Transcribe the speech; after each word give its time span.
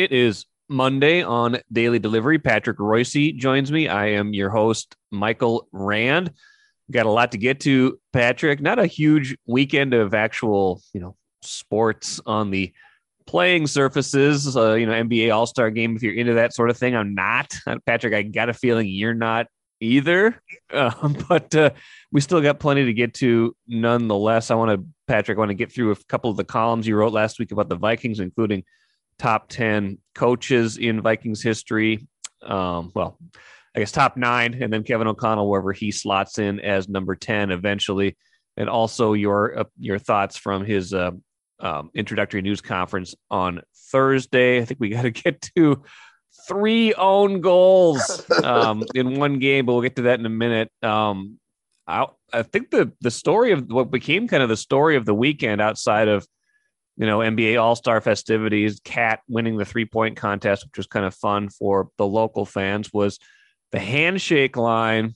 It 0.00 0.12
is 0.12 0.46
Monday 0.66 1.22
on 1.22 1.58
Daily 1.70 1.98
Delivery. 1.98 2.38
Patrick 2.38 2.78
Reusse 2.78 3.36
joins 3.36 3.70
me. 3.70 3.86
I 3.86 4.12
am 4.12 4.32
your 4.32 4.48
host, 4.48 4.96
Michael 5.10 5.68
Rand. 5.72 6.32
Got 6.90 7.04
a 7.04 7.10
lot 7.10 7.32
to 7.32 7.38
get 7.38 7.60
to, 7.60 8.00
Patrick. 8.10 8.62
Not 8.62 8.78
a 8.78 8.86
huge 8.86 9.36
weekend 9.46 9.92
of 9.92 10.14
actual, 10.14 10.80
you 10.94 11.02
know, 11.02 11.16
sports 11.42 12.18
on 12.24 12.50
the 12.50 12.72
playing 13.26 13.66
surfaces. 13.66 14.56
Uh, 14.56 14.72
you 14.72 14.86
know, 14.86 14.92
NBA 14.92 15.34
All 15.34 15.44
Star 15.44 15.70
Game. 15.70 15.96
If 15.96 16.02
you're 16.02 16.14
into 16.14 16.32
that 16.32 16.54
sort 16.54 16.70
of 16.70 16.78
thing, 16.78 16.96
I'm 16.96 17.14
not. 17.14 17.54
Patrick, 17.84 18.14
I 18.14 18.22
got 18.22 18.48
a 18.48 18.54
feeling 18.54 18.88
you're 18.88 19.12
not 19.12 19.48
either. 19.80 20.42
Um, 20.72 21.14
but 21.28 21.54
uh, 21.54 21.70
we 22.10 22.22
still 22.22 22.40
got 22.40 22.58
plenty 22.58 22.86
to 22.86 22.94
get 22.94 23.12
to, 23.16 23.54
nonetheless. 23.68 24.50
I 24.50 24.54
want 24.54 24.80
to, 24.80 24.86
Patrick, 25.06 25.36
I 25.36 25.40
want 25.40 25.50
to 25.50 25.54
get 25.54 25.70
through 25.70 25.90
a 25.90 25.96
couple 26.08 26.30
of 26.30 26.38
the 26.38 26.44
columns 26.44 26.86
you 26.86 26.96
wrote 26.96 27.12
last 27.12 27.38
week 27.38 27.52
about 27.52 27.68
the 27.68 27.76
Vikings, 27.76 28.18
including 28.18 28.64
top 29.20 29.48
10 29.50 29.98
coaches 30.14 30.78
in 30.78 31.02
Vikings 31.02 31.42
history. 31.42 32.08
Um, 32.42 32.90
well, 32.94 33.18
I 33.76 33.80
guess 33.80 33.92
top 33.92 34.16
nine, 34.16 34.60
and 34.62 34.72
then 34.72 34.82
Kevin 34.82 35.06
O'Connell, 35.06 35.48
wherever 35.48 35.72
he 35.72 35.92
slots 35.92 36.38
in 36.38 36.58
as 36.58 36.88
number 36.88 37.14
10 37.14 37.50
eventually. 37.50 38.16
And 38.56 38.68
also 38.68 39.12
your 39.12 39.60
uh, 39.60 39.64
your 39.78 39.98
thoughts 39.98 40.36
from 40.36 40.64
his 40.64 40.92
uh, 40.92 41.12
um, 41.60 41.90
introductory 41.94 42.42
news 42.42 42.60
conference 42.60 43.14
on 43.30 43.60
Thursday. 43.92 44.60
I 44.60 44.64
think 44.64 44.80
we 44.80 44.88
got 44.96 45.02
to 45.02 45.10
get 45.10 45.40
to 45.54 45.82
three 46.48 46.94
own 46.94 47.42
goals 47.42 48.28
um, 48.42 48.82
in 48.94 49.20
one 49.20 49.38
game, 49.38 49.66
but 49.66 49.74
we'll 49.74 49.82
get 49.82 49.96
to 49.96 50.02
that 50.02 50.18
in 50.18 50.26
a 50.26 50.30
minute. 50.30 50.70
Um, 50.82 51.38
I, 51.86 52.06
I 52.32 52.42
think 52.42 52.70
the 52.70 52.92
the 53.02 53.10
story 53.10 53.52
of 53.52 53.70
what 53.70 53.90
became 53.90 54.28
kind 54.28 54.42
of 54.42 54.48
the 54.48 54.56
story 54.56 54.96
of 54.96 55.04
the 55.04 55.14
weekend 55.14 55.60
outside 55.60 56.08
of 56.08 56.26
you 57.00 57.06
know, 57.06 57.20
NBA 57.20 57.60
All 57.60 57.74
Star 57.74 58.02
festivities, 58.02 58.78
Cat 58.84 59.20
winning 59.26 59.56
the 59.56 59.64
three 59.64 59.86
point 59.86 60.18
contest, 60.18 60.66
which 60.66 60.76
was 60.76 60.86
kind 60.86 61.06
of 61.06 61.14
fun 61.14 61.48
for 61.48 61.88
the 61.96 62.06
local 62.06 62.44
fans, 62.44 62.92
was 62.92 63.18
the 63.72 63.78
handshake 63.78 64.58
line 64.58 65.14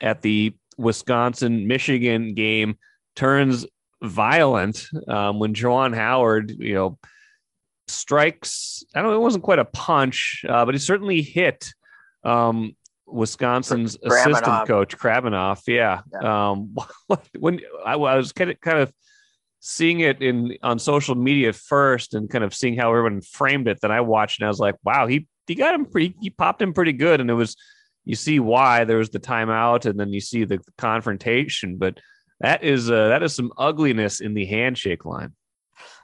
at 0.00 0.22
the 0.22 0.54
Wisconsin 0.78 1.66
Michigan 1.66 2.34
game 2.34 2.78
turns 3.16 3.66
violent 4.00 4.86
um, 5.08 5.40
when 5.40 5.54
Juwan 5.54 5.92
Howard, 5.92 6.52
you 6.56 6.74
know, 6.74 6.98
strikes. 7.88 8.84
I 8.94 9.02
don't 9.02 9.10
know, 9.10 9.16
it 9.16 9.20
wasn't 9.20 9.42
quite 9.42 9.58
a 9.58 9.64
punch, 9.64 10.44
uh, 10.48 10.64
but 10.64 10.76
he 10.76 10.78
certainly 10.78 11.20
hit 11.20 11.74
um, 12.22 12.76
Wisconsin's 13.08 13.98
assistant 14.04 14.68
coach 14.68 14.96
Krabbenhoft. 14.96 15.64
Yeah. 15.66 16.02
yeah. 16.12 16.50
Um, 16.50 16.76
when 17.36 17.60
I, 17.84 17.94
I 17.94 18.16
was 18.16 18.30
kind 18.30 18.52
of, 18.52 18.60
kind 18.60 18.78
of 18.78 18.92
seeing 19.66 20.00
it 20.00 20.20
in 20.20 20.58
on 20.62 20.78
social 20.78 21.14
media 21.14 21.50
first 21.50 22.12
and 22.12 22.28
kind 22.28 22.44
of 22.44 22.54
seeing 22.54 22.76
how 22.76 22.90
everyone 22.90 23.22
framed 23.22 23.66
it, 23.66 23.80
then 23.80 23.90
I 23.90 24.02
watched 24.02 24.38
and 24.38 24.44
I 24.44 24.50
was 24.50 24.60
like, 24.60 24.74
wow, 24.84 25.06
he 25.06 25.26
he 25.46 25.54
got 25.54 25.74
him 25.74 25.86
pretty 25.86 26.14
he 26.20 26.28
popped 26.28 26.60
him 26.60 26.74
pretty 26.74 26.92
good. 26.92 27.18
And 27.18 27.30
it 27.30 27.34
was 27.34 27.56
you 28.04 28.14
see 28.14 28.38
why 28.40 28.84
there 28.84 28.98
was 28.98 29.08
the 29.08 29.18
timeout 29.18 29.86
and 29.86 29.98
then 29.98 30.12
you 30.12 30.20
see 30.20 30.44
the, 30.44 30.60
confrontation, 30.76 31.78
but 31.78 31.98
that 32.40 32.62
is 32.62 32.90
uh, 32.90 33.08
that 33.08 33.22
is 33.22 33.34
some 33.34 33.52
ugliness 33.56 34.20
in 34.20 34.34
the 34.34 34.44
handshake 34.44 35.06
line. 35.06 35.32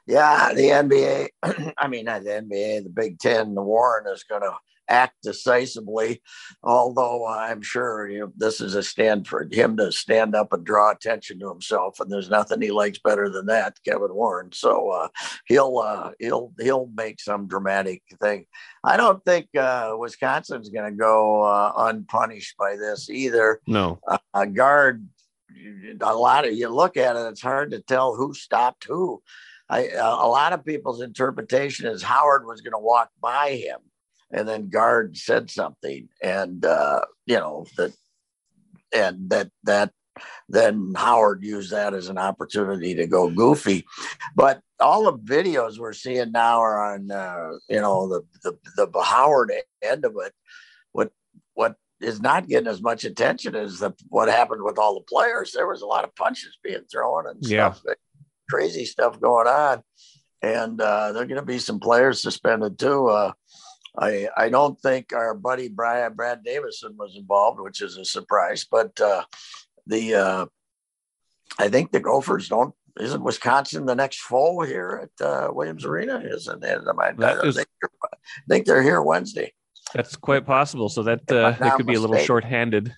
Yeah, 0.06 0.54
the 0.54 0.62
NBA, 0.62 1.74
I 1.78 1.86
mean 1.88 2.06
not 2.06 2.24
the 2.24 2.30
NBA, 2.30 2.84
the 2.84 2.92
Big 2.94 3.18
Ten, 3.18 3.54
the 3.54 3.62
Warren 3.62 4.06
is 4.10 4.24
gonna 4.24 4.56
act 4.90 5.14
decisively. 5.22 6.20
Although 6.62 7.26
I'm 7.26 7.62
sure 7.62 8.08
you 8.08 8.20
know, 8.20 8.32
this 8.36 8.60
is 8.60 8.74
a 8.74 8.82
stand 8.82 9.26
for 9.26 9.48
him 9.50 9.76
to 9.78 9.92
stand 9.92 10.34
up 10.34 10.52
and 10.52 10.64
draw 10.64 10.90
attention 10.90 11.38
to 11.40 11.48
himself, 11.48 12.00
and 12.00 12.10
there's 12.10 12.28
nothing 12.28 12.60
he 12.60 12.70
likes 12.70 12.98
better 12.98 13.30
than 13.30 13.46
that, 13.46 13.78
Kevin 13.84 14.14
Warren. 14.14 14.50
So 14.52 14.90
uh, 14.90 15.08
he'll 15.46 15.78
uh, 15.78 16.10
he'll 16.18 16.52
he'll 16.58 16.90
make 16.94 17.20
some 17.20 17.46
dramatic 17.46 18.02
thing. 18.20 18.46
I 18.84 18.96
don't 18.96 19.24
think 19.24 19.48
uh, 19.56 19.94
Wisconsin's 19.98 20.68
going 20.68 20.90
to 20.90 20.96
go 20.96 21.42
uh, 21.42 21.72
unpunished 21.76 22.56
by 22.58 22.76
this 22.76 23.08
either. 23.08 23.60
No, 23.66 24.00
a 24.34 24.46
Gard. 24.46 25.06
A 26.00 26.14
lot 26.14 26.46
of 26.46 26.54
you 26.54 26.68
look 26.68 26.96
at 26.96 27.16
it; 27.16 27.28
it's 27.28 27.42
hard 27.42 27.72
to 27.72 27.80
tell 27.80 28.14
who 28.14 28.34
stopped 28.34 28.84
who. 28.84 29.22
I, 29.68 29.88
a 29.90 30.26
lot 30.26 30.52
of 30.52 30.64
people's 30.64 31.00
interpretation 31.00 31.86
is 31.86 32.02
Howard 32.02 32.44
was 32.44 32.60
going 32.60 32.72
to 32.72 32.78
walk 32.78 33.10
by 33.20 33.50
him 33.50 33.78
and 34.32 34.48
then 34.48 34.68
Gard 34.68 35.16
said 35.16 35.50
something 35.50 36.08
and 36.22 36.64
uh, 36.64 37.02
you 37.26 37.36
know 37.36 37.66
that 37.76 37.92
and 38.94 39.30
that 39.30 39.50
that 39.64 39.92
then 40.48 40.92
howard 40.96 41.42
used 41.42 41.72
that 41.72 41.94
as 41.94 42.08
an 42.08 42.18
opportunity 42.18 42.94
to 42.96 43.06
go 43.06 43.30
goofy. 43.30 43.86
But 44.34 44.60
all 44.78 45.04
the 45.04 45.18
videos 45.18 45.78
we're 45.78 45.92
seeing 45.92 46.32
now 46.32 46.60
are 46.60 46.94
on 46.94 47.10
uh, 47.10 47.52
you 47.68 47.80
know 47.80 48.08
the, 48.08 48.22
the 48.76 48.86
the 48.86 49.02
howard 49.02 49.52
end 49.82 50.04
of 50.04 50.16
it 50.24 50.32
what 50.92 51.12
what 51.54 51.76
is 52.00 52.20
not 52.20 52.48
getting 52.48 52.68
as 52.68 52.80
much 52.80 53.04
attention 53.04 53.54
as 53.54 53.78
the, 53.78 53.92
what 54.08 54.28
happened 54.28 54.62
with 54.62 54.78
all 54.78 54.94
the 54.94 55.00
players. 55.02 55.52
There 55.52 55.68
was 55.68 55.82
a 55.82 55.86
lot 55.86 56.04
of 56.04 56.14
punches 56.16 56.56
being 56.62 56.84
thrown 56.90 57.26
and 57.28 57.44
stuff 57.44 57.82
yeah. 57.86 57.94
crazy 58.48 58.84
stuff 58.84 59.20
going 59.20 59.46
on. 59.46 59.82
And 60.42 60.80
uh, 60.80 61.12
there 61.12 61.22
are 61.22 61.26
going 61.26 61.40
to 61.40 61.46
be 61.46 61.58
some 61.58 61.80
players 61.80 62.22
suspended 62.22 62.78
too 62.78 63.08
uh, 63.08 63.32
I 63.98 64.28
I 64.36 64.48
don't 64.48 64.80
think 64.80 65.12
our 65.12 65.34
buddy 65.34 65.68
Brian 65.68 66.14
Brad 66.14 66.44
Davison 66.44 66.96
was 66.96 67.16
involved, 67.16 67.60
which 67.60 67.82
is 67.82 67.96
a 67.96 68.04
surprise. 68.04 68.66
But 68.70 69.00
uh, 69.00 69.24
the 69.86 70.14
uh, 70.14 70.46
I 71.58 71.68
think 71.68 71.92
the 71.92 72.00
Gophers 72.00 72.48
don't. 72.48 72.74
Isn't 72.98 73.22
Wisconsin 73.22 73.86
the 73.86 73.94
next 73.94 74.20
foe 74.20 74.60
here 74.62 75.08
at 75.20 75.24
uh, 75.24 75.50
Williams 75.52 75.84
Arena? 75.84 76.22
Isn't 76.24 76.64
it? 76.64 76.80
I, 76.98 77.12
that 77.12 77.44
is, 77.44 77.56
I, 77.56 77.60
think 77.60 77.68
I 78.04 78.16
think 78.48 78.66
they're 78.66 78.82
here 78.82 79.00
Wednesday. 79.00 79.52
That's 79.94 80.16
quite 80.16 80.44
possible. 80.44 80.88
So 80.88 81.04
that 81.04 81.30
uh, 81.30 81.52
they 81.52 81.70
could 81.70 81.86
be 81.86 81.94
a 81.94 82.00
little 82.00 82.18
short-handed. 82.18 82.92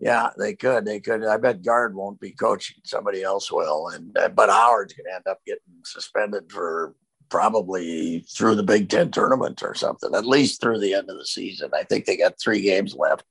Yeah, 0.00 0.30
they 0.36 0.54
could. 0.54 0.84
They 0.84 0.98
could. 0.98 1.24
I 1.24 1.36
bet 1.36 1.62
Gard 1.62 1.94
won't 1.94 2.18
be 2.18 2.32
coaching. 2.32 2.78
Somebody 2.84 3.22
else 3.22 3.52
will. 3.52 3.88
And 3.88 4.16
uh, 4.18 4.28
but 4.30 4.50
Howard's 4.50 4.94
going 4.94 5.06
to 5.08 5.14
end 5.14 5.26
up 5.28 5.38
getting 5.46 5.62
suspended 5.84 6.50
for 6.50 6.96
probably 7.32 8.20
through 8.28 8.54
the 8.54 8.62
Big 8.62 8.90
Ten 8.90 9.10
tournament 9.10 9.62
or 9.62 9.74
something, 9.74 10.14
at 10.14 10.26
least 10.26 10.60
through 10.60 10.78
the 10.78 10.92
end 10.92 11.08
of 11.08 11.16
the 11.16 11.24
season. 11.24 11.70
I 11.74 11.82
think 11.82 12.04
they 12.04 12.18
got 12.18 12.38
three 12.38 12.60
games 12.60 12.94
left. 12.94 13.24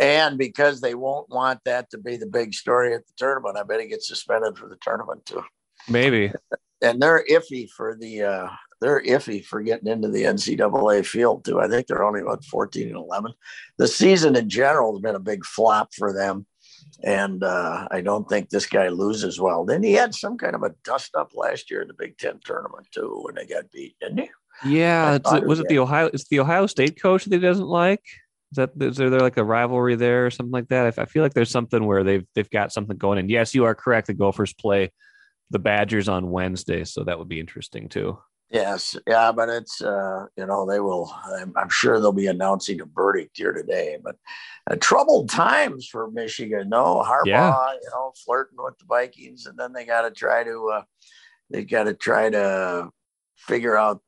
And 0.00 0.38
because 0.38 0.80
they 0.80 0.94
won't 0.94 1.28
want 1.28 1.60
that 1.66 1.90
to 1.90 1.98
be 1.98 2.16
the 2.16 2.24
big 2.24 2.54
story 2.54 2.94
at 2.94 3.06
the 3.06 3.12
tournament, 3.18 3.58
I 3.58 3.62
bet 3.64 3.82
he 3.82 3.88
gets 3.88 4.08
suspended 4.08 4.56
for 4.56 4.70
the 4.70 4.78
tournament 4.80 5.26
too. 5.26 5.42
Maybe. 5.86 6.32
And 6.80 7.02
they're 7.02 7.22
iffy 7.30 7.68
for 7.68 7.94
the 7.94 8.22
uh 8.22 8.48
they're 8.80 9.02
iffy 9.02 9.44
for 9.44 9.60
getting 9.60 9.88
into 9.88 10.08
the 10.08 10.22
NCAA 10.22 11.04
field 11.04 11.44
too. 11.44 11.60
I 11.60 11.68
think 11.68 11.88
they're 11.88 12.02
only 12.02 12.22
about 12.22 12.42
14 12.46 12.88
and 12.88 12.96
11. 12.96 13.34
The 13.76 13.86
season 13.86 14.34
in 14.34 14.48
general 14.48 14.94
has 14.94 15.02
been 15.02 15.14
a 15.14 15.20
big 15.20 15.44
flop 15.44 15.92
for 15.92 16.14
them 16.14 16.46
and 17.02 17.42
uh, 17.42 17.88
I 17.90 18.00
don't 18.00 18.28
think 18.28 18.48
this 18.48 18.66
guy 18.66 18.88
loses 18.88 19.40
well. 19.40 19.64
Then 19.64 19.82
he 19.82 19.92
had 19.92 20.14
some 20.14 20.36
kind 20.38 20.54
of 20.54 20.62
a 20.62 20.74
dust 20.84 21.14
up 21.16 21.32
last 21.34 21.70
year 21.70 21.82
in 21.82 21.88
the 21.88 21.94
Big 21.94 22.18
Ten 22.18 22.40
tournament 22.44 22.86
too 22.92 23.20
when 23.22 23.34
they 23.34 23.46
got 23.46 23.70
beat, 23.70 23.96
didn't 24.00 24.18
he? 24.18 24.30
Yeah, 24.64 25.18
it, 25.24 25.46
was 25.46 25.60
it 25.60 25.68
the 25.68 25.78
Ohio? 25.78 26.10
It's 26.12 26.28
the 26.28 26.40
Ohio 26.40 26.66
State 26.66 27.00
coach 27.00 27.24
that 27.24 27.34
he 27.34 27.40
doesn't 27.40 27.66
like. 27.66 28.04
Is 28.52 28.56
that 28.56 28.70
is 28.80 28.96
there 28.96 29.10
like 29.10 29.36
a 29.36 29.44
rivalry 29.44 29.94
there 29.94 30.26
or 30.26 30.30
something 30.30 30.52
like 30.52 30.68
that? 30.68 30.98
I 30.98 31.04
feel 31.04 31.22
like 31.22 31.34
there's 31.34 31.50
something 31.50 31.84
where 31.84 32.02
they've 32.04 32.26
they've 32.34 32.50
got 32.50 32.72
something 32.72 32.96
going. 32.96 33.18
And 33.18 33.30
yes, 33.30 33.54
you 33.54 33.64
are 33.64 33.74
correct. 33.74 34.08
The 34.08 34.14
Gophers 34.14 34.52
play 34.52 34.90
the 35.50 35.58
Badgers 35.58 36.08
on 36.08 36.30
Wednesday, 36.30 36.84
so 36.84 37.04
that 37.04 37.18
would 37.18 37.28
be 37.28 37.40
interesting 37.40 37.88
too. 37.88 38.18
Yes, 38.50 38.96
yeah, 39.06 39.30
but 39.30 39.48
it's 39.48 39.80
uh, 39.80 40.26
you 40.36 40.44
know 40.44 40.66
they 40.66 40.80
will. 40.80 41.14
I'm, 41.24 41.52
I'm, 41.56 41.68
sure 41.68 42.00
they'll 42.00 42.10
be 42.10 42.26
announcing 42.26 42.80
a 42.80 42.84
verdict 42.84 43.36
here 43.36 43.52
today. 43.52 43.96
But 44.02 44.16
uh, 44.68 44.74
troubled 44.80 45.30
times 45.30 45.86
for 45.86 46.10
Michigan. 46.10 46.68
No 46.68 47.04
Harbaugh, 47.06 47.26
yeah. 47.26 47.72
you 47.74 47.90
know, 47.92 48.12
flirting 48.24 48.58
with 48.60 48.76
the 48.78 48.86
Vikings, 48.86 49.46
and 49.46 49.56
then 49.56 49.72
they 49.72 49.84
got 49.84 50.02
to 50.02 50.10
try 50.10 50.42
to 50.42 50.68
uh, 50.74 50.82
they 51.48 51.64
got 51.64 51.84
to 51.84 51.94
try 51.94 52.28
to 52.28 52.90
figure 53.36 53.76
out 53.76 54.02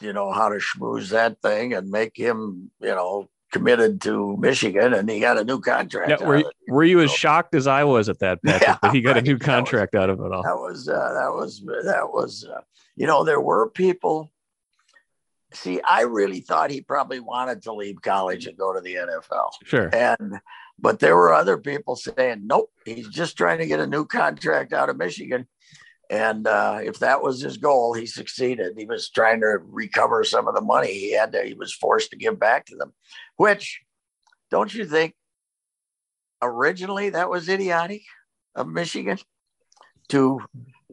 you 0.00 0.12
know 0.12 0.30
how 0.30 0.50
to 0.50 0.56
schmooze 0.56 1.08
that 1.08 1.42
thing 1.42 1.74
and 1.74 1.90
make 1.90 2.16
him 2.16 2.70
you 2.80 2.94
know 2.94 3.28
committed 3.50 4.00
to 4.02 4.36
Michigan, 4.36 4.94
and 4.94 5.10
he 5.10 5.18
got 5.18 5.36
a 5.36 5.44
new 5.44 5.60
contract. 5.60 6.10
Yeah, 6.10 6.24
were, 6.24 6.38
you, 6.38 6.50
were 6.68 6.84
you 6.84 7.00
as 7.00 7.12
shocked 7.12 7.56
as 7.56 7.66
I 7.66 7.82
was 7.82 8.08
at 8.08 8.20
that? 8.20 8.38
Patrick, 8.44 8.68
yeah, 8.68 8.76
that 8.82 8.94
he 8.94 9.00
got 9.00 9.16
a 9.16 9.22
new 9.22 9.38
contract 9.38 9.94
was, 9.94 10.00
out 10.00 10.10
of 10.10 10.20
it 10.20 10.32
all. 10.32 10.44
That 10.44 10.56
was 10.56 10.88
uh, 10.88 11.12
that 11.12 11.34
was 11.34 11.60
that 11.84 12.08
was. 12.12 12.44
Uh, 12.44 12.60
you 12.96 13.06
know, 13.06 13.24
there 13.24 13.40
were 13.40 13.70
people. 13.70 14.30
See, 15.52 15.80
I 15.82 16.02
really 16.02 16.40
thought 16.40 16.70
he 16.70 16.80
probably 16.80 17.20
wanted 17.20 17.62
to 17.62 17.72
leave 17.72 18.02
college 18.02 18.46
and 18.46 18.58
go 18.58 18.72
to 18.72 18.80
the 18.80 18.94
NFL. 18.96 19.50
Sure. 19.64 19.88
And, 19.94 20.40
but 20.78 20.98
there 20.98 21.14
were 21.14 21.32
other 21.32 21.58
people 21.58 21.94
saying, 21.94 22.42
nope, 22.44 22.72
he's 22.84 23.08
just 23.08 23.36
trying 23.36 23.58
to 23.58 23.66
get 23.66 23.78
a 23.78 23.86
new 23.86 24.04
contract 24.04 24.72
out 24.72 24.90
of 24.90 24.96
Michigan. 24.96 25.46
And 26.10 26.46
uh, 26.46 26.80
if 26.82 26.98
that 26.98 27.22
was 27.22 27.40
his 27.40 27.56
goal, 27.56 27.94
he 27.94 28.06
succeeded. 28.06 28.74
He 28.76 28.84
was 28.84 29.08
trying 29.10 29.40
to 29.40 29.58
recover 29.62 30.24
some 30.24 30.48
of 30.48 30.54
the 30.54 30.60
money 30.60 30.92
he 30.92 31.12
had 31.12 31.32
to, 31.32 31.42
he 31.42 31.54
was 31.54 31.72
forced 31.72 32.10
to 32.10 32.16
give 32.16 32.38
back 32.38 32.66
to 32.66 32.76
them, 32.76 32.92
which 33.36 33.80
don't 34.50 34.72
you 34.74 34.84
think 34.84 35.14
originally 36.42 37.10
that 37.10 37.30
was 37.30 37.48
idiotic 37.48 38.02
of 38.54 38.68
Michigan 38.68 39.18
to 40.08 40.40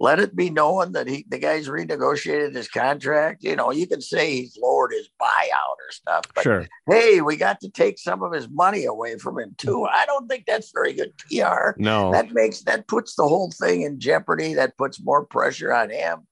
let 0.02 0.20
it 0.20 0.36
be 0.36 0.50
known 0.50 0.94
that 0.94 1.08
he 1.08 1.26
the 1.30 1.38
guy's 1.38 1.68
renegotiated 1.68 2.56
his 2.56 2.68
contract. 2.68 3.44
You 3.44 3.56
know, 3.56 3.72
you 3.72 3.86
can 3.86 4.02
say 4.02 4.32
he's 4.36 4.58
lowered 4.60 4.94
his 4.94 5.08
buyout 5.22 5.78
or 5.78 5.92
stuff, 5.92 6.24
but 6.34 6.42
Sure. 6.44 6.68
hey, 6.90 7.22
we 7.22 7.38
got 7.38 7.60
to 7.62 7.70
take 7.70 8.00
some 8.00 8.24
of 8.24 8.34
his 8.34 8.50
money 8.50 8.86
away 8.86 9.20
from 9.20 9.38
him 9.38 9.54
too. 9.60 9.86
I 9.86 10.08
don't 10.08 10.28
think 10.28 10.46
that's 10.48 10.72
very 10.72 10.94
good 10.94 11.14
PR. 11.20 11.74
No. 11.78 12.12
That 12.12 12.32
makes 12.32 12.64
that 12.64 12.88
puts 12.88 13.14
the 13.16 13.28
whole 13.28 13.52
thing 13.52 13.84
in 13.84 14.00
jeopardy. 14.00 14.56
That 14.56 14.76
puts 14.76 15.00
more 15.00 15.24
pressure 15.24 15.72
on 15.72 15.92
him. 15.92 16.28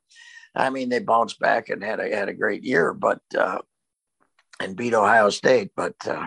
I 0.56 0.72
mean, 0.72 0.90
they 0.90 0.98
bounced 1.00 1.40
back 1.40 1.70
and 1.70 1.84
had 1.84 2.00
a 2.00 2.10
had 2.16 2.28
a 2.28 2.34
great 2.34 2.64
year, 2.64 2.92
but 2.92 3.22
uh, 3.38 3.60
and 4.60 4.76
beat 4.76 4.96
Ohio 4.96 5.30
State. 5.30 5.70
But 5.76 5.96
uh, 6.08 6.26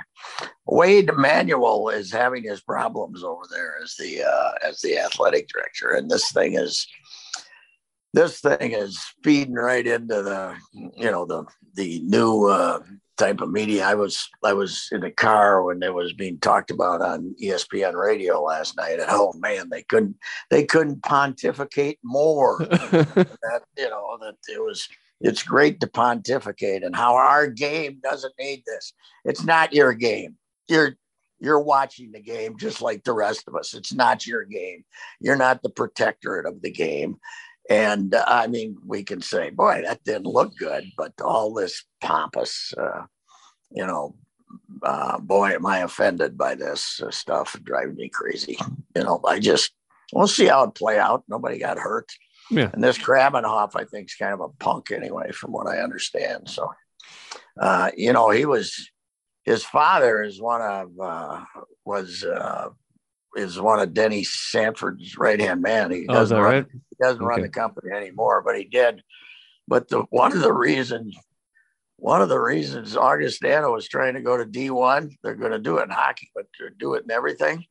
Warde 0.64 1.10
Manuel 1.16 1.88
is 1.88 2.12
having 2.12 2.44
his 2.44 2.60
problems 2.60 3.24
over 3.24 3.42
there 3.50 3.74
as 3.82 3.96
the 3.96 4.22
uh, 4.22 4.52
as 4.64 4.80
the 4.80 4.98
athletic 5.00 5.48
director, 5.48 5.90
and 5.90 6.08
this 6.08 6.30
thing 6.30 6.54
is 6.54 6.86
this 8.12 8.40
thing 8.40 8.72
is 8.72 8.98
feeding 9.24 9.54
right 9.54 9.86
into 9.86 10.22
the 10.22 10.56
you 10.72 11.10
know 11.10 11.24
the 11.24 11.44
the 11.74 12.00
new 12.00 12.46
uh, 12.46 12.80
type 13.16 13.40
of 13.40 13.50
media. 13.50 13.84
I 13.84 13.94
was 13.94 14.28
I 14.44 14.52
was 14.52 14.88
in 14.92 15.00
the 15.00 15.10
car 15.10 15.62
when 15.62 15.82
it 15.82 15.94
was 15.94 16.12
being 16.12 16.38
talked 16.38 16.70
about 16.70 17.00
on 17.00 17.34
ESPN 17.42 17.94
radio 17.94 18.42
last 18.42 18.76
night, 18.76 19.00
and 19.00 19.08
oh 19.08 19.32
man, 19.38 19.68
they 19.70 19.82
couldn't 19.82 20.16
they 20.50 20.64
couldn't 20.64 21.02
pontificate 21.02 21.98
more. 22.02 22.58
that 22.60 23.62
you 23.76 23.88
know 23.88 24.18
that 24.20 24.36
it 24.48 24.60
was 24.60 24.88
it's 25.20 25.42
great 25.42 25.80
to 25.80 25.86
pontificate 25.86 26.82
and 26.82 26.96
how 26.96 27.14
our 27.14 27.46
game 27.46 28.00
doesn't 28.02 28.34
need 28.38 28.64
this. 28.66 28.92
It's 29.24 29.44
not 29.44 29.72
your 29.72 29.94
game. 29.94 30.36
You're 30.68 30.96
you're 31.38 31.60
watching 31.60 32.12
the 32.12 32.20
game 32.20 32.56
just 32.56 32.80
like 32.80 33.02
the 33.02 33.12
rest 33.12 33.48
of 33.48 33.56
us. 33.56 33.74
It's 33.74 33.92
not 33.92 34.26
your 34.26 34.44
game. 34.44 34.84
You're 35.20 35.36
not 35.36 35.62
the 35.62 35.70
protectorate 35.70 36.46
of 36.46 36.62
the 36.62 36.70
game. 36.70 37.16
And 37.72 38.14
uh, 38.14 38.24
I 38.26 38.48
mean, 38.48 38.76
we 38.86 39.02
can 39.02 39.22
say, 39.22 39.48
boy, 39.48 39.80
that 39.82 40.04
didn't 40.04 40.26
look 40.26 40.54
good, 40.58 40.84
but 40.94 41.14
all 41.22 41.54
this 41.54 41.84
pompous, 42.02 42.74
uh, 42.76 43.04
you 43.70 43.86
know, 43.86 44.14
uh, 44.82 45.18
boy, 45.18 45.52
am 45.52 45.64
I 45.64 45.78
offended 45.78 46.36
by 46.36 46.54
this 46.54 47.00
uh, 47.00 47.10
stuff. 47.10 47.56
driving 47.62 47.94
me 47.94 48.10
crazy. 48.10 48.58
You 48.94 49.04
know, 49.04 49.22
I 49.26 49.38
just, 49.38 49.72
we'll 50.12 50.26
see 50.28 50.48
how 50.48 50.64
it 50.64 50.74
play 50.74 50.98
out. 50.98 51.24
Nobody 51.28 51.58
got 51.58 51.78
hurt. 51.78 52.12
Yeah. 52.50 52.68
And 52.74 52.84
this 52.84 52.98
Krabbenhoft, 52.98 53.74
I 53.74 53.84
think, 53.84 54.10
is 54.10 54.16
kind 54.16 54.34
of 54.34 54.40
a 54.40 54.50
punk 54.50 54.90
anyway, 54.90 55.32
from 55.32 55.52
what 55.52 55.66
I 55.66 55.78
understand. 55.78 56.50
So, 56.50 56.70
uh, 57.58 57.90
you 57.96 58.12
know, 58.12 58.28
he 58.28 58.44
was, 58.44 58.90
his 59.44 59.64
father 59.64 60.22
is 60.22 60.42
one 60.42 60.60
of, 60.60 60.90
uh, 61.00 61.44
was, 61.86 62.22
uh, 62.22 62.68
is 63.36 63.60
one 63.60 63.80
of 63.80 63.94
Denny 63.94 64.24
Sanford's 64.24 65.16
right 65.16 65.40
hand 65.40 65.62
man. 65.62 65.90
He 65.90 66.06
oh, 66.08 66.12
doesn't 66.14 66.36
run, 66.36 66.52
right? 66.54 66.66
he 66.72 66.96
doesn't 67.00 67.22
run 67.22 67.40
Okay. 67.40 67.46
the 67.48 67.52
company 67.52 67.90
anymore, 67.92 68.42
but 68.42 68.56
he 68.58 68.64
did. 68.64 69.02
But 69.68 69.88
the 69.88 70.00
one 70.10 70.32
of 70.32 70.40
the 70.40 70.52
reasons, 70.52 71.16
one 71.96 72.20
of 72.20 72.28
the 72.28 72.38
reasons 72.40 72.96
Augustana 72.96 73.70
was 73.70 73.88
trying 73.88 74.14
to 74.14 74.20
go 74.20 74.36
to 74.36 74.44
D1, 74.44 75.12
they're 75.22 75.34
going 75.36 75.52
to 75.52 75.58
do 75.58 75.78
it 75.78 75.84
in 75.84 75.90
hockey, 75.90 76.30
but 76.34 76.46
to 76.58 76.68
do 76.78 76.94
it 76.94 77.04
in 77.04 77.10
everything, 77.10 77.64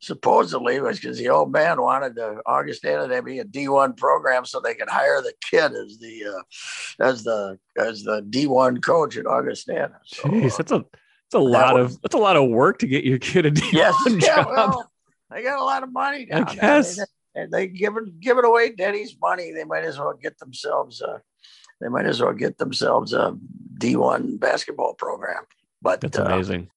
supposedly 0.00 0.80
was 0.80 1.00
because 1.00 1.18
the 1.18 1.28
old 1.30 1.50
man 1.52 1.80
wanted 1.80 2.14
the 2.14 2.40
Augustana 2.46 3.08
to 3.08 3.22
be 3.22 3.38
a 3.38 3.44
D1 3.44 3.96
program 3.96 4.44
so 4.44 4.60
they 4.60 4.74
could 4.74 4.90
hire 4.90 5.22
the 5.22 5.32
kid 5.50 5.72
as 5.72 5.98
the 5.98 6.24
uh, 6.36 7.04
as 7.04 7.24
the 7.24 7.58
as 7.78 8.02
the 8.02 8.22
D1 8.28 8.82
coach 8.84 9.16
at 9.16 9.26
Augustana. 9.26 9.98
So, 10.04 10.24
Jeez, 10.24 10.56
that's 10.56 10.72
a 10.72 10.78
that's 10.84 11.34
a 11.34 11.38
lot 11.38 11.74
was- 11.74 11.94
of 11.94 12.02
that's 12.02 12.14
a 12.14 12.18
lot 12.18 12.36
of 12.36 12.48
work 12.50 12.78
to 12.80 12.86
get 12.86 13.04
your 13.04 13.18
kid 13.18 13.46
a 13.46 13.50
D1 13.50 13.72
yes, 13.72 13.94
yeah, 14.06 14.36
job. 14.42 14.46
well, 14.50 14.92
they 15.30 15.42
got 15.42 15.60
a 15.60 15.64
lot 15.64 15.82
of 15.82 15.92
money 15.92 16.28
I 16.30 16.36
down 16.36 16.46
there. 16.46 16.54
guess. 16.56 16.96
They, 16.96 17.04
and 17.34 17.52
they 17.52 17.66
giving 17.66 18.14
giving 18.20 18.44
away 18.44 18.72
Denny's 18.72 19.16
money. 19.20 19.52
They 19.52 19.64
might 19.64 19.84
as 19.84 19.98
well 19.98 20.14
get 20.20 20.38
themselves 20.38 21.02
a 21.02 21.20
they 21.80 21.88
might 21.88 22.06
as 22.06 22.22
well 22.22 22.32
get 22.32 22.56
themselves 22.58 23.12
a 23.12 23.36
D1 23.78 24.40
basketball 24.40 24.94
program. 24.94 25.44
But 25.82 26.00
That's 26.00 26.18
uh, 26.18 26.24
amazing. 26.24 26.70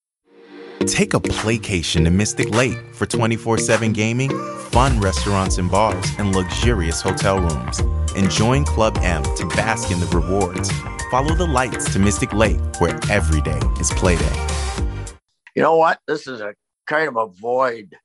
Take 0.82 1.14
a 1.14 1.20
playcation 1.20 2.06
to 2.06 2.10
Mystic 2.10 2.50
Lake 2.52 2.78
for 2.94 3.06
24 3.06 3.58
7 3.58 3.94
gaming, 3.94 4.30
fun 4.72 5.00
restaurants 5.00 5.58
and 5.58 5.70
bars, 5.70 6.06
and 6.18 6.36
luxurious 6.36 7.02
hotel 7.02 7.40
rooms. 7.40 7.80
And 8.16 8.30
join 8.30 8.66
Club 8.66 8.98
M 9.02 9.24
to 9.24 9.46
bask 9.48 9.92
in 9.92 10.00
the 10.00 10.08
rewards. 10.08 10.72
Follow 11.12 11.36
the 11.36 11.46
lights 11.46 11.92
to 11.94 12.00
Mystic 12.00 12.34
Lake, 12.34 12.60
where 12.80 13.00
every 13.10 13.42
day 13.42 13.60
is 13.80 13.92
playday. 13.92 15.16
you 15.56 15.62
know 15.62 15.76
what? 15.76 16.00
This 16.08 16.28
is 16.28 16.40
a 16.42 16.54
kind 16.88 17.08
of 17.08 17.18
a 17.18 17.28
void. 17.28 17.96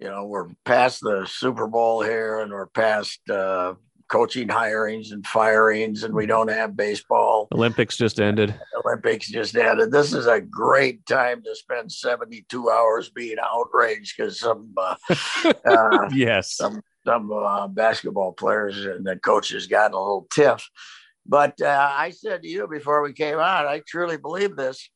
You 0.00 0.08
know, 0.08 0.26
we're 0.26 0.48
past 0.64 1.00
the 1.00 1.26
Super 1.28 1.66
Bowl 1.66 2.02
here, 2.02 2.40
and 2.40 2.52
we're 2.52 2.66
past 2.66 3.18
uh, 3.28 3.74
coaching 4.08 4.46
hirings 4.46 5.10
and 5.10 5.26
firings, 5.26 6.04
and 6.04 6.14
we 6.14 6.24
don't 6.24 6.48
have 6.48 6.76
baseball. 6.76 7.48
Olympics 7.52 7.96
just 7.96 8.20
ended. 8.20 8.54
Olympics 8.84 9.28
just 9.28 9.56
ended. 9.56 9.90
This 9.90 10.12
is 10.12 10.26
a 10.26 10.40
great 10.40 11.04
time 11.06 11.42
to 11.42 11.54
spend 11.56 11.90
72 11.90 12.70
hours 12.70 13.10
being 13.10 13.38
outraged 13.42 14.14
because 14.16 14.38
some 14.38 14.72
uh, 14.76 14.94
uh, 15.66 16.08
Yes. 16.12 16.54
some 16.54 16.80
some 17.04 17.32
uh, 17.32 17.66
basketball 17.66 18.32
players 18.32 18.84
and 18.84 19.04
the 19.04 19.16
coaches 19.16 19.66
got 19.66 19.94
a 19.94 19.98
little 19.98 20.28
tiff. 20.32 20.68
But 21.26 21.60
uh, 21.60 21.90
I 21.92 22.10
said 22.10 22.42
to 22.42 22.48
you 22.48 22.68
before 22.68 23.02
we 23.02 23.12
came 23.12 23.38
out, 23.38 23.66
I 23.66 23.82
truly 23.86 24.16
believe 24.16 24.56
this. 24.56 24.90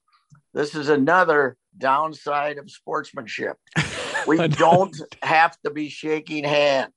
This 0.54 0.74
is 0.74 0.88
another 0.88 1.56
downside 1.76 2.58
of 2.58 2.70
sportsmanship. 2.70 3.56
We 4.26 4.48
don't 4.48 4.96
have 5.22 5.56
to 5.64 5.70
be 5.70 5.88
shaking 5.88 6.44
hands. 6.44 6.92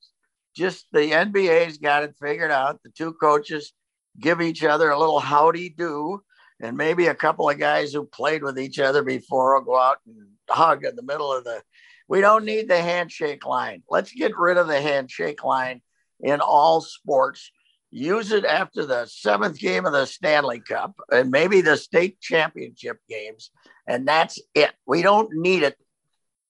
Just 0.56 0.88
the 0.92 1.12
NBA's 1.12 1.78
got 1.78 2.04
it 2.04 2.16
figured 2.22 2.52
out. 2.52 2.82
The 2.84 2.90
two 2.92 3.14
coaches 3.14 3.74
give 4.20 4.42
each 4.42 4.64
other 4.64 4.90
a 4.90 5.00
little 5.00 5.20
howdy 5.20 5.70
do, 5.70 6.22
and 6.62 6.78
maybe 6.78 7.08
a 7.08 7.16
couple 7.16 7.50
of 7.50 7.60
guys 7.60 7.92
who 7.92 8.06
played 8.06 8.44
with 8.44 8.58
each 8.58 8.80
other 8.80 9.04
before 9.04 9.56
will 9.56 9.66
go 9.66 9.80
out 9.80 9.98
and 10.06 10.28
hug 10.50 10.86
in 10.86 10.96
the 10.96 11.04
middle 11.04 11.34
of 11.34 11.44
the. 11.44 11.62
We 12.08 12.22
don't 12.22 12.46
need 12.46 12.70
the 12.70 12.82
handshake 12.82 13.46
line. 13.46 13.84
Let's 13.90 14.12
get 14.12 14.38
rid 14.38 14.58
of 14.58 14.68
the 14.68 14.80
handshake 14.80 15.44
line 15.44 15.82
in 16.22 16.40
all 16.40 16.82
sports. 16.82 17.52
Use 17.92 18.32
it 18.32 18.46
after 18.46 18.86
the 18.86 19.06
seventh 19.06 19.58
game 19.58 19.86
of 19.86 19.94
the 19.94 20.06
Stanley 20.06 20.60
Cup 20.60 20.96
and 21.12 21.32
maybe 21.32 21.62
the 21.62 21.78
state 21.78 22.20
championship 22.22 23.00
games, 23.10 23.52
and 23.88 24.08
that's 24.08 24.40
it. 24.54 24.72
We 24.86 25.02
don't 25.02 25.30
need 25.34 25.64
it 25.64 25.78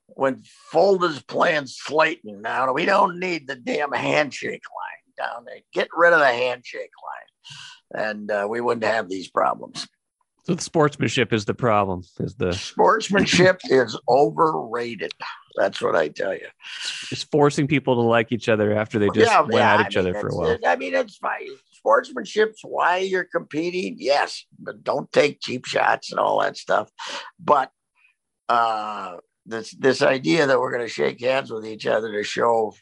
when 0.08 0.44
Fulda's 0.72 1.22
playing 1.22 1.68
Slayton 1.68 2.42
now. 2.42 2.72
We 2.74 2.86
don't 2.86 3.20
need 3.20 3.48
the 3.48 3.56
damn 3.56 3.92
handshake 3.92 4.64
line 4.70 5.28
down 5.28 5.46
there. 5.46 5.60
Get 5.74 5.88
rid 5.96 6.14
of 6.14 6.20
the 6.20 6.26
handshake 6.28 6.92
line, 7.94 8.10
and 8.10 8.32
uh, 8.32 8.48
we 8.50 8.62
wouldn't 8.62 8.86
have 8.86 9.10
these 9.10 9.30
problems. 9.30 9.88
So 10.44 10.54
the 10.54 10.62
sportsmanship 10.62 11.34
is 11.34 11.46
the 11.46 11.56
problem. 11.56 12.04
Is 12.20 12.36
the 12.36 12.54
Sportsmanship 12.54 13.62
is 13.70 13.98
overrated. 14.08 15.12
That's 15.58 15.82
what 15.82 15.96
I 15.96 16.10
tell 16.10 16.34
you. 16.34 16.48
is 17.12 17.24
forcing 17.24 17.66
people 17.66 17.96
to 17.96 18.02
like 18.02 18.32
each 18.32 18.48
other 18.50 18.74
after 18.78 19.00
they 19.00 19.08
just 19.10 19.32
went 19.48 19.56
at 19.56 19.80
I 19.80 19.88
each 19.88 19.96
mean, 19.96 20.06
other 20.08 20.14
for 20.20 20.28
a 20.28 20.34
it's- 20.46 20.60
while. 20.62 20.72
I 20.72 20.76
mean, 20.76 20.94
it's 20.94 21.18
fine. 21.18 21.48
Sportsmanship's 21.72 22.62
why 22.64 22.98
you're 22.98 23.24
competing, 23.24 23.96
yes, 24.00 24.46
but 24.60 24.84
don't 24.84 25.12
take 25.12 25.40
cheap 25.42 25.66
shots 25.66 26.12
and 26.12 26.20
all 26.20 26.42
that 26.42 26.58
stuff. 26.58 26.90
But 27.40 27.72
uh, 28.50 29.18
this 29.46 29.72
this 29.72 30.02
idea 30.02 30.48
that 30.48 30.60
we're 30.60 30.72
going 30.72 30.86
to 30.86 30.94
shake 30.94 31.22
hands 31.22 31.52
with 31.52 31.66
each 31.66 31.86
other 31.86 32.12
to 32.12 32.24
show, 32.24 32.74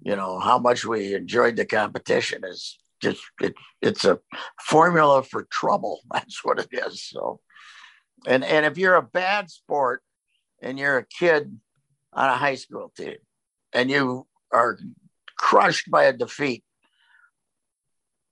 you 0.00 0.16
know, 0.16 0.38
how 0.38 0.58
much 0.58 0.84
we 0.84 1.14
enjoyed 1.14 1.56
the 1.56 1.64
competition 1.64 2.42
is 2.44 2.78
just 3.00 3.22
it, 3.40 3.54
it's 3.80 4.04
a 4.04 4.18
formula 4.60 5.22
for 5.22 5.46
trouble. 5.50 6.00
That's 6.12 6.44
what 6.44 6.58
it 6.58 6.68
is. 6.72 7.02
So, 7.02 7.40
and 8.26 8.44
and 8.44 8.66
if 8.66 8.78
you're 8.78 8.96
a 8.96 9.02
bad 9.02 9.50
sport 9.50 10.02
and 10.62 10.78
you're 10.78 10.98
a 10.98 11.06
kid 11.06 11.58
on 12.12 12.28
a 12.28 12.36
high 12.36 12.56
school 12.56 12.92
team 12.96 13.16
and 13.72 13.90
you 13.90 14.26
are 14.52 14.78
crushed 15.36 15.90
by 15.90 16.04
a 16.04 16.12
defeat, 16.12 16.64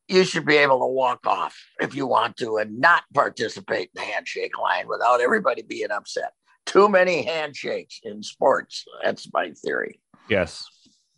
you 0.09 0.25
should 0.25 0.47
be 0.47 0.57
able 0.57 0.81
to 0.81 0.87
walk 0.87 1.26
off 1.26 1.57
if 1.81 1.95
you 1.95 2.07
want 2.07 2.37
to 2.38 2.57
and 2.57 2.81
not 2.81 3.05
participate 3.14 3.90
in 3.95 4.02
the 4.02 4.12
handshake 4.12 4.59
line 4.59 4.88
without 4.88 5.21
everybody 5.21 5.62
being 5.62 5.90
upset. 5.90 6.33
Too 6.67 6.89
many 6.89 7.25
handshakes 7.25 8.01
in 8.03 8.23
sports. 8.23 8.85
That's 9.03 9.29
my 9.33 9.53
theory. 9.53 10.01
Yes. 10.29 10.67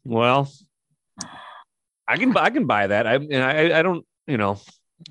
Well, 0.05 0.50
I 2.07 2.17
can 2.17 2.37
I 2.37 2.50
can 2.50 2.67
buy 2.67 2.87
that. 2.87 3.07
I 3.07 3.14
and 3.14 3.37
I 3.37 3.78
I 3.78 3.83
don't 3.83 4.07
you 4.26 4.37
know 4.37 4.61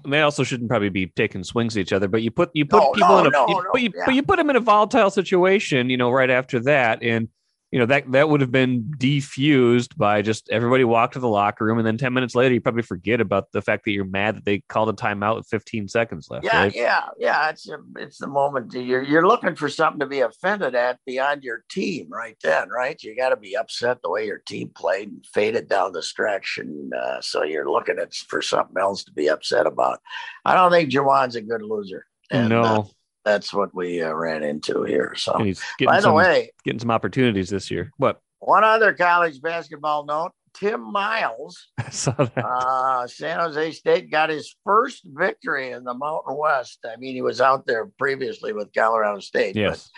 they 0.05 0.21
also 0.21 0.43
shouldn't 0.43 0.69
probably 0.69 0.89
be 0.89 1.07
taking 1.07 1.43
swings 1.43 1.77
at 1.77 1.81
each 1.81 1.93
other. 1.93 2.07
But 2.07 2.21
you 2.21 2.31
put 2.31 2.51
you 2.53 2.65
put 2.65 2.81
No, 2.81 2.91
people 2.91 3.09
no, 3.09 3.19
in 3.19 3.27
a 3.27 3.29
no, 3.29 3.47
you, 3.47 3.65
but 3.71 3.81
you 3.81 3.91
yeah. 3.95 4.03
but 4.05 4.15
you 4.15 4.23
put 4.23 4.37
them 4.37 4.49
in 4.49 4.55
a 4.55 4.59
volatile 4.59 5.09
situation. 5.09 5.89
You 5.89 5.97
know, 5.97 6.11
right 6.11 6.29
after 6.29 6.59
that, 6.61 7.01
and 7.01 7.29
you 7.71 7.79
know 7.79 7.85
that 7.85 8.09
that 8.11 8.29
would 8.29 8.39
have 8.39 8.51
been 8.51 8.83
defused 8.97 9.97
by 9.97 10.21
just 10.21 10.49
everybody 10.49 10.83
walk 10.83 11.11
to 11.11 11.19
the 11.19 11.27
locker 11.27 11.65
room 11.65 11.77
and 11.77 11.85
then 11.85 11.97
10 11.97 12.13
minutes 12.13 12.33
later 12.33 12.53
you 12.53 12.61
probably 12.61 12.81
forget 12.81 13.19
about 13.19 13.51
the 13.51 13.61
fact 13.61 13.83
that 13.83 13.91
you're 13.91 14.05
mad 14.05 14.37
that 14.37 14.45
they 14.45 14.59
called 14.69 14.89
a 14.89 14.93
timeout 14.93 15.35
with 15.35 15.47
15 15.47 15.87
seconds 15.89 16.27
left 16.29 16.45
yeah 16.45 16.61
right? 16.61 16.75
yeah 16.75 17.03
yeah 17.17 17.49
it's 17.49 17.67
a, 17.67 17.77
it's 17.97 18.19
the 18.19 18.27
moment 18.27 18.73
you're 18.73 19.03
you're 19.03 19.27
looking 19.27 19.55
for 19.55 19.67
something 19.67 19.99
to 19.99 20.05
be 20.05 20.21
offended 20.21 20.75
at 20.75 20.97
beyond 21.05 21.43
your 21.43 21.65
team 21.69 22.07
right 22.09 22.37
then 22.43 22.69
right? 22.69 23.01
You 23.01 23.15
got 23.15 23.29
to 23.29 23.37
be 23.37 23.55
upset 23.55 24.01
the 24.01 24.09
way 24.09 24.25
your 24.25 24.39
team 24.39 24.71
played 24.75 25.09
and 25.09 25.25
faded 25.25 25.67
down 25.67 25.91
the 25.91 26.03
stretch 26.03 26.57
and 26.59 26.93
uh, 26.93 27.21
so 27.21 27.43
you're 27.43 27.69
looking 27.69 27.99
at 27.99 28.13
for 28.13 28.41
something 28.41 28.77
else 28.79 29.03
to 29.05 29.11
be 29.11 29.29
upset 29.29 29.65
about. 29.65 29.99
I 30.45 30.53
don't 30.53 30.71
think 30.71 30.91
Juwan's 30.91 31.35
a 31.35 31.41
good 31.41 31.61
loser. 31.61 32.05
And, 32.29 32.49
no. 32.49 32.61
uh, 32.61 32.83
that's 33.27 33.53
what 33.53 33.75
we 33.75 34.01
uh, 34.01 34.13
ran 34.13 34.43
into 34.43 34.83
here. 34.83 35.13
So, 35.15 35.33
by 35.33 35.97
the 35.97 36.01
some, 36.01 36.13
way, 36.13 36.51
getting 36.63 36.79
some 36.79 36.91
opportunities 36.91 37.49
this 37.49 37.69
year. 37.69 37.91
What? 37.97 38.21
One 38.39 38.63
other 38.63 38.93
college 38.93 39.41
basketball 39.41 40.05
note: 40.05 40.31
Tim 40.53 40.91
Miles, 40.91 41.67
uh, 42.07 43.07
San 43.07 43.39
Jose 43.39 43.71
State 43.73 44.09
got 44.09 44.29
his 44.29 44.55
first 44.63 45.01
victory 45.05 45.71
in 45.71 45.83
the 45.83 45.93
Mountain 45.93 46.37
West. 46.37 46.79
I 46.85 46.95
mean, 46.97 47.15
he 47.15 47.21
was 47.21 47.41
out 47.41 47.67
there 47.67 47.89
previously 47.99 48.53
with 48.53 48.73
Colorado 48.73 49.19
State. 49.19 49.55
Yes. 49.55 49.89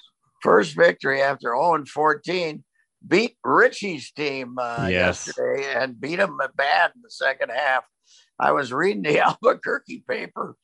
first 0.41 0.75
victory 0.75 1.21
after 1.21 1.49
0 1.49 1.75
and 1.75 1.87
14. 1.87 2.63
Beat 3.07 3.37
Richie's 3.45 4.11
team 4.11 4.57
uh, 4.59 4.87
yes. 4.89 5.27
yesterday 5.27 5.73
and 5.73 5.99
beat 5.99 6.17
them 6.17 6.37
bad 6.57 6.91
in 6.93 7.01
the 7.01 7.09
second 7.09 7.49
half. 7.49 7.85
I 8.37 8.51
was 8.51 8.73
reading 8.73 9.03
the 9.03 9.19
Albuquerque 9.25 10.03
paper 10.07 10.57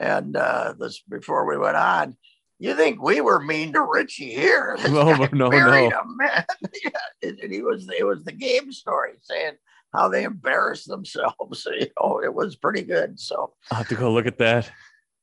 and 0.00 0.36
uh, 0.36 0.74
this 0.78 1.00
before 1.08 1.46
we 1.46 1.56
went 1.56 1.76
on. 1.76 2.16
You 2.58 2.74
think 2.74 3.02
we 3.02 3.20
were 3.20 3.40
mean 3.40 3.74
to 3.74 3.82
Richie 3.82 4.32
here? 4.32 4.76
This 4.82 4.90
no, 4.90 5.14
no, 5.14 5.48
no. 5.48 5.50
Him, 5.50 6.16
man. 6.16 6.44
yeah, 6.84 7.28
and 7.28 7.52
he 7.52 7.62
was 7.62 7.88
it 7.98 8.04
was 8.04 8.24
the 8.24 8.32
game 8.32 8.72
story 8.72 9.12
saying 9.22 9.54
how 9.92 10.08
they 10.08 10.24
embarrassed 10.24 10.88
themselves. 10.88 11.66
You 11.78 11.88
know, 12.00 12.20
it 12.22 12.32
was 12.32 12.56
pretty 12.56 12.82
good. 12.82 13.20
So 13.20 13.52
I'll 13.70 13.78
have 13.78 13.88
to 13.88 13.94
go 13.94 14.12
look 14.12 14.26
at 14.26 14.38
that. 14.38 14.70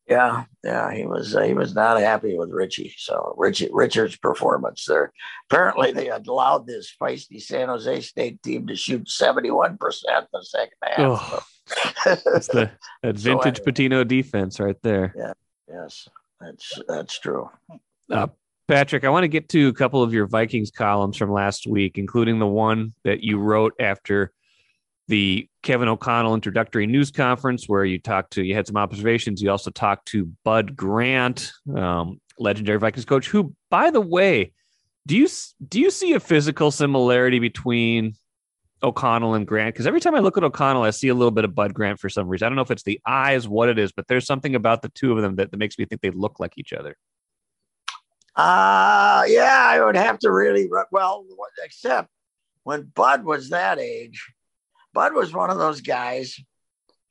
Yeah, 0.07 0.43
yeah, 0.63 0.93
he 0.93 1.05
was 1.05 1.35
uh, 1.35 1.43
he 1.43 1.53
was 1.53 1.73
not 1.73 1.99
happy 1.99 2.37
with 2.37 2.49
Richie. 2.51 2.93
So 2.97 3.33
Richie 3.37 3.69
Richard's 3.71 4.17
performance 4.17 4.85
there. 4.85 5.13
Apparently, 5.49 5.93
they 5.93 6.09
allowed 6.09 6.67
this 6.67 6.93
feisty 7.01 7.41
San 7.41 7.69
Jose 7.69 8.01
State 8.01 8.43
team 8.43 8.67
to 8.67 8.75
shoot 8.75 9.09
seventy 9.09 9.49
one 9.49 9.77
percent 9.77 10.25
in 10.25 10.39
the 10.39 10.43
second 10.43 10.77
half. 10.83 10.99
Oh. 10.99 11.27
So 11.29 11.43
that's 12.05 12.47
the 12.47 12.71
that 13.01 13.17
vintage 13.17 13.57
so 13.57 13.63
Pitino 13.63 14.07
defense 14.07 14.59
right 14.59 14.77
there. 14.81 15.13
Yeah. 15.17 15.33
Yes, 15.67 16.07
that's 16.39 16.81
that's 16.87 17.19
true. 17.19 17.49
Uh, 18.11 18.27
Patrick, 18.67 19.03
I 19.03 19.09
want 19.09 19.23
to 19.23 19.29
get 19.29 19.49
to 19.49 19.67
a 19.67 19.73
couple 19.73 20.03
of 20.03 20.13
your 20.13 20.27
Vikings 20.27 20.71
columns 20.71 21.17
from 21.17 21.31
last 21.31 21.67
week, 21.67 21.97
including 21.97 22.39
the 22.39 22.47
one 22.47 22.93
that 23.03 23.21
you 23.21 23.39
wrote 23.39 23.73
after 23.79 24.31
the 25.07 25.47
Kevin 25.63 25.89
O'Connell 25.89 26.33
introductory 26.33 26.87
news 26.87 27.11
conference, 27.11 27.67
where 27.67 27.83
you 27.83 27.99
talked 27.99 28.33
to, 28.33 28.43
you 28.43 28.55
had 28.55 28.67
some 28.67 28.77
observations. 28.77 29.41
You 29.41 29.51
also 29.51 29.71
talked 29.71 30.07
to 30.09 30.31
Bud 30.45 30.75
Grant, 30.75 31.51
um, 31.75 32.21
legendary 32.39 32.79
Vikings 32.79 33.05
coach, 33.05 33.27
who, 33.27 33.53
by 33.69 33.89
the 33.89 34.01
way, 34.01 34.53
do 35.05 35.17
you 35.17 35.27
do 35.67 35.81
you 35.81 35.91
see 35.91 36.13
a 36.13 36.19
physical 36.19 36.71
similarity 36.71 37.39
between 37.39 38.15
O'Connell 38.83 39.33
and 39.33 39.47
Grant 39.47 39.73
because 39.73 39.87
every 39.87 40.01
time 40.01 40.15
I 40.15 40.19
look 40.19 40.37
at 40.37 40.43
O'Connell, 40.43 40.83
I 40.83 40.89
see 40.89 41.07
a 41.07 41.13
little 41.13 41.31
bit 41.31 41.45
of 41.45 41.55
Bud 41.55 41.73
Grant 41.73 41.99
for 41.99 42.09
some 42.09 42.27
reason. 42.27 42.45
I 42.45 42.49
don't 42.49 42.55
know 42.55 42.61
if 42.63 42.71
it's 42.71 42.83
the 42.83 42.99
eyes, 43.05 43.47
what 43.47 43.69
it 43.69 43.79
is, 43.79 43.91
but 43.91 44.07
there's 44.07 44.25
something 44.25 44.55
about 44.55 44.81
the 44.81 44.89
two 44.89 45.13
of 45.13 45.21
them 45.21 45.35
that, 45.37 45.51
that 45.51 45.57
makes 45.57 45.79
me 45.79 45.85
think 45.85 46.01
they 46.01 46.11
look 46.11 46.39
like 46.39 46.53
each 46.57 46.73
other. 46.73 46.97
Uh 48.35 49.23
yeah, 49.27 49.67
I 49.69 49.83
would 49.83 49.95
have 49.95 50.19
to 50.19 50.31
really 50.31 50.69
well, 50.91 51.25
except 51.63 52.09
when 52.63 52.83
Bud 52.83 53.23
was 53.23 53.49
that 53.49 53.79
age, 53.79 54.33
Bud 54.93 55.13
was 55.13 55.33
one 55.33 55.49
of 55.49 55.57
those 55.57 55.81
guys 55.81 56.39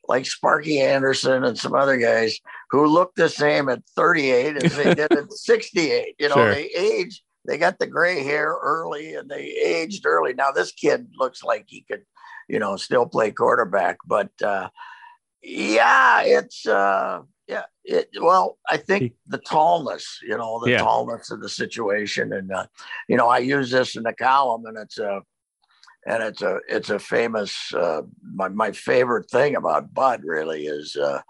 like 0.07 0.25
Sparky 0.25 0.81
Anderson 0.81 1.43
and 1.43 1.57
some 1.57 1.73
other 1.73 1.97
guys 1.97 2.39
who 2.71 2.85
looked 2.85 3.15
the 3.15 3.29
same 3.29 3.69
at 3.69 3.83
38 3.95 4.63
as 4.63 4.75
they 4.75 4.93
did 4.95 5.11
at 5.13 5.31
68. 5.31 6.15
You 6.19 6.29
know, 6.29 6.35
sure. 6.35 6.53
they 6.53 6.65
age 6.65 7.23
they 7.45 7.57
got 7.57 7.79
the 7.79 7.87
gray 7.87 8.23
hair 8.23 8.55
early 8.61 9.15
and 9.15 9.29
they 9.29 9.45
aged 9.45 10.05
early. 10.05 10.33
Now 10.33 10.51
this 10.51 10.71
kid 10.71 11.07
looks 11.15 11.43
like 11.43 11.65
he 11.67 11.81
could, 11.81 12.03
you 12.47 12.59
know, 12.59 12.75
still 12.77 13.05
play 13.05 13.31
quarterback, 13.31 13.97
but 14.05 14.29
uh, 14.41 14.69
yeah, 15.41 16.21
it's 16.23 16.65
uh, 16.65 17.21
yeah, 17.47 17.63
it, 17.83 18.09
well, 18.21 18.57
I 18.69 18.77
think 18.77 19.13
the 19.27 19.39
tallness, 19.39 20.19
you 20.21 20.37
know, 20.37 20.61
the 20.63 20.71
yeah. 20.71 20.79
tallness 20.79 21.31
of 21.31 21.41
the 21.41 21.49
situation, 21.49 22.31
and 22.31 22.51
uh, 22.51 22.67
you 23.09 23.17
know, 23.17 23.27
I 23.27 23.39
use 23.39 23.69
this 23.71 23.97
in 23.97 24.03
the 24.03 24.13
column, 24.13 24.65
and 24.65 24.77
it's 24.77 24.97
a 24.97 25.21
and 26.05 26.23
it's 26.23 26.41
a 26.41 26.59
it's 26.69 26.89
a 26.89 26.99
famous 26.99 27.73
uh, 27.73 28.01
my 28.33 28.47
my 28.47 28.71
favorite 28.71 29.29
thing 29.29 29.55
about 29.55 29.93
Bud 29.93 30.21
really 30.23 30.65
is 30.65 30.95
uh, 30.95 31.21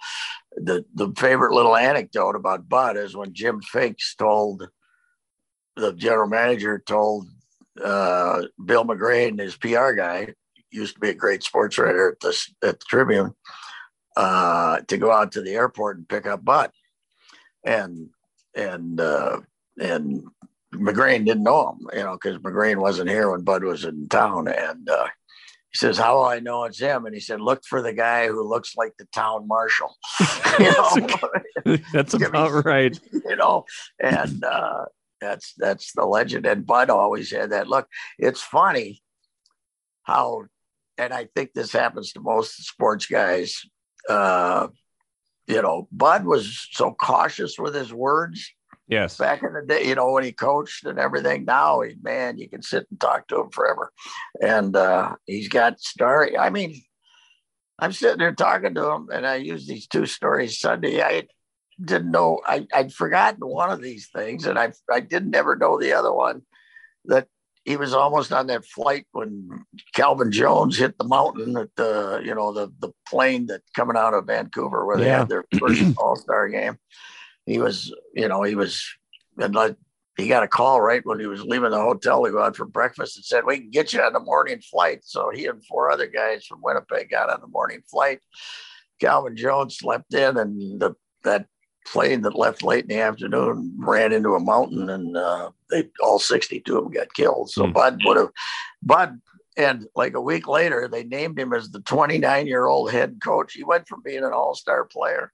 the 0.55 0.85
the 0.93 1.11
favorite 1.17 1.53
little 1.53 1.75
anecdote 1.75 2.35
about 2.35 2.69
Bud 2.69 2.97
is 2.97 3.15
when 3.15 3.33
Jim 3.33 3.61
Finks 3.61 4.15
told 4.15 4.67
the 5.75 5.93
general 5.93 6.27
manager 6.27 6.81
told 6.85 7.27
uh, 7.83 8.43
Bill 8.63 8.85
McGrane, 8.85 9.39
his 9.39 9.55
PR 9.55 9.91
guy, 9.91 10.33
used 10.71 10.95
to 10.95 10.99
be 10.99 11.09
a 11.09 11.15
great 11.15 11.43
sports 11.43 11.77
writer 11.77 12.11
at 12.11 12.19
the, 12.19 12.67
at 12.67 12.79
the 12.79 12.85
Tribune, 12.87 13.33
uh, 14.15 14.79
to 14.87 14.97
go 14.97 15.11
out 15.11 15.31
to 15.33 15.41
the 15.41 15.53
airport 15.53 15.97
and 15.97 16.09
pick 16.09 16.25
up 16.25 16.43
Bud. 16.43 16.71
And 17.63 18.09
and 18.55 18.99
uh, 18.99 19.39
and 19.79 20.23
McGrane 20.73 21.25
didn't 21.25 21.43
know 21.43 21.71
him, 21.71 21.87
you 21.93 22.03
know, 22.03 22.13
because 22.13 22.37
McGrane 22.39 22.77
wasn't 22.77 23.09
here 23.09 23.31
when 23.31 23.41
Bud 23.41 23.63
was 23.63 23.85
in 23.85 24.07
town. 24.09 24.47
And 24.47 24.89
uh, 24.89 25.07
he 25.71 25.77
says, 25.77 25.97
"How 25.97 26.17
will 26.17 26.25
I 26.25 26.39
know 26.39 26.65
it's 26.65 26.79
him?" 26.79 27.05
And 27.05 27.15
he 27.15 27.21
said, 27.21 27.41
"Look 27.41 27.63
for 27.65 27.81
the 27.81 27.93
guy 27.93 28.27
who 28.27 28.47
looks 28.47 28.75
like 28.75 28.93
the 28.97 29.05
town 29.05 29.47
marshal." 29.47 29.95
you 30.59 30.71
know? 31.65 31.77
That's 31.93 32.13
about 32.13 32.65
right. 32.65 32.99
You 33.11 33.35
know, 33.35 33.65
and 33.99 34.43
uh, 34.43 34.85
that's 35.23 35.53
that's 35.57 35.93
the 35.93 36.05
legend. 36.05 36.45
And 36.45 36.65
Bud 36.65 36.89
always 36.89 37.31
had 37.31 37.51
that 37.51 37.67
look. 37.67 37.87
It's 38.19 38.41
funny 38.41 39.01
how, 40.03 40.43
and 40.97 41.13
I 41.13 41.27
think 41.35 41.53
this 41.53 41.71
happens 41.71 42.11
to 42.13 42.21
most 42.21 42.65
sports 42.65 43.05
guys. 43.05 43.61
Uh, 44.09 44.67
you 45.47 45.61
know, 45.61 45.87
Bud 45.91 46.25
was 46.25 46.67
so 46.71 46.91
cautious 46.91 47.57
with 47.57 47.75
his 47.75 47.93
words. 47.93 48.53
Yes. 48.87 49.17
Back 49.17 49.43
in 49.43 49.53
the 49.53 49.61
day, 49.65 49.87
you 49.87 49.95
know, 49.95 50.11
when 50.11 50.25
he 50.25 50.33
coached 50.33 50.85
and 50.85 50.99
everything. 50.99 51.45
Now, 51.45 51.81
he, 51.81 51.95
man, 52.01 52.37
you 52.37 52.49
can 52.49 52.61
sit 52.61 52.85
and 52.91 52.99
talk 52.99 53.27
to 53.29 53.41
him 53.41 53.49
forever. 53.49 53.91
And 54.41 54.75
uh, 54.75 55.15
he's 55.25 55.47
got 55.47 55.79
story. 55.79 56.37
I 56.37 56.49
mean, 56.49 56.81
I'm 57.79 57.93
sitting 57.93 58.19
there 58.19 58.35
talking 58.35 58.75
to 58.75 58.91
him, 58.91 59.09
and 59.11 59.25
I 59.25 59.35
use 59.35 59.65
these 59.65 59.87
two 59.87 60.05
stories 60.05 60.59
Sunday. 60.59 61.01
I 61.01 61.27
didn't 61.83 62.11
know 62.11 62.39
I, 62.45 62.67
I'd 62.73 62.93
forgotten 62.93 63.39
one 63.41 63.71
of 63.71 63.81
these 63.81 64.09
things 64.13 64.45
and 64.45 64.59
I 64.59 64.73
I 64.91 64.99
didn't 64.99 65.35
ever 65.35 65.55
know 65.55 65.79
the 65.79 65.93
other 65.93 66.13
one 66.13 66.43
that 67.05 67.27
he 67.65 67.77
was 67.77 67.93
almost 67.93 68.33
on 68.33 68.47
that 68.47 68.65
flight 68.65 69.05
when 69.13 69.65
Calvin 69.93 70.31
Jones 70.31 70.77
hit 70.77 70.97
the 70.97 71.05
mountain 71.05 71.57
at 71.57 71.69
the 71.75 72.21
you 72.23 72.35
know 72.35 72.51
the 72.51 72.71
the 72.79 72.91
plane 73.07 73.47
that 73.47 73.61
coming 73.75 73.97
out 73.97 74.13
of 74.13 74.27
Vancouver 74.27 74.85
where 74.85 74.97
they 74.97 75.05
yeah. 75.05 75.19
had 75.19 75.29
their 75.29 75.45
first 75.59 75.81
All 75.97 76.15
Star 76.15 76.49
game. 76.49 76.77
He 77.45 77.59
was 77.59 77.93
you 78.13 78.27
know 78.27 78.43
he 78.43 78.55
was 78.55 78.85
and 79.37 79.55
like 79.55 79.77
he 80.17 80.27
got 80.27 80.43
a 80.43 80.47
call 80.47 80.79
right 80.79 81.03
when 81.05 81.19
he 81.19 81.25
was 81.25 81.43
leaving 81.43 81.71
the 81.71 81.81
hotel 81.81 82.23
to 82.23 82.31
go 82.31 82.43
out 82.43 82.55
for 82.55 82.65
breakfast 82.65 83.17
and 83.17 83.25
said 83.25 83.45
we 83.45 83.57
can 83.57 83.71
get 83.71 83.93
you 83.93 84.01
on 84.01 84.13
the 84.13 84.19
morning 84.19 84.61
flight. 84.61 84.99
So 85.03 85.31
he 85.33 85.47
and 85.47 85.65
four 85.65 85.89
other 85.89 86.07
guys 86.07 86.45
from 86.45 86.61
Winnipeg 86.61 87.09
got 87.09 87.31
on 87.31 87.41
the 87.41 87.47
morning 87.47 87.81
flight. 87.89 88.19
Calvin 88.99 89.35
Jones 89.35 89.77
slept 89.77 90.13
in 90.13 90.37
and 90.37 90.79
the 90.79 90.95
that 91.23 91.47
plane 91.85 92.21
that 92.21 92.35
left 92.35 92.63
late 92.63 92.83
in 92.83 92.89
the 92.89 92.99
afternoon 92.99 93.73
ran 93.77 94.11
into 94.11 94.35
a 94.35 94.39
mountain 94.39 94.89
and 94.89 95.17
uh, 95.17 95.51
they 95.69 95.89
all 96.01 96.19
62 96.19 96.77
of 96.77 96.83
them 96.83 96.93
got 96.93 97.13
killed. 97.13 97.49
So 97.49 97.63
mm. 97.63 97.73
Bud 97.73 97.99
would 98.05 98.17
have, 98.17 98.29
Bud, 98.81 99.19
and 99.55 99.85
like 99.95 100.15
a 100.15 100.21
week 100.21 100.47
later, 100.47 100.87
they 100.87 101.03
named 101.03 101.37
him 101.37 101.53
as 101.53 101.69
the 101.69 101.81
29 101.81 102.47
year 102.47 102.65
old 102.65 102.91
head 102.91 103.19
coach. 103.23 103.53
He 103.53 103.63
went 103.63 103.87
from 103.87 104.01
being 104.03 104.23
an 104.23 104.33
all 104.33 104.55
star 104.55 104.85
player 104.85 105.31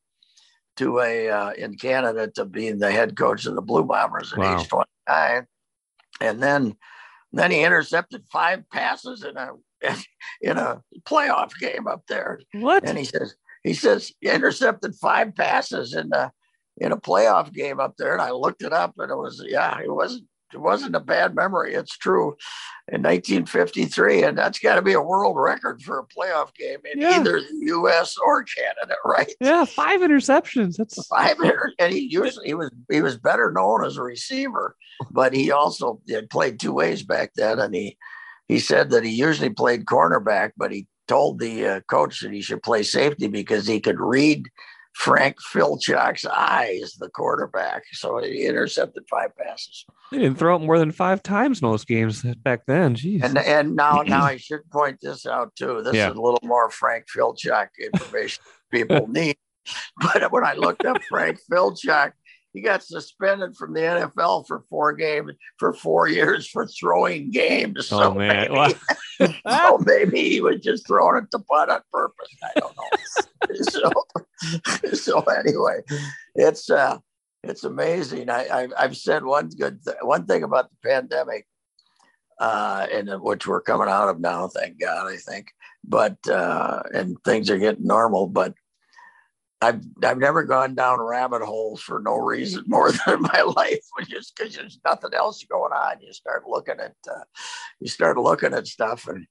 to 0.77 0.99
a, 0.99 1.29
uh, 1.29 1.51
in 1.51 1.75
Canada, 1.75 2.27
to 2.35 2.45
being 2.45 2.79
the 2.79 2.91
head 2.91 3.15
coach 3.17 3.45
of 3.45 3.55
the 3.55 3.61
Blue 3.61 3.83
Bombers 3.83 4.33
at 4.33 4.39
wow. 4.39 4.59
age 4.59 4.67
29. 4.67 5.47
And 6.21 6.43
then, 6.43 6.75
then 7.31 7.51
he 7.51 7.63
intercepted 7.63 8.25
five 8.31 8.69
passes 8.69 9.23
in 9.23 9.37
a, 9.37 9.51
in 10.41 10.57
a 10.57 10.81
playoff 11.03 11.57
game 11.59 11.87
up 11.87 12.03
there. 12.07 12.41
What? 12.53 12.87
And 12.87 12.97
he 12.97 13.05
says, 13.05 13.35
he 13.63 13.73
says 13.73 14.11
he 14.19 14.29
intercepted 14.29 14.95
five 14.95 15.35
passes 15.35 15.93
in 15.93 16.09
the 16.09 16.31
in 16.79 16.91
a 16.91 16.97
playoff 16.97 17.53
game 17.53 17.79
up 17.79 17.95
there, 17.97 18.13
and 18.13 18.21
I 18.21 18.31
looked 18.31 18.63
it 18.63 18.73
up, 18.73 18.93
and 18.97 19.11
it 19.11 19.15
was 19.15 19.43
yeah, 19.47 19.79
it 19.79 19.91
wasn't 19.91 20.25
it 20.53 20.59
wasn't 20.59 20.95
a 20.95 20.99
bad 20.99 21.35
memory. 21.35 21.73
It's 21.73 21.97
true. 21.97 22.35
In 22.87 23.03
1953, 23.03 24.23
and 24.23 24.37
that's 24.37 24.57
got 24.57 24.75
to 24.75 24.81
be 24.81 24.93
a 24.93 25.01
world 25.01 25.35
record 25.37 25.81
for 25.83 25.99
a 25.99 26.07
playoff 26.07 26.55
game 26.55 26.79
in 26.91 26.99
yeah. 26.99 27.19
either 27.19 27.39
the 27.39 27.59
U.S. 27.67 28.17
or 28.17 28.43
Canada, 28.43 28.95
right? 29.05 29.31
Yeah, 29.39 29.65
five 29.65 30.01
interceptions. 30.01 30.77
That's 30.77 31.05
five. 31.07 31.37
And 31.77 31.93
he 31.93 31.99
usually 31.99 32.47
he 32.47 32.53
was 32.55 32.71
he 32.89 33.01
was 33.01 33.17
better 33.17 33.51
known 33.51 33.85
as 33.85 33.97
a 33.97 34.01
receiver, 34.01 34.75
but 35.11 35.33
he 35.33 35.51
also 35.51 36.01
had 36.09 36.29
played 36.29 36.59
two 36.59 36.73
ways 36.73 37.03
back 37.03 37.31
then, 37.35 37.59
and 37.59 37.75
he 37.75 37.97
he 38.47 38.59
said 38.59 38.89
that 38.89 39.03
he 39.03 39.11
usually 39.11 39.51
played 39.51 39.85
cornerback, 39.85 40.53
but 40.57 40.71
he 40.71 40.87
told 41.07 41.39
the 41.39 41.65
uh, 41.65 41.79
coach 41.81 42.21
that 42.21 42.31
he 42.31 42.41
should 42.41 42.63
play 42.63 42.81
safety 42.83 43.27
because 43.27 43.67
he 43.67 43.79
could 43.79 43.99
read 43.99 44.47
Frank 44.93 45.37
Filchock's 45.41 46.25
eyes, 46.25 46.95
the 46.99 47.09
quarterback. 47.09 47.83
So 47.93 48.21
he 48.21 48.45
intercepted 48.45 49.03
five 49.09 49.35
passes. 49.37 49.85
He 50.11 50.17
didn't 50.17 50.37
throw 50.37 50.55
it 50.55 50.59
more 50.59 50.79
than 50.79 50.91
five 50.91 51.23
times 51.23 51.61
most 51.61 51.87
games 51.87 52.23
back 52.43 52.65
then. 52.65 52.95
Jeez. 52.95 53.23
And 53.23 53.37
and 53.37 53.75
now 53.75 54.01
now 54.05 54.23
I 54.23 54.37
should 54.37 54.69
point 54.71 54.99
this 55.01 55.25
out 55.25 55.55
too. 55.55 55.81
This 55.83 55.95
yeah. 55.95 56.09
is 56.09 56.17
a 56.17 56.21
little 56.21 56.41
more 56.43 56.69
Frank 56.69 57.05
Filchock 57.15 57.69
information 57.81 58.43
people 58.71 59.07
need. 59.09 59.37
But 59.97 60.31
when 60.31 60.43
I 60.43 60.53
looked 60.53 60.85
up 60.85 61.01
Frank 61.03 61.39
Filchock, 61.51 62.13
he 62.53 62.61
got 62.61 62.83
suspended 62.83 63.55
from 63.55 63.73
the 63.73 63.81
NFL 63.81 64.47
for 64.47 64.63
four 64.69 64.93
games 64.93 65.33
for 65.57 65.73
four 65.73 66.07
years 66.07 66.47
for 66.47 66.65
throwing 66.65 67.29
games. 67.31 67.87
So 67.87 68.03
oh 68.03 68.13
man, 68.13 68.51
maybe, 68.51 69.35
so 69.47 69.77
maybe 69.85 70.29
he 70.29 70.41
was 70.41 70.59
just 70.61 70.87
throwing 70.87 71.23
it 71.23 71.31
to 71.31 71.43
Bud 71.49 71.69
on 71.69 71.81
purpose. 71.91 72.35
I 72.43 72.59
don't 72.59 72.75
know. 72.75 73.53
so, 73.61 74.93
so 74.93 75.19
anyway, 75.21 75.81
it's 76.35 76.69
uh, 76.69 76.97
it's 77.43 77.63
amazing. 77.63 78.29
I, 78.29 78.67
I 78.77 78.81
have 78.81 78.97
said 78.97 79.23
one 79.23 79.49
good 79.49 79.83
th- 79.83 79.97
one 80.01 80.25
thing 80.25 80.43
about 80.43 80.69
the 80.69 80.89
pandemic, 80.89 81.45
uh, 82.39 82.87
and 82.91 83.09
which 83.21 83.45
we're 83.45 83.61
coming 83.61 83.89
out 83.89 84.09
of 84.09 84.19
now, 84.19 84.47
thank 84.47 84.79
God. 84.79 85.07
I 85.07 85.17
think, 85.17 85.51
but 85.83 86.17
uh, 86.27 86.81
and 86.93 87.15
things 87.23 87.49
are 87.51 87.59
getting 87.59 87.85
normal, 87.85 88.27
but 88.27 88.53
I've 89.61 89.81
I've 90.03 90.17
never 90.17 90.43
gone 90.43 90.75
down 90.75 91.01
rabbit 91.01 91.41
holes 91.41 91.81
for 91.81 92.01
no 92.01 92.17
reason 92.17 92.63
more 92.67 92.91
than 92.91 93.15
in 93.15 93.21
my 93.21 93.41
life, 93.41 93.83
just 94.07 94.35
because 94.35 94.55
there's 94.55 94.79
nothing 94.85 95.13
else 95.13 95.43
going 95.43 95.73
on. 95.73 96.01
You 96.01 96.13
start 96.13 96.47
looking 96.47 96.79
at 96.79 96.95
uh, 97.09 97.23
you 97.79 97.87
start 97.87 98.17
looking 98.17 98.53
at 98.53 98.67
stuff, 98.67 99.07
and 99.07 99.27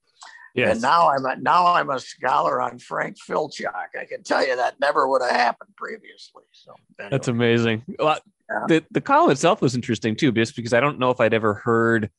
yes. 0.54 0.72
and 0.72 0.82
now 0.82 1.10
I'm 1.10 1.24
a, 1.24 1.36
now 1.36 1.66
I'm 1.66 1.90
a 1.90 1.98
scholar 1.98 2.60
on 2.60 2.78
Frank 2.78 3.16
Filchock. 3.18 3.96
I 3.98 4.04
can 4.04 4.22
tell 4.22 4.46
you 4.46 4.56
that 4.56 4.80
never 4.80 5.08
would 5.08 5.22
have 5.22 5.30
happened 5.30 5.74
previously. 5.76 6.44
So 6.52 6.74
anyway. 6.98 7.10
that's 7.10 7.28
amazing. 7.28 7.84
Well, 7.98 8.18
yeah. 8.50 8.64
the 8.68 8.84
the 8.90 9.00
column 9.00 9.30
itself 9.30 9.62
was 9.62 9.74
interesting 9.74 10.14
too, 10.14 10.32
just 10.32 10.56
because 10.56 10.74
I 10.74 10.80
don't 10.80 10.98
know 10.98 11.10
if 11.10 11.20
I'd 11.20 11.34
ever 11.34 11.54
heard 11.54 12.10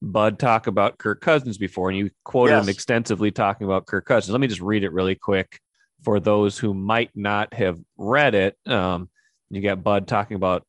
Bud 0.00 0.40
talk 0.40 0.66
about 0.66 0.98
Kirk 0.98 1.20
Cousins 1.20 1.58
before, 1.58 1.90
and 1.90 1.98
you 1.98 2.10
quoted 2.24 2.54
yes. 2.54 2.64
him 2.64 2.68
extensively 2.70 3.30
talking 3.30 3.68
about 3.68 3.86
Kirk 3.86 4.04
Cousins. 4.04 4.32
Let 4.32 4.40
me 4.40 4.48
just 4.48 4.60
read 4.60 4.82
it 4.82 4.92
really 4.92 5.14
quick 5.14 5.60
for 6.02 6.20
those 6.20 6.58
who 6.58 6.74
might 6.74 7.10
not 7.14 7.54
have 7.54 7.78
read 7.96 8.34
it. 8.34 8.56
Um, 8.66 9.08
you 9.50 9.60
got 9.60 9.82
Bud 9.82 10.08
talking 10.08 10.36
about 10.36 10.66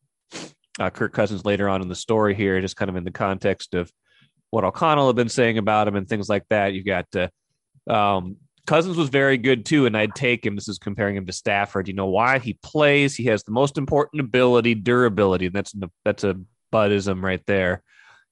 uh, 0.79 0.89
Kirk 0.89 1.13
Cousins 1.13 1.45
later 1.45 1.69
on 1.69 1.81
in 1.81 1.87
the 1.87 1.95
story 1.95 2.35
here, 2.35 2.59
just 2.61 2.75
kind 2.75 2.89
of 2.89 2.95
in 2.95 3.03
the 3.03 3.11
context 3.11 3.73
of 3.73 3.91
what 4.49 4.63
O'Connell 4.63 5.07
had 5.07 5.15
been 5.15 5.29
saying 5.29 5.57
about 5.57 5.87
him 5.87 5.95
and 5.95 6.07
things 6.07 6.29
like 6.29 6.45
that. 6.49 6.73
You 6.73 6.83
got 6.83 7.07
uh, 7.15 7.91
um, 7.91 8.37
Cousins 8.65 8.97
was 8.97 9.09
very 9.09 9.37
good 9.37 9.65
too, 9.65 9.85
and 9.85 9.97
I'd 9.97 10.15
take 10.15 10.45
him. 10.45 10.55
This 10.55 10.69
is 10.69 10.77
comparing 10.77 11.15
him 11.15 11.25
to 11.25 11.33
Stafford. 11.33 11.87
You 11.87 11.93
know 11.93 12.07
why 12.07 12.39
he 12.39 12.53
plays? 12.53 13.15
He 13.15 13.25
has 13.25 13.43
the 13.43 13.51
most 13.51 13.77
important 13.77 14.21
ability, 14.21 14.75
durability, 14.75 15.47
and 15.47 15.55
that's 15.55 15.73
that's 16.05 16.23
a 16.23 16.39
Budism 16.71 17.21
right 17.21 17.45
there. 17.45 17.83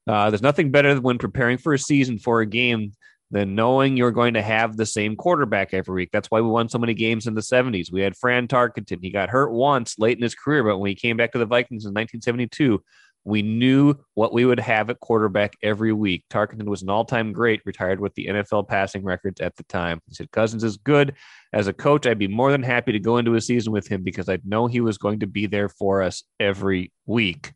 Uh, 0.06 0.30
there's 0.30 0.42
nothing 0.42 0.70
better 0.70 0.94
than 0.94 1.02
when 1.02 1.18
preparing 1.18 1.58
for 1.58 1.74
a 1.74 1.78
season 1.78 2.18
for 2.18 2.40
a 2.40 2.46
game 2.46 2.92
than 3.32 3.54
knowing 3.54 3.96
you're 3.96 4.12
going 4.12 4.34
to 4.34 4.42
have 4.42 4.76
the 4.76 4.86
same 4.86 5.16
quarterback 5.16 5.72
every 5.72 5.94
week. 5.94 6.10
That's 6.12 6.30
why 6.30 6.42
we 6.42 6.48
won 6.48 6.68
so 6.68 6.78
many 6.78 6.92
games 6.92 7.26
in 7.26 7.34
the 7.34 7.40
70s. 7.40 7.90
We 7.90 8.02
had 8.02 8.14
Fran 8.14 8.46
Tarkenton. 8.46 8.98
He 9.00 9.10
got 9.10 9.30
hurt 9.30 9.52
once 9.52 9.98
late 9.98 10.18
in 10.18 10.22
his 10.22 10.34
career, 10.34 10.62
but 10.62 10.78
when 10.78 10.90
he 10.90 10.94
came 10.94 11.16
back 11.16 11.32
to 11.32 11.38
the 11.38 11.46
Vikings 11.46 11.84
in 11.84 11.94
1972, 11.94 12.82
we 13.24 13.40
knew 13.40 13.94
what 14.14 14.34
we 14.34 14.44
would 14.44 14.60
have 14.60 14.90
at 14.90 15.00
quarterback 15.00 15.54
every 15.62 15.92
week. 15.92 16.24
Tarkenton 16.28 16.68
was 16.68 16.82
an 16.82 16.90
all 16.90 17.04
time 17.04 17.32
great, 17.32 17.62
retired 17.64 18.00
with 18.00 18.14
the 18.14 18.26
NFL 18.26 18.68
passing 18.68 19.02
records 19.02 19.40
at 19.40 19.56
the 19.56 19.62
time. 19.64 20.00
He 20.08 20.14
said, 20.14 20.30
Cousins 20.30 20.64
is 20.64 20.76
good. 20.76 21.14
As 21.52 21.68
a 21.68 21.72
coach, 21.72 22.06
I'd 22.06 22.18
be 22.18 22.28
more 22.28 22.50
than 22.50 22.62
happy 22.62 22.92
to 22.92 23.00
go 23.00 23.16
into 23.16 23.34
a 23.34 23.40
season 23.40 23.72
with 23.72 23.86
him 23.86 24.02
because 24.02 24.28
I'd 24.28 24.44
know 24.44 24.66
he 24.66 24.80
was 24.80 24.98
going 24.98 25.20
to 25.20 25.26
be 25.26 25.46
there 25.46 25.68
for 25.68 26.02
us 26.02 26.24
every 26.38 26.92
week. 27.06 27.52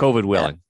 COVID 0.00 0.24
willing. 0.24 0.60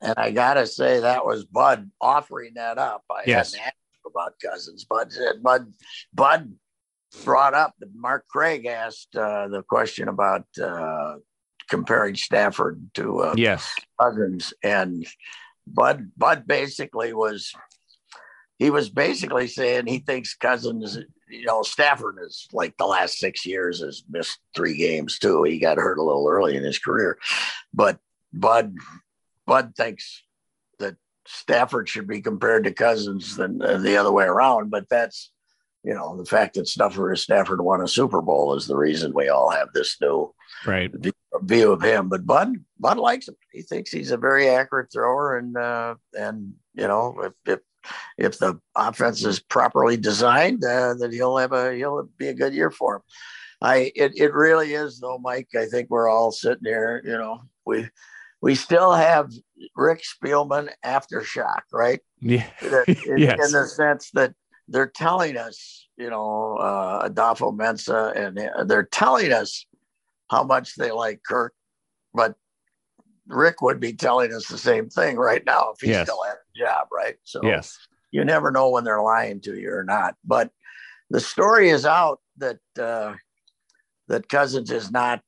And 0.00 0.14
I 0.16 0.30
gotta 0.30 0.66
say 0.66 1.00
that 1.00 1.26
was 1.26 1.44
Bud 1.44 1.90
offering 2.00 2.54
that 2.54 2.78
up. 2.78 3.04
I 3.10 3.22
yes. 3.26 3.54
hadn't 3.54 3.66
asked 3.66 3.76
about 4.06 4.34
Cousins. 4.40 4.84
Bud 4.84 5.12
said 5.12 5.42
Bud 5.42 5.72
Bud 6.14 6.52
brought 7.24 7.54
up 7.54 7.74
that 7.80 7.88
Mark 7.94 8.26
Craig 8.28 8.66
asked 8.66 9.16
uh, 9.16 9.48
the 9.48 9.62
question 9.62 10.08
about 10.08 10.44
uh, 10.62 11.16
comparing 11.68 12.14
Stafford 12.14 12.80
to 12.94 13.20
uh, 13.20 13.34
yes 13.36 13.74
Cousins, 14.00 14.52
and 14.62 15.06
Bud 15.66 16.10
Bud 16.16 16.46
basically 16.46 17.12
was 17.12 17.52
he 18.58 18.70
was 18.70 18.88
basically 18.90 19.46
saying 19.46 19.86
he 19.86 20.00
thinks 20.00 20.34
Cousins, 20.34 20.98
you 21.28 21.44
know, 21.44 21.62
Stafford 21.62 22.16
is 22.24 22.48
like 22.52 22.76
the 22.76 22.86
last 22.86 23.18
six 23.18 23.46
years 23.46 23.80
has 23.80 24.02
missed 24.10 24.38
three 24.54 24.76
games 24.76 25.18
too. 25.18 25.44
He 25.44 25.58
got 25.58 25.78
hurt 25.78 25.98
a 25.98 26.02
little 26.02 26.28
early 26.28 26.56
in 26.56 26.64
his 26.64 26.78
career, 26.78 27.18
but 27.72 27.98
Bud 28.32 28.74
Bud 29.48 29.72
thinks 29.74 30.22
that 30.78 30.96
Stafford 31.26 31.88
should 31.88 32.06
be 32.06 32.20
compared 32.20 32.64
to 32.64 32.72
Cousins 32.72 33.36
than 33.36 33.60
uh, 33.60 33.78
the 33.78 33.96
other 33.96 34.12
way 34.12 34.26
around. 34.26 34.70
But 34.70 34.88
that's, 34.88 35.32
you 35.82 35.94
know, 35.94 36.16
the 36.16 36.26
fact 36.26 36.54
that 36.54 36.68
Stafford 36.68 37.14
is 37.14 37.22
Stafford 37.22 37.60
won 37.60 37.80
a 37.80 37.88
Super 37.88 38.20
Bowl 38.20 38.54
is 38.54 38.66
the 38.66 38.76
reason 38.76 39.12
we 39.14 39.28
all 39.28 39.50
have 39.50 39.68
this 39.72 39.96
new 40.00 40.32
right 40.66 40.94
view 41.42 41.72
of 41.72 41.82
him. 41.82 42.08
But 42.08 42.26
Bud 42.26 42.52
Bud 42.78 42.98
likes 42.98 43.26
him. 43.26 43.36
He 43.50 43.62
thinks 43.62 43.90
he's 43.90 44.10
a 44.10 44.18
very 44.18 44.48
accurate 44.48 44.92
thrower, 44.92 45.38
and 45.38 45.56
uh, 45.56 45.94
and 46.16 46.52
you 46.74 46.86
know 46.86 47.20
if 47.22 47.32
if 47.46 47.60
if 48.18 48.38
the 48.38 48.60
offense 48.76 49.24
is 49.24 49.40
properly 49.40 49.96
designed, 49.96 50.62
uh, 50.62 50.94
that 50.94 51.12
he'll 51.12 51.38
have 51.38 51.52
a 51.52 51.74
he'll 51.74 52.06
be 52.18 52.28
a 52.28 52.34
good 52.34 52.52
year 52.52 52.70
for 52.70 52.96
him. 52.96 53.02
I 53.62 53.92
it 53.96 54.12
it 54.16 54.34
really 54.34 54.74
is 54.74 55.00
though, 55.00 55.18
Mike. 55.18 55.48
I 55.56 55.66
think 55.66 55.88
we're 55.88 56.08
all 56.08 56.32
sitting 56.32 56.64
here. 56.64 57.02
You 57.04 57.18
know, 57.18 57.40
we 57.64 57.88
we 58.40 58.54
still 58.54 58.92
have 58.92 59.32
Rick 59.76 60.02
Spielman 60.02 60.70
aftershock, 60.84 61.62
right? 61.72 62.00
Yeah. 62.20 62.46
In, 62.86 63.18
yes. 63.18 63.46
in 63.46 63.52
the 63.52 63.66
sense 63.66 64.10
that 64.12 64.34
they're 64.68 64.86
telling 64.86 65.36
us, 65.36 65.88
you 65.96 66.10
know, 66.10 66.56
uh, 66.56 67.08
Adofo-Mensah, 67.08 68.16
and 68.16 68.68
they're 68.70 68.84
telling 68.84 69.32
us 69.32 69.66
how 70.30 70.44
much 70.44 70.76
they 70.76 70.90
like 70.90 71.22
Kirk, 71.26 71.54
but 72.12 72.34
Rick 73.26 73.62
would 73.62 73.80
be 73.80 73.92
telling 73.92 74.32
us 74.32 74.46
the 74.48 74.58
same 74.58 74.88
thing 74.88 75.16
right 75.16 75.44
now 75.44 75.72
if 75.74 75.80
he 75.80 75.88
yes. 75.88 76.06
still 76.06 76.22
had 76.22 76.34
a 76.34 76.58
job, 76.58 76.88
right? 76.92 77.16
So 77.24 77.40
yes. 77.42 77.78
you 78.10 78.24
never 78.24 78.50
know 78.50 78.70
when 78.70 78.84
they're 78.84 79.02
lying 79.02 79.40
to 79.42 79.58
you 79.58 79.70
or 79.70 79.84
not. 79.84 80.16
But 80.24 80.50
the 81.10 81.20
story 81.20 81.70
is 81.70 81.84
out 81.84 82.20
that 82.38 82.58
uh, 82.80 83.14
that 84.08 84.28
Cousins 84.28 84.70
is 84.70 84.90
not 84.90 85.22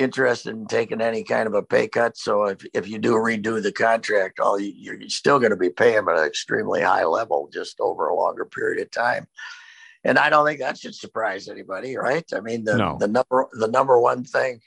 interested 0.00 0.50
in 0.50 0.66
taking 0.66 1.00
any 1.00 1.22
kind 1.22 1.46
of 1.46 1.54
a 1.54 1.62
pay 1.62 1.86
cut. 1.86 2.16
So 2.16 2.44
if, 2.44 2.64
if 2.72 2.88
you 2.88 2.98
do 2.98 3.14
redo 3.14 3.62
the 3.62 3.72
contract, 3.72 4.40
all 4.40 4.58
you, 4.58 4.72
you're 4.74 5.08
still 5.08 5.38
going 5.38 5.50
to 5.50 5.56
be 5.56 5.70
paying 5.70 5.98
at 6.08 6.18
an 6.18 6.24
extremely 6.24 6.80
high 6.82 7.04
level 7.04 7.50
just 7.52 7.78
over 7.80 8.08
a 8.08 8.16
longer 8.16 8.44
period 8.44 8.82
of 8.82 8.90
time. 8.90 9.26
And 10.02 10.18
I 10.18 10.30
don't 10.30 10.46
think 10.46 10.60
that 10.60 10.78
should 10.78 10.94
surprise 10.94 11.48
anybody, 11.48 11.96
right? 11.96 12.24
I 12.34 12.40
mean, 12.40 12.64
the, 12.64 12.76
no. 12.76 12.96
the 12.98 13.08
number 13.08 13.48
the 13.52 13.68
number 13.68 14.00
one 14.00 14.24
thing 14.24 14.60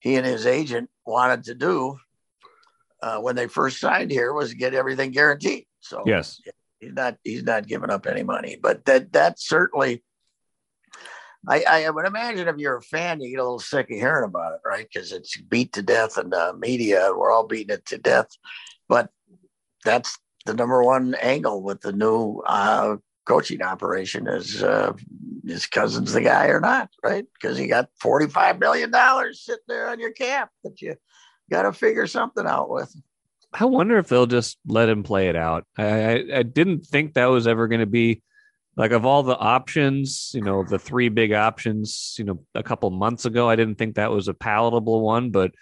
he 0.00 0.16
and 0.16 0.26
his 0.26 0.46
agent 0.46 0.90
wanted 1.06 1.44
to 1.44 1.54
do 1.54 1.98
uh, 3.02 3.18
when 3.18 3.36
they 3.36 3.46
first 3.46 3.80
signed 3.80 4.10
here 4.10 4.34
was 4.34 4.52
get 4.52 4.74
everything 4.74 5.12
guaranteed. 5.12 5.64
So 5.80 6.02
yes, 6.04 6.40
he's 6.78 6.92
not 6.92 7.16
he's 7.24 7.44
not 7.44 7.66
giving 7.66 7.90
up 7.90 8.06
any 8.06 8.22
money, 8.22 8.58
but 8.60 8.84
that 8.84 9.12
that 9.12 9.40
certainly 9.40 10.02
I, 11.48 11.64
I 11.66 11.90
would 11.90 12.06
imagine 12.06 12.48
if 12.48 12.58
you're 12.58 12.76
a 12.76 12.82
fan, 12.82 13.20
you 13.20 13.30
get 13.30 13.40
a 13.40 13.44
little 13.44 13.58
sick 13.58 13.90
of 13.90 13.96
hearing 13.96 14.24
about 14.24 14.52
it, 14.52 14.60
right? 14.64 14.86
Because 14.92 15.12
it's 15.12 15.40
beat 15.40 15.72
to 15.74 15.82
death 15.82 16.18
in 16.18 16.30
the 16.30 16.54
media. 16.58 17.10
We're 17.16 17.32
all 17.32 17.46
beating 17.46 17.74
it 17.74 17.86
to 17.86 17.98
death. 17.98 18.28
But 18.88 19.10
that's 19.84 20.18
the 20.44 20.54
number 20.54 20.82
one 20.82 21.14
angle 21.14 21.62
with 21.62 21.80
the 21.80 21.92
new 21.92 22.42
uh, 22.46 22.96
coaching 23.24 23.62
operation 23.62 24.26
is 24.26 24.62
uh, 24.62 24.92
is 25.44 25.66
Cousins 25.66 26.12
the 26.12 26.20
guy 26.20 26.46
or 26.48 26.60
not, 26.60 26.90
right? 27.02 27.24
Because 27.34 27.58
you 27.58 27.68
got 27.68 27.88
forty 28.00 28.26
five 28.26 28.58
million 28.58 28.90
dollars 28.90 29.44
sitting 29.44 29.64
there 29.68 29.88
on 29.88 30.00
your 30.00 30.12
cap 30.12 30.50
that 30.64 30.80
you 30.82 30.96
got 31.50 31.62
to 31.62 31.72
figure 31.72 32.06
something 32.06 32.46
out 32.46 32.70
with. 32.70 32.94
I 33.52 33.64
wonder 33.64 33.98
if 33.98 34.08
they'll 34.08 34.26
just 34.26 34.58
let 34.66 34.88
him 34.88 35.02
play 35.02 35.28
it 35.28 35.36
out. 35.36 35.66
I, 35.76 35.84
I, 35.84 36.24
I 36.36 36.42
didn't 36.42 36.86
think 36.86 37.14
that 37.14 37.26
was 37.26 37.46
ever 37.48 37.66
going 37.66 37.80
to 37.80 37.86
be 37.86 38.22
like 38.76 38.92
of 38.92 39.04
all 39.04 39.22
the 39.22 39.36
options, 39.36 40.32
you 40.34 40.42
know, 40.42 40.64
the 40.64 40.78
three 40.78 41.08
big 41.08 41.32
options, 41.32 42.14
you 42.18 42.24
know, 42.24 42.40
a 42.54 42.62
couple 42.62 42.90
months 42.90 43.24
ago, 43.24 43.48
I 43.48 43.56
didn't 43.56 43.76
think 43.76 43.96
that 43.96 44.10
was 44.10 44.28
a 44.28 44.34
palatable 44.34 45.00
one, 45.00 45.30
but 45.30 45.52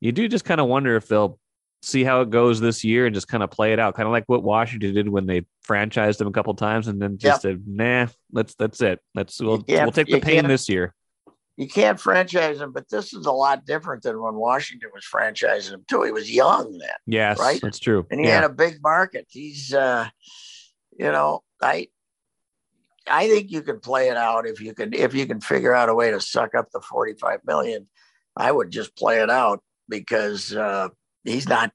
you 0.00 0.12
do 0.12 0.28
just 0.28 0.44
kind 0.44 0.60
of 0.60 0.68
wonder 0.68 0.96
if 0.96 1.08
they'll 1.08 1.38
see 1.82 2.04
how 2.04 2.20
it 2.20 2.30
goes 2.30 2.60
this 2.60 2.84
year 2.84 3.06
and 3.06 3.14
just 3.14 3.28
kind 3.28 3.42
of 3.42 3.50
play 3.50 3.72
it 3.72 3.78
out, 3.78 3.94
kind 3.94 4.06
of 4.06 4.12
like 4.12 4.24
what 4.26 4.42
Washington 4.42 4.94
did 4.94 5.08
when 5.08 5.26
they 5.26 5.44
franchised 5.66 6.18
them 6.18 6.28
a 6.28 6.32
couple 6.32 6.54
times 6.54 6.88
and 6.88 7.02
then 7.02 7.18
just 7.18 7.44
yep. 7.44 7.52
said, 7.52 7.64
"Nah, 7.66 8.06
let's 8.30 8.54
that's 8.54 8.80
it. 8.80 9.00
Let's 9.14 9.40
we'll, 9.40 9.64
we'll 9.68 9.92
take 9.92 10.06
the 10.06 10.20
pain 10.20 10.46
this 10.46 10.68
year." 10.68 10.94
You 11.56 11.68
can't 11.68 12.00
franchise 12.00 12.60
him, 12.60 12.72
but 12.72 12.88
this 12.88 13.12
is 13.12 13.26
a 13.26 13.32
lot 13.32 13.66
different 13.66 14.02
than 14.02 14.20
when 14.20 14.34
Washington 14.34 14.90
was 14.94 15.04
franchising 15.04 15.72
him 15.72 15.84
too. 15.86 16.02
He 16.02 16.10
was 16.10 16.30
young 16.30 16.78
then. 16.78 16.96
Yes, 17.06 17.38
right. 17.38 17.60
That's 17.60 17.78
true. 17.78 18.06
And 18.10 18.20
he 18.20 18.26
yeah. 18.26 18.36
had 18.36 18.44
a 18.44 18.48
big 18.48 18.78
market. 18.82 19.26
He's, 19.28 19.74
uh, 19.74 20.08
you 20.98 21.12
know, 21.12 21.42
I, 21.60 21.88
I 23.08 23.28
think 23.28 23.50
you 23.50 23.62
can 23.62 23.80
play 23.80 24.08
it 24.08 24.16
out 24.16 24.46
if 24.46 24.60
you 24.60 24.74
can 24.74 24.92
if 24.92 25.14
you 25.14 25.26
can 25.26 25.40
figure 25.40 25.74
out 25.74 25.88
a 25.88 25.94
way 25.94 26.10
to 26.10 26.20
suck 26.20 26.54
up 26.54 26.70
the 26.70 26.80
forty 26.80 27.14
five 27.14 27.40
million. 27.44 27.88
I 28.36 28.50
would 28.50 28.70
just 28.70 28.96
play 28.96 29.20
it 29.20 29.30
out 29.30 29.62
because 29.88 30.54
uh, 30.54 30.88
he's 31.24 31.48
not 31.48 31.72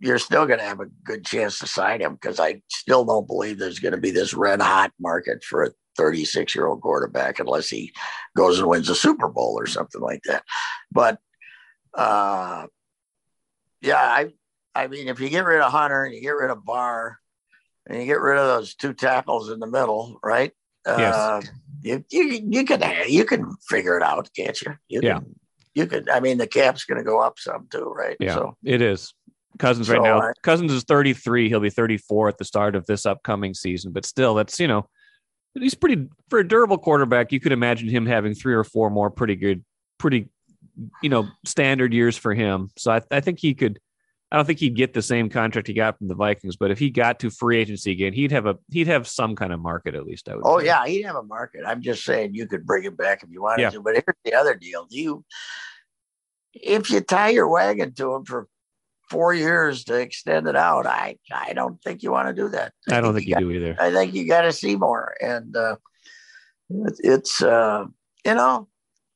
you're 0.00 0.18
still 0.18 0.46
going 0.46 0.58
to 0.58 0.64
have 0.64 0.80
a 0.80 0.86
good 1.04 1.24
chance 1.26 1.58
to 1.58 1.66
sign 1.66 2.00
him 2.00 2.14
because 2.14 2.40
I 2.40 2.62
still 2.68 3.04
don't 3.04 3.26
believe 3.26 3.58
there's 3.58 3.80
going 3.80 3.92
to 3.92 4.00
be 4.00 4.10
this 4.10 4.32
red 4.32 4.62
hot 4.62 4.92
market 4.98 5.44
for 5.44 5.64
a 5.64 5.70
36 5.96 6.54
year 6.54 6.66
old 6.66 6.80
quarterback 6.80 7.38
unless 7.38 7.68
he 7.68 7.92
goes 8.36 8.58
and 8.58 8.68
wins 8.68 8.88
a 8.88 8.94
Super 8.94 9.28
Bowl 9.28 9.56
or 9.58 9.66
something 9.66 10.00
like 10.00 10.22
that. 10.24 10.42
But 10.90 11.18
uh, 11.94 12.66
yeah, 13.82 14.00
I 14.00 14.32
I 14.74 14.86
mean, 14.86 15.08
if 15.08 15.20
you 15.20 15.28
get 15.28 15.44
rid 15.44 15.60
of 15.60 15.72
Hunter 15.72 16.04
and 16.04 16.14
you 16.14 16.20
get 16.20 16.30
rid 16.30 16.50
of 16.50 16.64
Barr 16.64 17.18
and 17.88 18.00
you 18.00 18.06
get 18.06 18.20
rid 18.20 18.38
of 18.38 18.46
those 18.46 18.74
two 18.74 18.94
tackles 18.94 19.50
in 19.50 19.58
the 19.60 19.66
middle, 19.66 20.18
right? 20.22 20.52
Yes. 20.86 21.14
Uh, 21.14 21.40
you, 21.82 22.04
you 22.10 22.42
you 22.50 22.64
can 22.64 22.82
you 23.08 23.24
can 23.24 23.54
figure 23.68 23.96
it 23.96 24.02
out, 24.02 24.28
can't 24.36 24.60
you? 24.62 24.74
you 24.88 25.00
yeah. 25.02 25.18
Can, 25.18 25.34
you 25.74 25.86
could. 25.86 26.08
I 26.08 26.20
mean, 26.20 26.38
the 26.38 26.46
cap's 26.46 26.84
going 26.84 26.98
to 26.98 27.04
go 27.04 27.20
up 27.20 27.38
some 27.38 27.68
too, 27.70 27.92
right? 27.96 28.16
Yeah, 28.20 28.34
so, 28.34 28.56
it 28.64 28.82
is. 28.82 29.14
Cousins 29.58 29.86
so 29.86 29.94
right 29.94 30.02
now. 30.02 30.20
I, 30.20 30.32
Cousins 30.42 30.72
is 30.72 30.84
33. 30.84 31.48
He'll 31.48 31.60
be 31.60 31.70
34 31.70 32.28
at 32.28 32.38
the 32.38 32.44
start 32.44 32.74
of 32.74 32.86
this 32.86 33.06
upcoming 33.06 33.54
season, 33.54 33.92
but 33.92 34.04
still, 34.04 34.34
that's 34.34 34.58
you 34.58 34.68
know, 34.68 34.88
he's 35.54 35.74
pretty 35.74 36.08
for 36.28 36.38
a 36.38 36.46
durable 36.46 36.78
quarterback. 36.78 37.32
You 37.32 37.40
could 37.40 37.52
imagine 37.52 37.88
him 37.88 38.06
having 38.06 38.34
three 38.34 38.54
or 38.54 38.64
four 38.64 38.90
more 38.90 39.10
pretty 39.10 39.36
good, 39.36 39.64
pretty, 39.98 40.28
you 41.02 41.08
know, 41.08 41.28
standard 41.44 41.92
years 41.92 42.16
for 42.16 42.34
him. 42.34 42.70
So 42.76 42.92
I, 42.92 43.02
I 43.10 43.20
think 43.20 43.38
he 43.38 43.54
could. 43.54 43.78
I 44.32 44.36
don't 44.36 44.44
think 44.44 44.60
he'd 44.60 44.76
get 44.76 44.94
the 44.94 45.02
same 45.02 45.28
contract 45.28 45.66
he 45.66 45.74
got 45.74 45.98
from 45.98 46.06
the 46.06 46.14
Vikings, 46.14 46.56
but 46.56 46.70
if 46.70 46.78
he 46.78 46.90
got 46.90 47.18
to 47.20 47.30
free 47.30 47.58
agency 47.58 47.90
again, 47.90 48.12
he'd 48.12 48.30
have 48.30 48.46
a 48.46 48.56
he'd 48.70 48.86
have 48.86 49.08
some 49.08 49.34
kind 49.34 49.52
of 49.52 49.60
market 49.60 49.94
at 49.94 50.06
least. 50.06 50.28
I 50.28 50.36
would. 50.36 50.42
Oh 50.44 50.60
say. 50.60 50.66
yeah, 50.66 50.86
he'd 50.86 51.02
have 51.02 51.16
a 51.16 51.22
market. 51.22 51.62
I'm 51.66 51.82
just 51.82 52.04
saying 52.04 52.34
you 52.34 52.46
could 52.46 52.64
bring 52.64 52.84
him 52.84 52.94
back 52.94 53.22
if 53.22 53.30
you 53.30 53.42
wanted 53.42 53.62
yeah. 53.62 53.70
to. 53.70 53.80
But 53.80 53.94
here's 53.94 54.16
the 54.24 54.34
other 54.34 54.54
deal: 54.54 54.86
Do 54.86 54.98
you 55.00 55.24
if 56.54 56.90
you 56.90 57.00
tie 57.00 57.30
your 57.30 57.48
wagon 57.48 57.92
to 57.94 58.14
him 58.14 58.24
for 58.24 58.48
four 59.10 59.34
years 59.34 59.84
to 59.84 59.94
extend 59.94 60.46
it 60.46 60.56
out, 60.56 60.86
I 60.86 61.16
I 61.32 61.52
don't 61.52 61.82
think 61.82 62.02
you 62.02 62.12
want 62.12 62.28
to 62.28 62.34
do 62.34 62.48
that. 62.50 62.72
I, 62.88 62.98
I 62.98 63.00
don't 63.00 63.14
think, 63.14 63.26
think 63.26 63.40
you, 63.40 63.48
you 63.48 63.54
got, 63.60 63.60
do 63.60 63.66
either. 63.66 63.76
I 63.80 63.90
think 63.92 64.14
you 64.14 64.26
got 64.26 64.42
to 64.42 64.52
see 64.52 64.76
more, 64.76 65.14
and 65.20 65.56
uh, 65.56 65.76
it's 67.00 67.42
uh, 67.42 67.84
you 68.24 68.34
know 68.34 68.68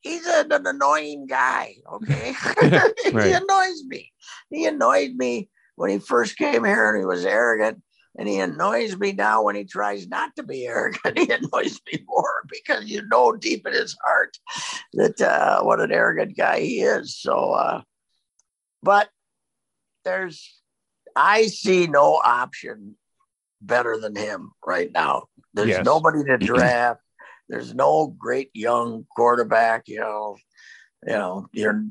he's 0.05 0.25
an, 0.27 0.51
an 0.51 0.67
annoying 0.67 1.25
guy. 1.25 1.75
Okay, 1.91 2.33
he 3.03 3.31
annoys 3.31 3.83
me. 3.87 4.13
He 4.49 4.65
annoyed 4.65 5.15
me 5.15 5.49
when 5.75 5.89
he 5.89 5.99
first 5.99 6.37
came 6.37 6.63
here, 6.63 6.89
and 6.89 6.99
he 6.99 7.05
was 7.05 7.25
arrogant. 7.25 7.81
And 8.17 8.29
he 8.29 8.39
annoys 8.39 8.97
me 8.97 9.11
now 9.11 9.43
when 9.43 9.55
he 9.57 9.65
tries 9.65 10.07
not 10.07 10.33
to 10.37 10.43
be 10.43 10.65
arrogant. 10.65 11.19
He 11.19 11.29
annoys 11.29 11.81
me 11.91 12.05
more 12.07 12.45
because 12.49 12.85
you 12.85 13.05
know 13.09 13.33
deep 13.33 13.67
in 13.67 13.73
his 13.73 13.97
heart 14.01 14.37
that 14.93 15.19
uh, 15.19 15.61
what 15.63 15.81
an 15.81 15.91
arrogant 15.91 16.37
guy 16.37 16.61
he 16.61 16.79
is. 16.79 17.17
So, 17.17 17.51
uh, 17.51 17.81
but 18.81 19.09
there's, 20.05 20.61
I 21.13 21.47
see 21.47 21.87
no 21.87 22.21
option 22.23 22.95
better 23.61 23.97
than 23.97 24.15
him 24.15 24.51
right 24.65 24.91
now. 24.93 25.25
There's 25.53 25.69
yes. 25.69 25.85
nobody 25.85 26.23
to 26.23 26.37
draft. 26.39 27.01
There's 27.49 27.73
no 27.73 28.07
great 28.17 28.49
young 28.53 29.05
quarterback. 29.15 29.87
You 29.87 29.99
know, 29.99 30.37
you 31.05 31.13
know, 31.13 31.47
you're 31.53 31.85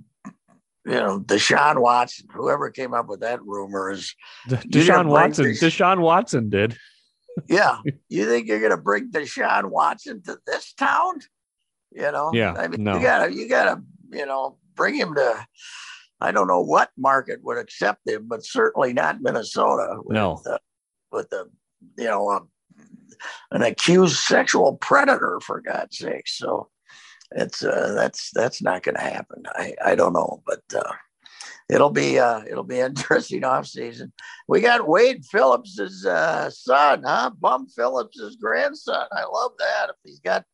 you 0.87 0.93
know, 0.93 1.21
Deshaun 1.21 1.81
Watson, 1.81 2.27
whoever 2.31 2.71
came 2.71 2.93
up 2.93 3.09
with 3.09 3.21
that 3.21 3.43
rumor 3.43 3.91
is 3.91 4.15
Deshaun 4.49 5.09
Watson. 5.09 5.47
Deshaun 5.47 6.01
Watson 6.01 6.51
did. 6.51 6.77
yeah. 7.49 7.79
You 8.09 8.27
think 8.27 8.47
you're 8.47 8.61
gonna 8.61 8.81
bring 8.81 9.11
Deshaun 9.11 9.71
Watson 9.71 10.23
to 10.25 10.39
this 10.47 10.73
town? 10.75 11.21
You 11.91 12.13
know? 12.13 12.31
Yeah. 12.35 12.53
I 12.53 12.69
mean 12.69 12.85
no. 12.85 12.97
you 12.97 13.03
gotta 13.03 13.33
you 13.33 13.49
gotta, 13.49 13.83
you 14.13 14.27
know, 14.27 14.59
bring 14.75 14.95
him 14.95 15.15
to 15.15 15.47
I 16.21 16.33
don't 16.33 16.47
know 16.47 16.61
what 16.61 16.91
market 16.97 17.41
would 17.43 17.59
accept 17.59 18.09
him, 18.09 18.27
but 18.29 18.45
certainly 18.45 18.93
not 18.93 19.21
Minnesota. 19.21 19.97
With 20.05 20.15
no. 20.15 20.41
The, 20.45 20.61
with 21.11 21.31
the 21.31 21.51
you 21.99 22.05
know, 22.05 22.31
um, 22.31 22.49
an 23.51 23.63
accused 23.63 24.17
sexual 24.17 24.77
predator 24.77 25.41
for 25.45 25.61
God's 25.61 25.99
sake. 25.99 26.27
So 26.27 26.69
it's 27.33 27.65
uh, 27.65 27.95
that's 27.95 28.31
that's 28.33 28.63
not 28.63 28.83
going 28.83 28.97
to 28.97 29.01
happen. 29.01 29.45
I 29.55 29.75
I 29.85 29.95
don't 29.95 30.13
know, 30.13 30.43
but 30.47 30.63
uh, 30.75 30.93
it'll 31.69 31.91
be 31.91 32.19
uh, 32.19 32.43
it'll 32.49 32.65
be 32.65 32.81
interesting 32.81 33.45
off 33.45 33.67
season. 33.67 34.13
We 34.49 34.61
got 34.61 34.89
Wade 34.89 35.25
Phillips's 35.25 36.07
uh, 36.07 36.51
son, 36.51 37.03
huh? 37.05 37.31
Bum 37.39 37.69
Phillips's 37.69 38.37
grandson. 38.37 39.07
I 39.13 39.25
love 39.25 39.53
that. 39.59 39.91
If 39.91 39.97
he's 40.05 40.21
got 40.21 40.45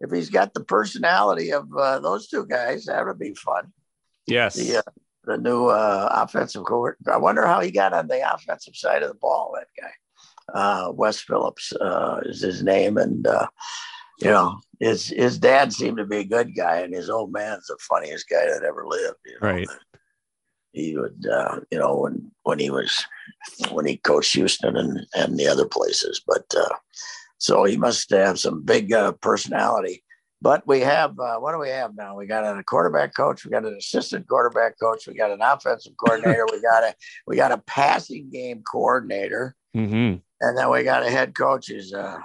if 0.00 0.10
he's 0.10 0.30
got 0.30 0.54
the 0.54 0.64
personality 0.64 1.52
of 1.52 1.68
uh, 1.76 1.98
those 1.98 2.28
two 2.28 2.46
guys, 2.46 2.86
that 2.86 3.04
would 3.04 3.18
be 3.18 3.34
fun. 3.34 3.72
Yes. 4.26 4.54
The, 4.54 4.78
uh, 4.78 4.90
the 5.24 5.38
new 5.38 5.66
uh, 5.66 6.08
offensive 6.10 6.64
court. 6.64 6.98
I 7.10 7.16
wonder 7.16 7.44
how 7.46 7.60
he 7.60 7.70
got 7.70 7.92
on 7.92 8.06
the 8.06 8.32
offensive 8.32 8.76
side 8.76 9.02
of 9.02 9.08
the 9.08 9.14
ball. 9.14 9.56
That 9.56 9.66
guy, 9.80 9.90
uh, 10.54 10.92
Wes 10.94 11.20
Phillips, 11.20 11.72
uh, 11.72 12.20
is 12.24 12.40
his 12.40 12.62
name, 12.62 12.96
and 12.96 13.26
uh, 13.26 13.46
you 14.20 14.30
know, 14.30 14.58
his 14.80 15.08
his 15.08 15.38
dad 15.38 15.72
seemed 15.72 15.98
to 15.98 16.06
be 16.06 16.18
a 16.18 16.24
good 16.24 16.54
guy, 16.54 16.80
and 16.80 16.94
his 16.94 17.10
old 17.10 17.32
man's 17.32 17.66
the 17.66 17.76
funniest 17.80 18.28
guy 18.28 18.46
that 18.46 18.64
ever 18.64 18.86
lived. 18.86 19.16
You 19.24 19.32
know? 19.40 19.48
Right. 19.48 19.68
He 20.72 20.96
would, 20.96 21.26
uh, 21.26 21.60
you 21.70 21.78
know, 21.78 21.96
when 21.96 22.30
when 22.42 22.58
he 22.58 22.70
was 22.70 23.04
when 23.70 23.86
he 23.86 23.96
coached 23.96 24.34
Houston 24.34 24.76
and 24.76 25.06
and 25.14 25.38
the 25.38 25.48
other 25.48 25.66
places, 25.66 26.20
but 26.26 26.44
uh, 26.56 26.74
so 27.38 27.64
he 27.64 27.76
must 27.76 28.10
have 28.10 28.38
some 28.38 28.62
big 28.62 28.92
uh, 28.92 29.12
personality. 29.12 30.02
But 30.40 30.66
we 30.66 30.80
have 30.80 31.18
uh, 31.18 31.36
what 31.38 31.52
do 31.52 31.58
we 31.58 31.70
have 31.70 31.96
now? 31.96 32.16
We 32.16 32.26
got 32.26 32.44
a 32.44 32.62
quarterback 32.62 33.14
coach, 33.16 33.44
we 33.44 33.50
got 33.50 33.64
an 33.64 33.74
assistant 33.74 34.28
quarterback 34.28 34.78
coach, 34.80 35.06
we 35.06 35.14
got 35.14 35.32
an 35.32 35.42
offensive 35.42 35.94
coordinator, 35.96 36.46
we 36.50 36.60
got 36.60 36.84
a 36.84 36.94
we 37.26 37.36
got 37.36 37.52
a 37.52 37.58
passing 37.58 38.30
game 38.30 38.62
coordinator, 38.62 39.56
mm-hmm. 39.76 40.18
And 40.40 40.56
then 40.56 40.70
we 40.70 40.82
got 40.82 41.02
a 41.02 41.10
head 41.10 41.34
coach. 41.34 41.70
Is 41.70 41.92
uh, 41.92 42.18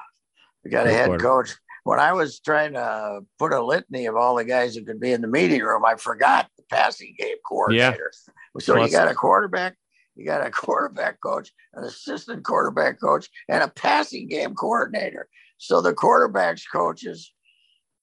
we 0.63 0.71
got 0.71 0.87
a 0.87 0.91
head 0.91 1.19
coach 1.19 1.55
when 1.83 1.99
I 1.99 2.13
was 2.13 2.39
trying 2.39 2.73
to 2.73 3.21
put 3.37 3.53
a 3.53 3.63
litany 3.63 4.05
of 4.05 4.15
all 4.15 4.35
the 4.35 4.45
guys 4.45 4.75
who 4.75 4.83
could 4.83 4.99
be 4.99 5.11
in 5.11 5.21
the 5.21 5.27
meeting 5.27 5.61
room, 5.61 5.83
I 5.85 5.95
forgot 5.95 6.49
the 6.57 6.63
passing 6.69 7.13
game 7.17 7.37
coordinator. 7.45 8.11
Yeah. 8.13 8.61
So 8.61 8.75
well, 8.75 8.85
you 8.85 8.91
got 8.91 9.11
a 9.11 9.13
quarterback, 9.13 9.75
you 10.15 10.25
got 10.25 10.45
a 10.45 10.51
quarterback 10.51 11.19
coach, 11.21 11.51
an 11.73 11.83
assistant 11.83 12.43
quarterback 12.45 12.99
coach, 13.01 13.29
and 13.49 13.63
a 13.63 13.67
passing 13.67 14.27
game 14.27 14.55
coordinator. 14.55 15.27
So 15.57 15.81
the 15.81 15.93
quarterbacks 15.93 16.63
coaches 16.71 17.33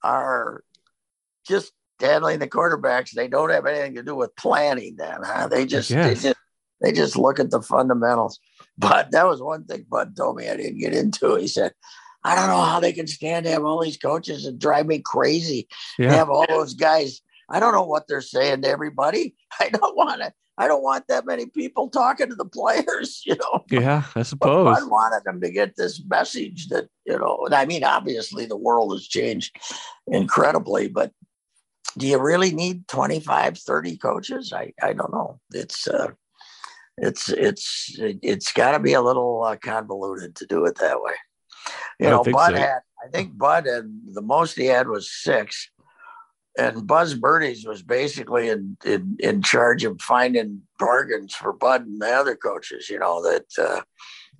are 0.02 0.62
just 1.46 1.72
handling 2.00 2.38
the 2.38 2.48
quarterbacks. 2.48 3.12
They 3.12 3.28
don't 3.28 3.50
have 3.50 3.66
anything 3.66 3.94
to 3.94 4.02
do 4.02 4.14
with 4.14 4.36
planning 4.36 4.96
then, 4.96 5.20
huh? 5.22 5.48
They 5.48 5.66
just, 5.66 5.88
they 5.90 6.14
just 6.14 6.36
they 6.80 6.92
just 6.92 7.16
look 7.16 7.38
at 7.38 7.50
the 7.50 7.62
fundamentals. 7.62 8.38
But 8.78 9.10
that 9.10 9.26
was 9.26 9.42
one 9.42 9.64
thing 9.64 9.86
Bud 9.88 10.16
told 10.16 10.36
me 10.36 10.48
I 10.48 10.56
didn't 10.56 10.78
get 10.78 10.94
into. 10.94 11.34
He 11.36 11.48
said, 11.48 11.72
I 12.24 12.34
don't 12.34 12.48
know 12.48 12.62
how 12.62 12.80
they 12.80 12.92
can 12.92 13.06
stand 13.06 13.44
to 13.44 13.52
have 13.52 13.64
all 13.64 13.82
these 13.82 13.96
coaches 13.96 14.46
and 14.46 14.58
drive 14.58 14.86
me 14.86 15.00
crazy. 15.00 15.68
Yeah. 15.98 16.12
Have 16.12 16.30
all 16.30 16.46
those 16.48 16.74
guys. 16.74 17.20
I 17.48 17.60
don't 17.60 17.72
know 17.72 17.84
what 17.84 18.06
they're 18.08 18.20
saying 18.20 18.62
to 18.62 18.68
everybody. 18.68 19.34
I 19.60 19.68
don't 19.68 19.96
want 19.96 20.22
to. 20.22 20.32
I 20.58 20.68
don't 20.68 20.82
want 20.82 21.06
that 21.08 21.24
many 21.24 21.46
people 21.46 21.88
talking 21.88 22.28
to 22.28 22.34
the 22.34 22.44
players. 22.44 23.22
You 23.26 23.36
know. 23.36 23.64
Yeah, 23.70 24.04
I 24.14 24.22
suppose. 24.22 24.76
I 24.78 24.84
wanted 24.84 25.24
them 25.24 25.40
to 25.40 25.50
get 25.50 25.76
this 25.76 26.02
message 26.06 26.68
that 26.68 26.88
you 27.06 27.18
know. 27.18 27.48
I 27.50 27.64
mean, 27.64 27.84
obviously 27.84 28.46
the 28.46 28.56
world 28.56 28.92
has 28.92 29.06
changed 29.06 29.56
incredibly, 30.06 30.88
but 30.88 31.12
do 31.98 32.06
you 32.06 32.18
really 32.18 32.52
need 32.52 32.86
25 32.88 33.58
30 33.58 33.96
coaches 33.96 34.52
i 34.52 34.72
i 34.82 34.92
don't 34.92 35.12
know 35.12 35.40
it's 35.52 35.88
uh 35.88 36.08
it's 37.00 37.28
it's 37.28 37.96
it's 37.98 38.52
got 38.52 38.72
to 38.72 38.78
be 38.78 38.92
a 38.92 39.02
little 39.02 39.42
uh, 39.42 39.56
convoluted 39.56 40.36
to 40.36 40.46
do 40.46 40.64
it 40.66 40.76
that 40.76 41.00
way 41.02 41.12
you 42.00 42.08
know, 42.08 42.24
Bud 42.24 42.52
so. 42.52 42.56
had, 42.56 42.80
I 43.04 43.08
think 43.12 43.36
Bud 43.36 43.66
had 43.66 43.84
the 44.14 44.22
most 44.22 44.56
he 44.56 44.66
had 44.66 44.88
was 44.88 45.10
six. 45.10 45.70
And 46.58 46.86
Buzz 46.86 47.14
Birdies 47.14 47.64
was 47.64 47.82
basically 47.82 48.48
in, 48.48 48.76
in, 48.84 49.16
in 49.20 49.42
charge 49.42 49.84
of 49.84 50.00
finding 50.00 50.62
bargains 50.78 51.34
for 51.34 51.52
Bud 51.52 51.86
and 51.86 52.00
the 52.00 52.08
other 52.08 52.34
coaches, 52.34 52.88
you 52.88 52.98
know, 52.98 53.22
that, 53.22 53.44
uh, 53.58 53.82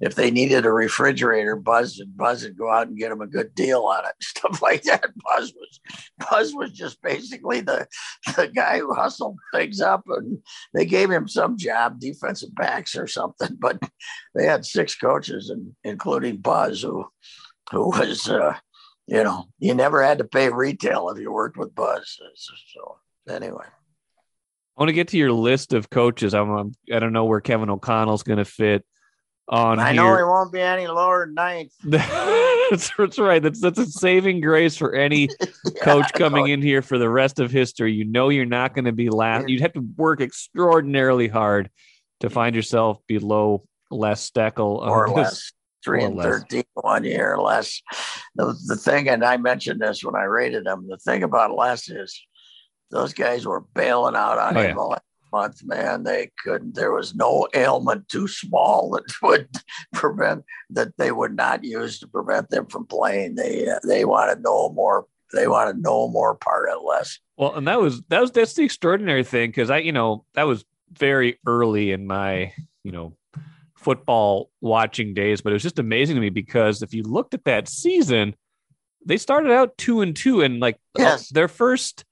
if 0.01 0.15
they 0.15 0.31
needed 0.31 0.65
a 0.65 0.73
refrigerator, 0.73 1.57
Buzz 1.57 1.99
and 1.99 2.17
Buzz 2.17 2.43
would 2.43 2.57
go 2.57 2.71
out 2.71 2.89
and 2.89 2.97
get 2.97 3.11
them 3.11 3.21
a 3.21 3.27
good 3.27 3.55
deal 3.55 3.83
on 3.83 4.05
it, 4.07 4.15
stuff 4.23 4.63
like 4.63 4.83
that. 4.85 5.05
Buzz 5.17 5.53
was 5.55 5.81
Buzz 6.31 6.55
was 6.55 6.73
just 6.73 7.01
basically 7.03 7.61
the 7.61 7.87
the 8.37 8.49
guy 8.49 8.79
who 8.79 8.95
hustled 8.95 9.37
things 9.53 9.81
up, 9.81 10.05
and 10.09 10.39
they 10.75 10.87
gave 10.87 11.11
him 11.11 11.29
some 11.29 11.59
job, 11.59 12.01
defensive 12.01 12.55
backs 12.55 12.97
or 12.97 13.07
something. 13.07 13.57
But 13.59 13.79
they 14.35 14.47
had 14.47 14.65
six 14.65 14.97
coaches, 14.97 15.51
and 15.51 15.75
including 15.85 16.39
Buzz, 16.39 16.83
who 16.83 17.07
who 17.71 17.89
was. 17.89 18.29
Uh, 18.29 18.57
you 19.07 19.25
know, 19.25 19.47
you 19.59 19.75
never 19.75 20.05
had 20.05 20.19
to 20.19 20.25
pay 20.25 20.51
retail 20.51 21.09
if 21.09 21.19
you 21.19 21.33
worked 21.33 21.57
with 21.57 21.75
Buzz. 21.75 22.17
So 22.37 22.99
anyway. 23.29 23.65
I 23.67 24.83
want 24.83 24.89
to 24.89 24.93
get 24.95 25.09
to 25.09 25.19
your 25.19 25.33
list 25.33 25.73
of 25.73 25.91
coaches. 25.91 26.33
I'm, 26.33 26.49
I'm 26.51 26.73
I 26.93 27.01
don't 27.01 27.13
know 27.13 27.25
where 27.25 27.41
Kevin 27.41 27.71
O'Connell's 27.71 28.23
going 28.23 28.39
to 28.39 28.45
fit 28.45 28.85
on. 29.51 29.79
I 29.79 29.93
here. 29.93 29.97
know 30.03 30.17
he 30.17 30.23
won't 30.23 30.53
be 30.53 30.61
any 30.61 30.87
lower 30.87 31.27
than 31.27 31.35
ninth. 31.35 31.73
that's, 31.85 32.91
that's 32.97 33.19
right. 33.19 33.43
That's 33.43 33.61
that's 33.61 33.79
a 33.79 33.87
saving 33.87 34.41
grace 34.41 34.77
for 34.77 34.95
any 34.95 35.29
Yeah, 35.41 35.83
coach 35.83 36.13
coming 36.15 36.47
know. 36.47 36.53
in 36.53 36.63
here 36.63 36.81
for 36.83 36.97
the 36.99 37.09
rest 37.11 37.39
of 37.41 37.51
history. 37.51 37.93
You 37.93 38.05
know 38.05 38.29
you're 38.31 38.47
not 38.47 38.75
going 38.75 38.87
to 38.87 38.93
be 38.93 39.11
last. 39.11 39.49
You'd 39.49 39.61
have 39.61 39.73
to 39.75 39.87
work 39.97 40.21
extraordinarily 40.21 41.29
hard 41.29 41.69
to 42.21 42.31
find 42.31 42.55
yourself 42.57 42.99
below 43.07 43.65
Les 43.91 44.31
Steckel 44.31 44.79
or 44.81 45.07
this- 45.09 45.17
less. 45.17 45.53
Three 45.83 46.05
and 46.05 46.15
less. 46.15 46.27
13 46.27 46.63
one 46.75 47.05
year 47.05 47.39
less. 47.39 47.81
The, 48.35 48.55
the 48.67 48.77
thing, 48.77 49.09
and 49.09 49.25
I 49.25 49.39
mentioned 49.39 49.81
this 49.81 50.05
when 50.05 50.15
I 50.15 50.25
rated 50.25 50.65
them, 50.65 50.87
the 50.87 50.99
thing 50.99 51.23
about 51.23 51.55
Les 51.57 51.89
is 51.89 52.21
those 52.91 53.15
guys 53.15 53.47
were 53.47 53.63
bailing 53.75 54.15
out 54.15 54.37
on 54.37 54.59
Oh, 54.59 54.61
him 54.61 54.77
yeah. 54.77 54.97
Month, 55.33 55.65
man. 55.65 56.05
They 56.05 56.31
couldn't, 56.43 56.75
there 56.75 56.93
was 56.93 57.15
no 57.15 57.47
ailment 57.55 58.09
too 58.09 58.29
small 58.29 58.91
that 58.91 59.13
would 59.23 59.49
prevent, 59.93 60.45
that 60.71 60.97
they 60.97 61.13
would 61.13 61.35
not 61.37 61.65
use 61.65 61.99
to 62.01 62.09
prevent 62.09 62.51
them 62.51 62.67
from 62.67 62.87
playing. 62.87 63.35
They, 63.37 63.69
uh, 63.69 63.79
they 63.87 64.05
wanted 64.05 64.43
no 64.43 64.71
more, 64.71 65.07
they 65.33 65.49
wanted 65.49 65.79
no 65.83 66.09
more 66.09 66.35
part 66.35 66.69
of 66.69 66.83
Les. 66.85 67.19
Well, 67.37 67.55
and 67.55 67.67
that 67.69 67.81
was 67.81 68.03
that 68.09 68.21
was 68.21 68.33
that's 68.33 68.53
the 68.55 68.65
extraordinary 68.65 69.25
thing 69.25 69.51
because 69.51 69.71
I, 69.71 69.79
you 69.79 69.93
know, 69.93 70.25
that 70.35 70.43
was 70.43 70.65
very 70.93 71.39
early 71.47 71.93
in 71.93 72.07
my, 72.07 72.53
you 72.85 72.93
know, 72.93 73.17
football 73.77 74.51
watching 74.61 75.15
days, 75.15 75.41
but 75.41 75.51
it 75.51 75.55
was 75.55 75.63
just 75.63 75.79
amazing 75.79 76.17
to 76.17 76.21
me 76.21 76.29
because 76.29 76.83
if 76.83 76.93
you 76.93 77.03
looked 77.03 77.33
at 77.33 77.45
that 77.45 77.69
season, 77.69 78.35
they 79.07 79.17
started 79.17 79.51
out 79.53 79.79
two 79.79 80.03
and 80.03 80.15
two, 80.15 80.43
and 80.43 80.61
like 80.61 80.75
uh, 80.99 81.03
Yes. 81.03 81.29
their 81.31 81.49
first 81.49 82.05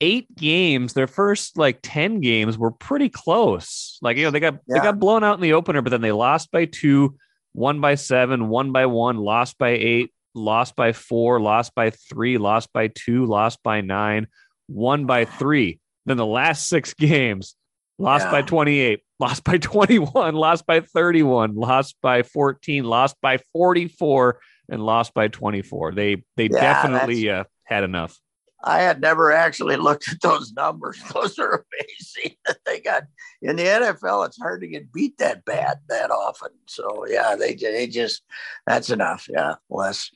eight 0.00 0.34
games, 0.36 0.92
their 0.92 1.06
first 1.06 1.56
like 1.58 1.78
ten 1.82 2.20
games 2.20 2.56
were 2.58 2.70
pretty 2.70 3.08
close. 3.08 3.98
Like 4.02 4.16
you 4.16 4.24
know, 4.24 4.30
they 4.30 4.40
got 4.40 4.58
they 4.66 4.78
got 4.80 4.98
blown 4.98 5.24
out 5.24 5.34
in 5.34 5.40
the 5.40 5.52
opener, 5.52 5.82
but 5.82 5.90
then 5.90 6.00
they 6.00 6.12
lost 6.12 6.50
by 6.50 6.64
two, 6.66 7.16
one 7.52 7.80
by 7.80 7.94
seven, 7.94 8.48
one 8.48 8.72
by 8.72 8.86
one, 8.86 9.16
lost 9.16 9.58
by 9.58 9.70
eight, 9.70 10.12
lost 10.34 10.76
by 10.76 10.92
four, 10.92 11.40
lost 11.40 11.74
by 11.74 11.90
three, 11.90 12.38
lost 12.38 12.72
by 12.72 12.88
two, 12.88 13.26
lost 13.26 13.62
by 13.62 13.80
nine, 13.80 14.26
won 14.68 15.06
by 15.06 15.24
three. 15.24 15.78
Then 16.06 16.16
the 16.16 16.26
last 16.26 16.68
six 16.68 16.94
games, 16.94 17.54
lost 17.98 18.24
Yeah. 18.26 18.30
by 18.30 18.42
28, 18.42 19.00
lost 19.18 19.44
by 19.44 19.58
21, 19.58 20.34
lost 20.34 20.66
by 20.66 20.80
31, 20.80 21.54
lost 21.54 21.94
by 22.00 22.22
14, 22.22 22.84
lost 22.84 23.16
by 23.20 23.38
44, 23.52 24.40
and 24.70 24.82
lost 24.84 25.12
by 25.14 25.28
24. 25.28 25.92
They 25.92 26.24
they 26.36 26.44
Yeah, 26.44 26.60
definitely 26.60 27.28
uh, 27.28 27.44
had 27.64 27.84
enough. 27.84 28.18
I 28.62 28.82
had 28.82 29.00
never 29.00 29.32
actually 29.32 29.76
looked 29.76 30.08
at 30.08 30.20
those 30.20 30.52
numbers. 30.52 31.00
Those 31.14 31.38
are 31.38 31.64
amazing 31.72 32.36
that 32.46 32.58
they 32.66 32.80
got 32.80 33.04
in 33.42 33.56
the 33.56 33.64
NFL. 33.64 34.26
It's 34.26 34.40
hard 34.40 34.60
to 34.60 34.68
get 34.68 34.92
beat 34.92 35.18
that 35.18 35.44
bad 35.44 35.78
that 35.88 36.10
often. 36.10 36.50
So 36.66 37.06
yeah, 37.08 37.36
they 37.36 37.54
they 37.54 37.86
just 37.86 38.22
that's 38.66 38.90
enough. 38.90 39.28
Yeah, 39.28 39.54
less. 39.68 40.10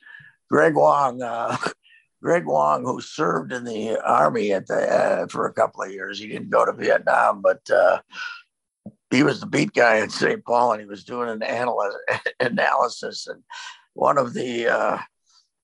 Greg 0.49 0.75
Wong, 0.75 1.21
uh, 1.23 1.57
Greg 2.21 2.45
Wong, 2.45 2.83
who 2.83 3.01
served 3.01 3.51
in 3.51 3.63
the 3.63 3.99
army 4.03 4.53
at 4.53 4.67
the 4.67 4.75
uh, 4.75 5.27
for 5.27 5.47
a 5.47 5.53
couple 5.53 5.83
of 5.83 5.91
years. 5.91 6.19
He 6.19 6.27
didn't 6.27 6.49
go 6.49 6.65
to 6.65 6.73
Vietnam, 6.73 7.41
but 7.41 7.67
uh, 7.69 7.99
he 9.09 9.23
was 9.23 9.39
the 9.39 9.47
beat 9.47 9.73
guy 9.73 9.97
in 9.97 10.09
St. 10.09 10.43
Paul, 10.45 10.73
and 10.73 10.81
he 10.81 10.87
was 10.87 11.03
doing 11.03 11.29
an 11.29 11.41
analysis 11.41 11.99
analysis. 12.39 13.27
And 13.27 13.41
one 13.93 14.17
of 14.17 14.33
the 14.33 14.67
uh, 14.67 14.97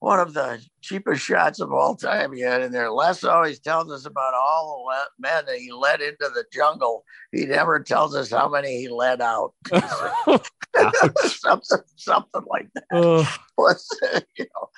one 0.01 0.19
of 0.19 0.33
the 0.33 0.59
cheapest 0.81 1.23
shots 1.23 1.59
of 1.59 1.71
all 1.71 1.95
time 1.95 2.33
he 2.33 2.41
had 2.41 2.63
in 2.63 2.71
there. 2.71 2.89
Les 2.89 3.23
always 3.23 3.59
tells 3.59 3.91
us 3.91 4.07
about 4.07 4.33
all 4.33 4.89
the 4.89 5.21
men 5.21 5.45
that 5.45 5.57
he 5.57 5.71
led 5.71 6.01
into 6.01 6.27
the 6.33 6.43
jungle. 6.51 7.05
He 7.31 7.45
never 7.45 7.79
tells 7.79 8.15
us 8.15 8.31
how 8.31 8.49
many 8.49 8.81
he 8.81 8.89
let 8.89 9.21
out. 9.21 9.53
something, 11.27 11.79
something 11.95 12.41
like 12.49 12.67
that 12.73 12.83
Oh, 12.91 13.37
was, 13.59 13.87
you 14.37 14.45
know, 14.45 14.69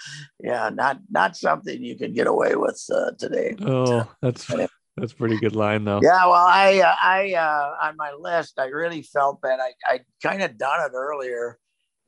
yeah, 0.41 0.69
not 0.73 0.99
not 1.09 1.38
something 1.38 1.81
you 1.81 1.97
can 1.97 2.13
get 2.13 2.27
away 2.27 2.55
with 2.55 2.83
uh, 2.93 3.12
today. 3.17 3.55
oh, 3.65 4.05
that's 4.21 4.51
that's 4.97 5.13
a 5.13 5.15
pretty 5.15 5.38
good 5.38 5.55
line 5.55 5.86
though. 5.86 6.01
Yeah, 6.03 6.25
well, 6.25 6.45
I, 6.45 6.81
uh, 6.81 6.95
I, 7.01 7.33
uh, 7.33 7.88
on 7.88 7.95
my 7.95 8.12
list, 8.19 8.59
I 8.59 8.65
really 8.65 9.03
felt 9.03 9.39
that 9.43 9.62
I, 9.62 9.71
I 9.88 9.99
kind 10.21 10.43
of 10.43 10.57
done 10.57 10.81
it 10.81 10.91
earlier, 10.93 11.59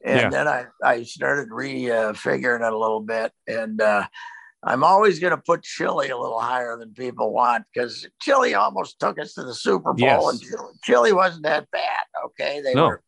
and 0.06 0.20
Yeah. 0.20 0.30
then 0.30 0.48
I, 0.48 0.66
I 0.84 1.04
started 1.04 1.50
re 1.52 1.92
uh, 1.92 2.14
it 2.14 2.74
a 2.74 2.78
little 2.78 3.02
bit, 3.02 3.32
and 3.48 3.82
uh, 3.82 4.08
I'm 4.64 4.84
always 4.84 5.20
going 5.20 5.32
to 5.32 5.38
put 5.38 5.64
Chilly 5.64 6.10
a 6.10 6.18
little 6.18 6.40
higher 6.40 6.78
than 6.78 6.94
people 6.94 7.34
want 7.34 7.66
because 7.74 8.08
Chilly 8.22 8.54
almost 8.54 9.00
took 9.00 9.20
us 9.20 9.34
to 9.34 9.44
the 9.44 9.56
Super 9.56 9.94
Bowl, 9.94 10.08
Yes. 10.08 10.32
and 10.32 10.42
Chilly, 10.42 10.74
Chilly 10.84 11.14
wasn't 11.14 11.44
that 11.44 11.70
bad. 11.72 12.06
Okay, 12.26 12.62
they 12.62 12.76
No. 12.76 12.86
were, 12.88 13.04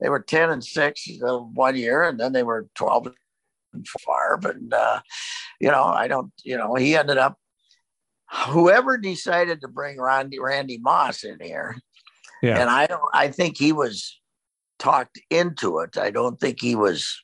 they 0.00 0.08
were 0.08 0.20
ten 0.20 0.50
and 0.50 0.62
six 0.62 1.08
one 1.20 1.76
year, 1.76 2.02
and 2.02 2.18
then 2.18 2.32
they 2.32 2.42
were 2.42 2.66
twelve 2.74 3.06
and 3.72 3.86
five, 3.88 4.44
and 4.44 4.74
uh, 4.74 5.00
you 5.60 5.70
know, 5.70 5.84
I 5.84 6.08
don't, 6.08 6.32
you 6.42 6.56
know, 6.56 6.74
he 6.74 6.96
ended 6.96 7.18
up 7.18 7.36
whoever 8.48 8.96
decided 8.96 9.60
to 9.60 9.68
bring 9.68 10.00
Randy 10.00 10.40
Randy 10.40 10.78
Moss 10.78 11.22
in 11.22 11.38
here, 11.40 11.76
Yeah. 12.42 12.60
and 12.60 12.68
I 12.68 12.86
don't 12.86 13.02
I 13.14 13.28
think 13.28 13.56
he 13.56 13.72
was 13.72 14.19
talked 14.80 15.20
into 15.30 15.78
it. 15.78 15.96
I 15.96 16.10
don't 16.10 16.40
think 16.40 16.60
he 16.60 16.74
was 16.74 17.22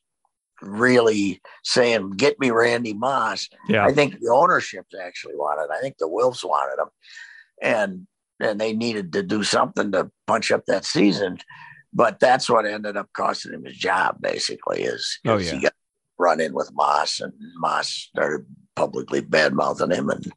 really 0.63 1.41
saying, 1.65 2.11
"Get 2.13 2.39
me 2.39 2.51
Randy 2.51 2.93
Moss." 2.93 3.49
Yeah. 3.69 3.85
I 3.85 3.93
think 3.93 4.21
the 4.21 4.31
ownership 4.33 4.87
actually 5.03 5.35
wanted. 5.35 5.73
I 5.77 5.81
think 5.81 5.97
the 5.99 6.09
Wolves 6.09 6.45
wanted 6.45 6.81
him, 6.81 6.89
and 7.61 8.07
and 8.39 8.61
they 8.61 8.73
needed 8.73 9.13
to 9.15 9.23
do 9.23 9.43
something 9.43 9.91
to 9.93 10.11
punch 10.27 10.53
up 10.53 10.65
that 10.67 10.85
season. 10.85 11.39
But 11.93 12.21
that's 12.21 12.49
what 12.51 12.67
ended 12.67 12.97
up 12.97 13.09
costing 13.15 13.55
him 13.55 13.65
his 13.65 13.77
job. 13.77 14.19
Basically, 14.21 14.83
is, 14.83 15.19
Oh, 15.27 15.37
is 15.39 15.47
yeah. 15.47 15.55
he 15.55 15.61
got 15.63 15.73
run 16.19 16.41
in 16.41 16.53
with 16.55 16.71
Moss, 16.75 17.21
and 17.21 17.33
Moss 17.57 17.89
started 17.89 18.47
publicly 18.75 19.21
bad 19.23 19.55
mouthing 19.55 19.91
him, 19.91 20.11
and 20.11 20.33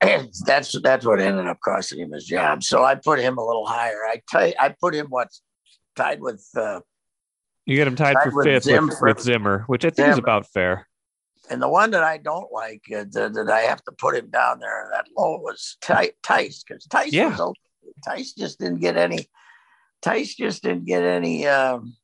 and 0.00 0.28
that's 0.46 0.80
that's 0.82 1.06
what 1.06 1.20
ended 1.20 1.46
up 1.46 1.60
costing 1.64 2.00
him 2.00 2.12
his 2.12 2.26
job. 2.26 2.62
So 2.62 2.84
I 2.84 2.96
put 2.96 3.20
him 3.20 3.38
a 3.38 3.44
little 3.46 3.66
higher. 3.66 4.00
I 4.06 4.20
tell 4.28 4.46
you, 4.46 4.54
I 4.60 4.70
put 4.80 4.94
him 4.94 5.06
what's 5.08 5.42
tied 5.96 6.20
with 6.20 6.46
uh, 6.56 6.80
You 7.66 7.76
get 7.76 7.86
him 7.86 7.96
tied 7.96 8.14
Tied 8.14 8.30
for 8.30 8.36
with 8.36 8.46
fifth 8.46 8.64
Zim 8.64 8.88
with, 8.88 8.98
for- 8.98 9.08
with 9.08 9.20
Zimmer, 9.20 9.64
which 9.66 9.84
I 9.84 9.90
think 9.90 10.08
is 10.08 10.18
about 10.18 10.46
fair. 10.46 10.86
and 11.50 11.60
the 11.60 11.68
one 11.68 11.90
that 11.92 12.02
I 12.04 12.18
don't 12.18 12.50
like 12.52 12.82
uh, 12.94 13.04
that, 13.12 13.34
that 13.34 13.50
I 13.50 13.60
have 13.60 13.82
to 13.84 13.92
put 13.92 14.14
him 14.16 14.30
down 14.30 14.60
there 14.60 14.88
that 14.92 15.06
low 15.16 15.38
was 15.38 15.76
Ty- 15.80 16.12
Tice 16.22 16.62
because 16.66 16.86
Tice 16.86 17.12
Yeah. 17.12 17.30
was 17.30 17.40
okay. 17.40 17.60
Tice 18.04 18.32
just 18.32 18.58
didn't 18.58 18.80
get 18.80 18.96
any. 18.96 19.28
Tice 20.02 20.34
just 20.34 20.62
didn't 20.62 20.84
get 20.86 21.02
any 21.04 21.46
um, 21.46 21.94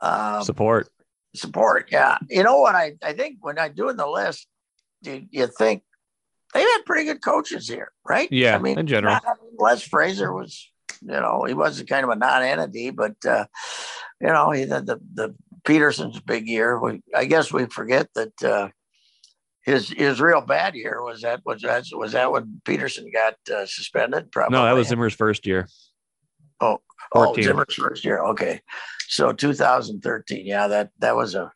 uh, 0.00 0.42
Support. 0.42 0.88
support. 1.34 1.88
Yeah, 1.92 2.18
you 2.28 2.42
know 2.42 2.58
what 2.58 2.74
I 2.74 2.94
I 3.02 3.12
think 3.12 3.38
when 3.40 3.58
I 3.58 3.68
doing 3.68 3.96
the 3.96 4.06
list, 4.06 4.46
you, 5.02 5.26
you 5.30 5.46
think 5.46 5.82
they 6.54 6.60
had 6.62 6.78
pretty 6.86 7.04
good 7.04 7.22
coaches 7.22 7.68
here, 7.68 7.92
right? 8.08 8.28
Yeah, 8.32 8.56
I 8.56 8.58
mean, 8.58 8.78
in 8.78 8.86
general. 8.86 9.14
not- 9.22 9.38
Les 9.58 9.82
Frazier 9.82 10.32
was, 10.32 10.70
you 11.02 11.08
know, 11.08 11.44
he 11.44 11.54
was 11.54 11.82
kind 11.82 12.04
of 12.04 12.10
a 12.10 12.16
non-entity, 12.16 12.90
but 12.90 13.14
uh, 13.26 13.46
you 14.20 14.28
know, 14.28 14.50
he 14.50 14.62
had 14.62 14.86
the 14.86 15.00
the 15.14 15.34
Peterson's 15.64 16.20
big 16.20 16.48
year. 16.48 16.80
We, 16.80 17.02
I 17.14 17.24
guess 17.24 17.52
we 17.52 17.66
forget 17.66 18.08
that 18.14 18.42
uh, 18.42 18.68
his 19.62 19.90
his 19.90 20.20
real 20.20 20.40
bad 20.40 20.74
year 20.74 21.02
was 21.02 21.22
that 21.22 21.40
was 21.44 21.62
that 21.62 21.84
was 21.92 22.12
that 22.12 22.32
when 22.32 22.60
Peterson 22.64 23.10
got 23.12 23.34
uh, 23.54 23.66
suspended? 23.66 24.32
Probably. 24.32 24.56
No, 24.56 24.64
that 24.64 24.72
was 24.72 24.88
Zimmer's 24.88 25.14
first 25.14 25.46
year. 25.46 25.68
Oh, 26.60 26.80
14. 27.12 27.44
Zimmer's 27.44 27.74
first 27.74 28.04
year. 28.04 28.18
Okay, 28.18 28.60
so 29.08 29.32
2013. 29.32 30.46
Yeah, 30.46 30.68
that 30.68 30.90
that 30.98 31.16
was 31.16 31.34
a 31.34 31.52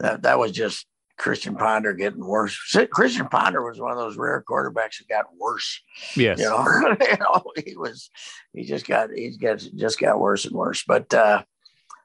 that 0.00 0.22
that 0.22 0.38
was 0.38 0.52
just 0.52 0.86
Christian 1.22 1.54
Ponder 1.54 1.92
getting 1.92 2.26
worse. 2.26 2.58
Christian 2.90 3.28
Ponder 3.28 3.62
was 3.62 3.80
one 3.80 3.92
of 3.92 3.96
those 3.96 4.16
rare 4.16 4.42
quarterbacks 4.42 4.98
that 4.98 5.08
got 5.08 5.26
worse. 5.38 5.80
Yes. 6.16 6.40
You 6.40 6.46
know, 6.46 6.66
you 7.00 7.16
know, 7.20 7.44
he 7.64 7.76
was 7.76 8.10
he 8.52 8.64
just 8.64 8.88
got 8.88 9.10
he's 9.14 9.36
got 9.36 9.64
just 9.76 10.00
got 10.00 10.18
worse 10.18 10.46
and 10.46 10.54
worse. 10.56 10.82
But 10.82 11.14
uh, 11.14 11.44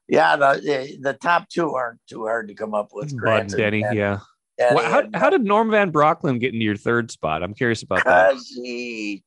yeah, 0.07 0.35
the, 0.35 0.61
the 0.63 0.97
the 1.01 1.13
top 1.13 1.49
two 1.49 1.73
aren't 1.73 1.99
too 2.07 2.25
hard 2.27 2.49
to 2.49 2.53
come 2.53 2.75
up 2.75 2.89
with. 2.93 3.09
Bud 3.09 3.17
Grant 3.17 3.41
and 3.41 3.53
and 3.53 3.59
Denny. 3.59 3.81
Denny 3.81 3.97
Yeah. 3.97 4.19
Well, 4.59 4.89
how, 4.89 4.99
and, 4.99 5.15
how 5.15 5.31
did 5.31 5.43
Norm 5.43 5.71
Van 5.71 5.91
Brocklin 5.91 6.39
get 6.39 6.53
into 6.53 6.65
your 6.65 6.77
third 6.77 7.09
spot? 7.09 7.41
I'm 7.41 7.55
curious 7.55 7.81
about 7.81 8.05
that. 8.05 8.29
because 8.29 8.47
he 8.49 9.23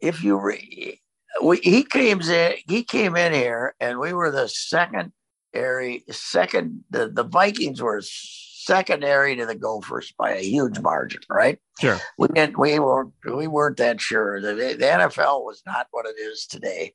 if 0.00 0.24
you 0.24 0.38
re, 0.38 1.02
we 1.42 1.58
he 1.58 1.84
came 1.84 2.22
in 2.22 2.54
he 2.66 2.82
came 2.82 3.14
in 3.14 3.34
here 3.34 3.74
and 3.78 3.98
we 3.98 4.14
were 4.14 4.30
the 4.30 4.48
second 4.48 5.12
area 5.54 6.00
second 6.10 6.84
the, 6.90 7.08
the 7.08 7.24
Vikings 7.24 7.80
were 7.80 8.02
secondary 8.02 9.34
to 9.36 9.46
the 9.46 9.54
Gophers 9.54 10.12
by 10.18 10.32
a 10.32 10.42
huge 10.42 10.78
margin, 10.80 11.22
right? 11.30 11.58
Sure. 11.80 11.98
We 12.18 12.28
didn't 12.28 12.58
we 12.58 12.78
were 12.78 13.08
we 13.24 13.46
weren't 13.46 13.78
that 13.78 14.00
sure. 14.00 14.40
The, 14.40 14.54
the 14.54 14.84
NFL 14.84 15.44
was 15.44 15.62
not 15.64 15.86
what 15.90 16.06
it 16.06 16.20
is 16.20 16.46
today. 16.46 16.92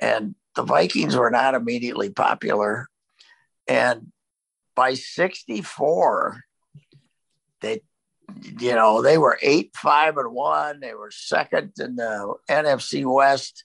And 0.00 0.34
the 0.56 0.64
Vikings 0.64 1.16
were 1.16 1.30
not 1.30 1.54
immediately 1.54 2.10
popular. 2.10 2.88
And 3.68 4.12
by 4.74 4.94
64, 4.94 6.40
they 7.60 7.82
you 8.60 8.74
know, 8.74 9.02
they 9.02 9.18
were 9.18 9.38
eight, 9.42 9.70
five, 9.76 10.16
and 10.16 10.32
one. 10.32 10.80
They 10.80 10.94
were 10.94 11.10
second 11.10 11.72
in 11.78 11.96
the 11.96 12.34
NFC 12.50 13.04
West, 13.04 13.64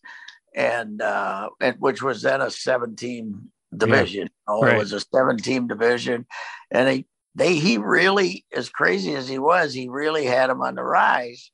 and 0.56 1.02
uh, 1.02 1.50
and 1.62 1.78
which 1.80 2.04
was 2.04 2.22
then 2.22 2.42
a 2.42 2.52
seven-team 2.52 3.52
division. 3.76 4.30
Yeah. 4.48 4.54
You 4.54 4.62
know, 4.62 4.62
right. 4.62 4.76
It 4.76 4.80
was 4.80 4.94
a 4.94 5.00
seven-team 5.00 5.68
division, 5.68 6.26
and 6.72 6.88
they 6.88 7.06
they 7.36 7.56
he 7.56 7.78
really, 7.78 8.46
as 8.54 8.70
crazy 8.70 9.16
as 9.16 9.28
he 9.28 9.40
was, 9.40 9.74
he 9.74 9.88
really 9.90 10.26
had 10.26 10.50
him 10.50 10.62
on 10.62 10.76
the 10.76 10.84
rise. 10.84 11.52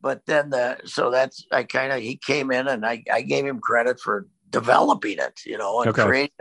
But 0.00 0.22
then 0.26 0.50
the 0.50 0.78
so 0.84 1.10
that's 1.10 1.46
I 1.52 1.64
kind 1.64 1.92
of 1.92 2.00
he 2.00 2.16
came 2.16 2.50
in 2.50 2.66
and 2.66 2.84
I, 2.84 3.04
I 3.12 3.22
gave 3.22 3.46
him 3.46 3.60
credit 3.60 4.00
for 4.00 4.26
developing 4.50 5.18
it, 5.18 5.40
you 5.46 5.58
know, 5.58 5.80
and 5.80 5.90
okay. 5.90 6.04
creating 6.04 6.36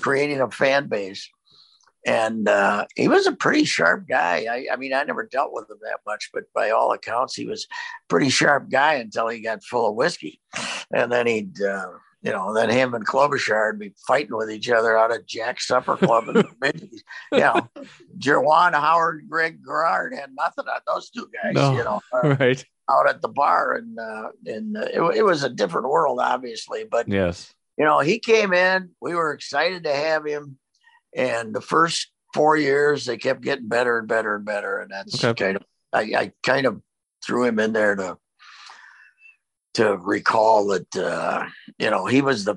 creating 0.00 0.40
a 0.40 0.50
fan 0.50 0.88
base 0.88 1.28
and 2.04 2.48
uh, 2.48 2.86
he 2.96 3.08
was 3.08 3.26
a 3.26 3.32
pretty 3.32 3.64
sharp 3.64 4.08
guy. 4.08 4.46
I, 4.50 4.66
I, 4.72 4.76
mean, 4.76 4.92
I 4.92 5.04
never 5.04 5.24
dealt 5.24 5.52
with 5.52 5.70
him 5.70 5.78
that 5.82 6.00
much, 6.04 6.30
but 6.32 6.44
by 6.54 6.70
all 6.70 6.92
accounts, 6.92 7.34
he 7.34 7.46
was 7.46 7.64
a 7.70 7.74
pretty 8.08 8.28
sharp 8.28 8.70
guy 8.70 8.94
until 8.94 9.28
he 9.28 9.40
got 9.40 9.62
full 9.62 9.88
of 9.88 9.94
whiskey, 9.94 10.40
and 10.92 11.12
then 11.12 11.26
he'd, 11.26 11.62
uh, 11.62 11.86
you 12.22 12.30
know, 12.30 12.54
then 12.54 12.70
him 12.70 12.94
and 12.94 13.06
Klobuchar 13.06 13.72
would 13.72 13.80
be 13.80 13.94
fighting 14.06 14.36
with 14.36 14.50
each 14.50 14.70
other 14.70 14.96
out 14.96 15.14
of 15.14 15.26
Jack's 15.26 15.66
Supper 15.66 15.96
Club 15.96 16.28
in 16.28 16.34
the 16.34 16.48
mid. 16.60 16.90
You 17.32 17.38
know, 17.38 17.68
Juwan 18.18 18.72
Howard, 18.72 19.26
Greg 19.28 19.64
Gard 19.64 20.14
had 20.14 20.30
nothing 20.36 20.66
on 20.66 20.80
those 20.86 21.10
two 21.10 21.28
guys. 21.32 21.54
No, 21.54 21.76
you 21.76 21.84
know, 21.84 22.00
uh, 22.12 22.36
right 22.40 22.64
out 22.90 23.08
at 23.08 23.22
the 23.22 23.28
bar, 23.28 23.74
and 23.74 23.98
uh, 23.98 24.28
and 24.46 24.76
uh, 24.76 24.86
it, 24.92 25.18
it 25.18 25.22
was 25.22 25.44
a 25.44 25.50
different 25.50 25.88
world, 25.88 26.20
obviously, 26.20 26.84
but 26.90 27.08
yes. 27.08 27.52
You 27.78 27.86
know, 27.86 28.00
he 28.00 28.18
came 28.18 28.52
in. 28.52 28.90
We 29.00 29.14
were 29.14 29.32
excited 29.32 29.84
to 29.84 29.94
have 29.94 30.26
him 30.26 30.58
and 31.14 31.54
the 31.54 31.60
first 31.60 32.10
four 32.32 32.56
years, 32.56 33.04
they 33.04 33.16
kept 33.16 33.42
getting 33.42 33.68
better 33.68 33.98
and 33.98 34.08
better 34.08 34.34
and 34.34 34.44
better. 34.44 34.78
And 34.80 34.90
that's 34.90 35.22
okay. 35.22 35.44
kind 35.44 35.56
of, 35.56 35.64
I, 35.92 36.00
I, 36.16 36.32
kind 36.42 36.66
of 36.66 36.80
threw 37.24 37.44
him 37.44 37.58
in 37.58 37.72
there 37.72 37.94
to, 37.94 38.18
to 39.74 39.96
recall 39.96 40.66
that, 40.68 40.96
uh, 40.96 41.46
you 41.78 41.90
know, 41.90 42.06
he 42.06 42.22
was 42.22 42.44
the, 42.44 42.56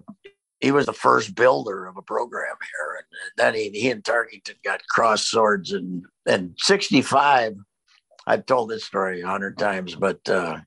he 0.60 0.72
was 0.72 0.86
the 0.86 0.94
first 0.94 1.36
builder 1.36 1.86
of 1.86 1.98
a 1.98 2.02
program 2.02 2.56
here. 2.62 2.98
And 2.98 3.06
then 3.38 3.54
he, 3.54 3.70
he 3.70 3.90
and 3.90 4.04
Tarkenton 4.04 4.56
got 4.64 4.88
cross 4.88 5.28
swords 5.28 5.72
and, 5.72 6.04
and 6.26 6.56
65, 6.58 7.58
I've 8.28 8.46
told 8.46 8.70
this 8.70 8.86
story 8.86 9.22
a 9.22 9.28
hundred 9.28 9.58
times, 9.58 9.96
but, 9.96 10.28
uh, 10.28 10.60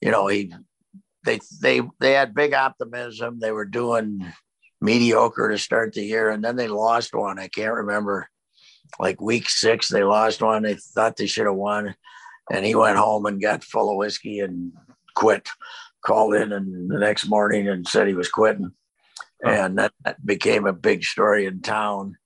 you 0.00 0.10
know, 0.10 0.26
he, 0.28 0.52
they, 1.24 1.40
they, 1.60 1.82
they 2.00 2.12
had 2.12 2.34
big 2.34 2.54
optimism. 2.54 3.38
They 3.38 3.52
were 3.52 3.64
doing 3.64 4.32
mediocre 4.80 5.48
to 5.48 5.58
start 5.58 5.94
the 5.94 6.02
year, 6.02 6.30
and 6.30 6.44
then 6.44 6.56
they 6.56 6.68
lost 6.68 7.14
one. 7.14 7.38
I 7.38 7.48
can't 7.48 7.74
remember. 7.74 8.28
Like 9.00 9.20
week 9.20 9.48
six, 9.48 9.88
they 9.88 10.04
lost 10.04 10.42
one. 10.42 10.62
They 10.62 10.74
thought 10.74 11.16
they 11.16 11.26
should 11.26 11.46
have 11.46 11.54
won, 11.54 11.94
and 12.52 12.64
he 12.64 12.74
went 12.74 12.98
home 12.98 13.26
and 13.26 13.40
got 13.40 13.64
full 13.64 13.90
of 13.90 13.96
whiskey 13.96 14.40
and 14.40 14.72
quit. 15.14 15.48
Called 16.04 16.34
in 16.34 16.52
and 16.52 16.90
the 16.90 16.98
next 16.98 17.26
morning 17.28 17.66
and 17.66 17.88
said 17.88 18.06
he 18.06 18.12
was 18.12 18.28
quitting, 18.28 18.72
oh. 19.42 19.48
and 19.48 19.78
that, 19.78 19.92
that 20.04 20.24
became 20.24 20.66
a 20.66 20.72
big 20.74 21.02
story 21.02 21.46
in 21.46 21.62
town. 21.62 22.18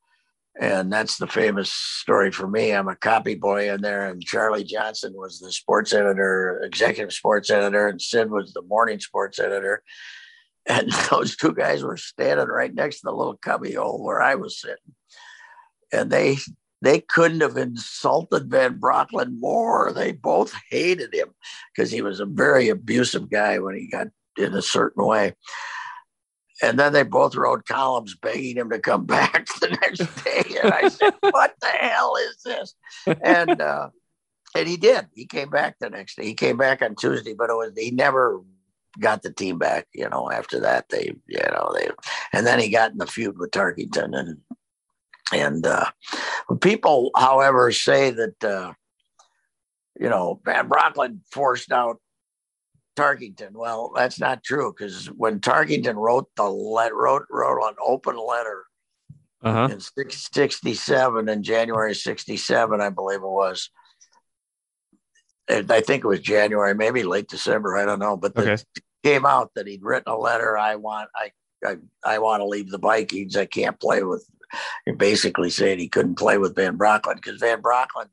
And 0.61 0.93
that's 0.93 1.19
the 1.19 1.29
famous 1.29 1.71
story 1.71 2.33
for 2.33 2.49
me. 2.49 2.73
I'm 2.73 2.89
a 2.89 2.97
copy 2.97 3.37
boy 3.37 3.73
in 3.73 3.81
there, 3.81 4.09
and 4.09 4.21
Charlie 4.21 4.65
Johnson 4.65 5.13
was 5.15 5.39
the 5.39 5.53
sports 5.53 5.93
editor, 5.93 6.61
executive 6.65 7.13
sports 7.13 7.51
editor, 7.51 7.87
and 7.87 8.03
Sid 8.03 8.33
was 8.33 8.53
the 8.53 8.63
morning 8.63 8.99
sports 8.99 9.39
editor 9.39 9.85
and 10.69 10.93
those 11.11 11.35
two 11.35 11.53
guys 11.53 11.83
were 11.83 11.97
standing 11.97 12.47
right 12.47 12.73
next 12.73 12.97
to 12.97 13.07
the 13.07 13.13
little 13.13 13.37
cubby 13.37 13.73
hole 13.75 14.05
where 14.05 14.21
I 14.21 14.37
was 14.37 14.61
sitting. 14.61 14.77
And 15.93 16.11
they 16.11 16.37
they 16.81 17.01
couldn't 17.01 17.41
have 17.41 17.57
insulted 17.57 18.51
Van 18.51 18.79
Brocklin 18.79 19.39
more. 19.41 19.93
They 19.93 20.13
both 20.13 20.53
hated 20.71 21.13
him 21.13 21.29
because 21.75 21.91
he 21.91 22.03
was 22.03 22.21
a 22.21 22.27
very 22.27 22.69
abusive 22.69 23.31
guy 23.31 23.59
when 23.59 23.75
he 23.75 23.89
got 23.89 24.09
in 24.37 24.55
a 24.55 24.63
certain 24.63 25.05
way. 25.05 25.35
And 26.63 26.79
then 26.79 26.93
they 26.93 27.05
both 27.05 27.37
wrote 27.37 27.67
columns 27.67 28.17
begging 28.17 28.57
him 28.57 28.71
to 28.71 28.79
come 28.79 29.07
back 29.07 29.47
the 29.61 29.77
next 29.83 30.25
day. 30.25 30.45
And 30.63 30.73
I 30.73 30.89
said, 30.89 31.15
What 31.21 31.55
the 31.61 31.69
hell 31.69 32.17
is 32.17 32.43
this? 32.45 32.75
And 33.23 33.61
uh, 33.61 33.91
and 34.55 34.69
he 34.69 34.77
did. 34.77 35.07
He 35.15 35.27
came 35.27 35.51
back 35.51 35.77
the 35.79 35.91
next 35.91 36.17
day. 36.17 36.25
He 36.25 36.35
came 36.35 36.57
back 36.57 36.83
on 36.83 36.95
Tuesday, 36.97 37.35
but 37.35 37.51
it 37.51 37.55
was 37.55 37.73
he 37.77 37.91
never 37.91 38.41
got 38.99 39.23
the 39.23 39.33
team 39.33 39.59
back. 39.59 39.87
You 39.93 40.09
know, 40.09 40.31
after 40.31 40.61
that 40.61 40.89
they, 40.89 41.13
you 41.27 41.39
know, 41.39 41.73
they, 41.75 41.89
and 42.33 42.47
then 42.47 42.59
he 42.59 42.71
got 42.71 42.93
in 42.93 42.99
the 42.99 43.07
feud 43.07 43.39
with 43.39 43.51
Tarkenton 43.51 44.19
and 44.19 44.39
and 45.33 45.67
uh, 45.67 45.91
people, 46.61 47.11
however, 47.17 47.71
say 47.73 48.11
that 48.11 48.45
uh, 48.45 48.73
you 49.99 50.09
know 50.09 50.41
Van 50.45 50.69
Brocklin 50.69 51.21
forced 51.31 51.73
out 51.73 52.01
Tarkenton. 52.97 53.53
Well, 53.53 53.93
that's 53.95 54.21
not 54.21 54.45
true 54.45 54.75
because 54.77 55.07
when 55.07 55.41
Tarkenton 55.41 55.97
wrote 55.97 56.29
the 56.37 56.45
let 56.45 56.95
wrote 56.95 57.27
wrote 57.31 57.69
an 57.69 57.77
open 57.85 58.17
letter 58.17 58.65
uh-huh. 59.43 59.69
in 59.73 59.81
67 59.81 61.29
in 61.29 61.43
January 61.43 61.95
67, 61.95 62.81
I 62.81 62.91
believe 62.91 63.21
it 63.21 63.23
was. 63.23 63.71
I 65.51 65.81
think 65.81 66.05
it 66.05 66.09
was 66.09 66.21
January, 66.21 66.75
maybe 66.75 67.05
late 67.05 67.29
December. 67.29 67.79
I 67.79 67.87
don't 67.87 68.01
know, 68.01 68.19
but 68.19 68.37
okay 68.37 68.59
came 69.03 69.27
out 69.27 69.51
that 69.55 69.67
he'd 69.67 69.83
written 69.83 70.13
a 70.13 70.19
letter. 70.19 70.57
I 70.57 70.77
want, 70.77 71.09
I, 71.15 71.31
I, 71.65 71.77
I 72.05 72.19
want 72.19 72.41
to 72.41 72.47
leave 72.47 72.71
the 72.71 72.79
Vikings. 72.79 73.37
I 73.37 73.47
can't 73.47 73.79
play 73.81 74.03
with. 74.03 74.25
Basically, 74.97 75.51
said 75.51 75.79
he 75.79 75.89
couldn't 75.89 76.17
play 76.17 76.39
with 76.39 76.55
Van 76.55 76.77
Brocklin 76.77 77.17
because 77.17 77.41
Van 77.41 77.63
Brocklin 77.63 78.09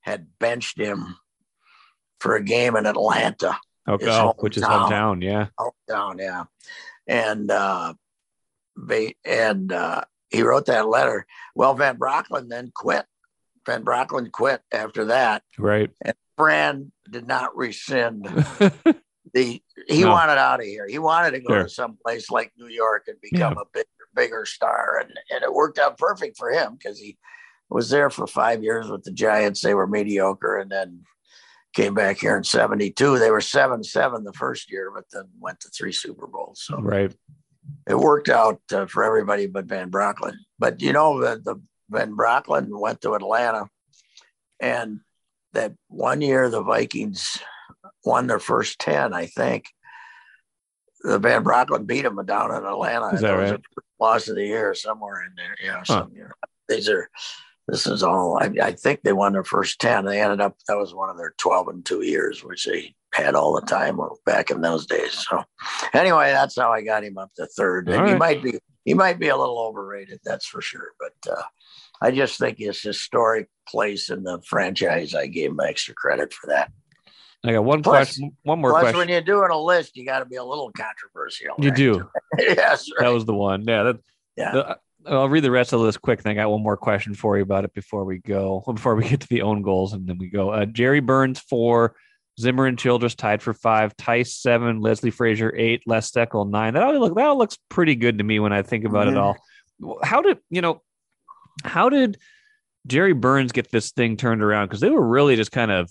had 0.00 0.26
benched 0.38 0.78
him 0.78 1.16
for 2.20 2.36
a 2.36 2.42
game 2.42 2.76
in 2.76 2.86
Atlanta. 2.86 3.58
Okay, 3.88 4.06
oh, 4.08 4.34
which 4.38 4.56
is 4.56 4.62
hometown, 4.62 5.22
yeah, 5.22 5.46
hometown, 5.58 6.20
yeah, 6.20 6.44
and 7.06 7.50
uh, 7.50 7.94
they 8.76 9.16
and 9.24 9.72
uh, 9.72 10.02
he 10.30 10.42
wrote 10.42 10.66
that 10.66 10.88
letter. 10.88 11.26
Well, 11.54 11.74
Van 11.74 11.98
Brocklin 11.98 12.48
then 12.48 12.70
quit. 12.74 13.06
Van 13.66 13.84
Brocklin 13.84 14.30
quit 14.30 14.62
after 14.72 15.06
that, 15.06 15.42
right? 15.58 15.90
And 16.04 16.14
Fran 16.36 16.92
did 17.10 17.26
not 17.26 17.56
rescind 17.56 18.24
the 19.34 19.62
he 19.88 20.02
no. 20.02 20.10
wanted 20.10 20.38
out 20.38 20.60
of 20.60 20.66
here. 20.66 20.86
He 20.88 20.98
wanted 20.98 21.32
to 21.32 21.40
go 21.40 21.54
sure. 21.54 21.62
to 21.64 21.68
some 21.68 21.98
place 22.04 22.30
like 22.30 22.52
New 22.56 22.68
York 22.68 23.04
and 23.08 23.20
become 23.20 23.54
yeah. 23.54 23.62
a 23.62 23.64
bigger 23.72 23.97
bigger 24.18 24.44
star, 24.44 24.98
and 25.00 25.10
and 25.30 25.42
it 25.42 25.52
worked 25.52 25.78
out 25.78 25.98
perfect 25.98 26.36
for 26.36 26.50
him 26.50 26.76
because 26.76 26.98
he 26.98 27.16
was 27.70 27.90
there 27.90 28.10
for 28.10 28.26
five 28.26 28.62
years 28.62 28.88
with 28.88 29.04
the 29.04 29.12
Giants. 29.12 29.60
They 29.60 29.74
were 29.74 29.86
mediocre, 29.86 30.58
and 30.58 30.70
then 30.70 31.04
came 31.74 31.94
back 31.94 32.18
here 32.18 32.36
in 32.36 32.44
'72. 32.44 33.18
They 33.18 33.30
were 33.30 33.40
seven 33.40 33.82
seven 33.82 34.24
the 34.24 34.32
first 34.32 34.70
year, 34.70 34.90
but 34.94 35.04
then 35.12 35.24
went 35.38 35.60
to 35.60 35.68
three 35.68 35.92
Super 35.92 36.26
Bowls. 36.26 36.62
So 36.64 36.80
right, 36.80 37.14
it 37.88 37.98
worked 37.98 38.28
out 38.28 38.60
uh, 38.72 38.86
for 38.86 39.04
everybody 39.04 39.46
but 39.46 39.66
Van 39.66 39.90
Brocklin. 39.90 40.34
But 40.58 40.82
you 40.82 40.92
know 40.92 41.20
the, 41.20 41.40
the 41.42 41.60
Van 41.90 42.16
Brocklin 42.16 42.68
went 42.68 43.00
to 43.02 43.14
Atlanta, 43.14 43.68
and 44.60 45.00
that 45.52 45.74
one 45.88 46.20
year 46.20 46.50
the 46.50 46.62
Vikings 46.62 47.38
won 48.04 48.26
their 48.26 48.38
first 48.38 48.78
10, 48.80 49.12
I 49.12 49.26
think. 49.26 49.66
The 51.02 51.18
Van 51.18 51.44
Brocklin 51.44 51.86
beat 51.86 52.02
them 52.02 52.24
down 52.26 52.50
in 52.50 52.64
Atlanta. 52.64 53.14
Is 53.14 53.20
that 53.20 53.30
right? 53.30 53.60
Loss 54.00 54.28
of 54.28 54.36
the 54.36 54.46
year 54.46 54.74
somewhere 54.74 55.24
in 55.24 55.32
there. 55.36 55.56
Yeah, 55.62 55.78
huh. 55.78 55.84
some 55.84 56.12
year. 56.14 56.34
These 56.68 56.88
are 56.88 57.08
this 57.68 57.86
is 57.86 58.02
all 58.02 58.38
I, 58.38 58.50
I, 58.62 58.72
think 58.72 59.02
they 59.02 59.12
won 59.12 59.34
their 59.34 59.44
first 59.44 59.78
10 59.80 60.06
they 60.06 60.20
ended 60.20 60.40
up 60.40 60.56
that 60.66 60.76
was 60.76 60.94
one 60.94 61.10
of 61.10 61.18
their 61.18 61.34
12 61.38 61.68
and 61.68 61.84
2 61.84 62.02
years 62.02 62.42
which 62.42 62.64
they 62.64 62.94
had 63.12 63.34
all 63.34 63.54
the 63.54 63.66
time 63.66 64.00
back 64.26 64.50
in 64.50 64.60
those 64.60 64.86
days 64.86 65.26
so 65.28 65.44
anyway 65.92 66.30
that's 66.30 66.56
how 66.56 66.72
i 66.72 66.82
got 66.82 67.04
him 67.04 67.18
up 67.18 67.30
to 67.34 67.46
third 67.46 67.88
and 67.88 68.02
right. 68.02 68.12
he 68.12 68.16
might 68.16 68.42
be 68.42 68.58
he 68.84 68.94
might 68.94 69.20
be 69.20 69.28
a 69.28 69.36
little 69.36 69.58
overrated 69.58 70.18
that's 70.24 70.46
for 70.46 70.60
sure 70.60 70.92
but 70.98 71.32
uh, 71.32 71.42
i 72.00 72.10
just 72.10 72.38
think 72.38 72.58
his 72.58 72.80
historic 72.80 73.48
place 73.68 74.10
in 74.10 74.22
the 74.24 74.40
franchise 74.42 75.14
i 75.14 75.26
gave 75.26 75.50
him 75.50 75.60
extra 75.60 75.94
credit 75.94 76.32
for 76.32 76.48
that 76.48 76.72
I 77.44 77.52
got 77.52 77.64
one 77.64 77.82
plus, 77.82 78.08
question. 78.08 78.36
One 78.42 78.60
more 78.60 78.70
plus 78.70 78.82
question. 78.82 78.98
when 78.98 79.08
you're 79.08 79.20
doing 79.20 79.50
a 79.50 79.58
list, 79.58 79.96
you 79.96 80.04
got 80.04 80.20
to 80.20 80.24
be 80.24 80.36
a 80.36 80.44
little 80.44 80.70
controversial. 80.72 81.54
You 81.58 81.68
right? 81.68 81.76
do. 81.76 82.10
yes. 82.38 82.88
Right. 82.98 83.06
That 83.06 83.14
was 83.14 83.24
the 83.24 83.34
one. 83.34 83.64
Yeah. 83.66 83.82
That, 83.84 83.96
yeah. 84.36 84.50
The, 84.52 84.78
I'll 85.06 85.28
read 85.28 85.44
the 85.44 85.50
rest 85.50 85.72
of 85.72 85.80
this 85.82 85.96
quick. 85.96 86.20
And 86.24 86.28
I 86.30 86.34
got 86.34 86.50
one 86.50 86.62
more 86.62 86.76
question 86.76 87.14
for 87.14 87.36
you 87.36 87.42
about 87.42 87.64
it 87.64 87.72
before 87.72 88.04
we 88.04 88.18
go, 88.18 88.62
before 88.66 88.96
we 88.96 89.04
get 89.08 89.20
to 89.20 89.28
the 89.28 89.42
own 89.42 89.62
goals, 89.62 89.92
and 89.92 90.06
then 90.06 90.18
we 90.18 90.28
go. 90.28 90.50
Uh, 90.50 90.66
Jerry 90.66 91.00
Burns 91.00 91.38
for 91.38 91.94
Zimmer 92.40 92.66
and 92.66 92.78
Childress 92.78 93.14
tied 93.14 93.42
for 93.42 93.54
five, 93.54 93.96
Tice 93.96 94.34
seven, 94.34 94.80
Leslie 94.80 95.10
Frazier 95.10 95.54
eight, 95.56 95.82
Les 95.86 96.10
Steckel 96.10 96.48
nine. 96.48 96.74
That 96.74 96.82
all 96.82 96.98
look 96.98 97.14
that 97.14 97.26
all 97.26 97.38
looks 97.38 97.56
pretty 97.68 97.94
good 97.94 98.18
to 98.18 98.24
me 98.24 98.40
when 98.40 98.52
I 98.52 98.62
think 98.62 98.84
about 98.84 99.06
Mhm. 99.06 99.12
it 99.12 99.16
all. 99.16 99.36
How 100.02 100.22
did 100.22 100.38
you 100.50 100.60
know? 100.60 100.82
How 101.64 101.88
did 101.88 102.18
Jerry 102.86 103.12
Burns 103.12 103.52
get 103.52 103.70
this 103.70 103.92
thing 103.92 104.16
turned 104.16 104.42
around? 104.42 104.66
Because 104.66 104.80
they 104.80 104.90
were 104.90 105.06
really 105.06 105.36
just 105.36 105.52
kind 105.52 105.70
of 105.70 105.90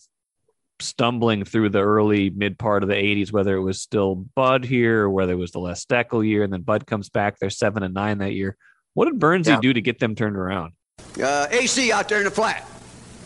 stumbling 0.79 1.43
through 1.43 1.69
the 1.69 1.79
early 1.81 2.29
mid 2.29 2.57
part 2.59 2.83
of 2.83 2.89
the 2.89 2.95
80s, 2.95 3.31
whether 3.31 3.55
it 3.55 3.61
was 3.61 3.81
still 3.81 4.15
Bud 4.15 4.63
here 4.65 5.03
or 5.03 5.09
whether 5.09 5.33
it 5.33 5.37
was 5.37 5.51
the 5.51 5.59
Les 5.59 5.83
Steckel 5.83 6.25
year, 6.27 6.43
and 6.43 6.51
then 6.53 6.61
Bud 6.61 6.85
comes 6.85 7.09
back. 7.09 7.39
They're 7.39 7.49
seven 7.49 7.83
and 7.83 7.93
nine 7.93 8.19
that 8.19 8.33
year. 8.33 8.57
What 8.93 9.05
did 9.05 9.19
Burnsy 9.19 9.47
Yeah. 9.47 9.59
do 9.61 9.73
to 9.73 9.81
get 9.81 9.99
them 9.99 10.15
turned 10.15 10.35
around? 10.35 10.73
Uh, 11.21 11.47
AC 11.51 11.91
out 11.91 12.09
there 12.09 12.19
in 12.19 12.25
the 12.25 12.31
flat. 12.31 12.67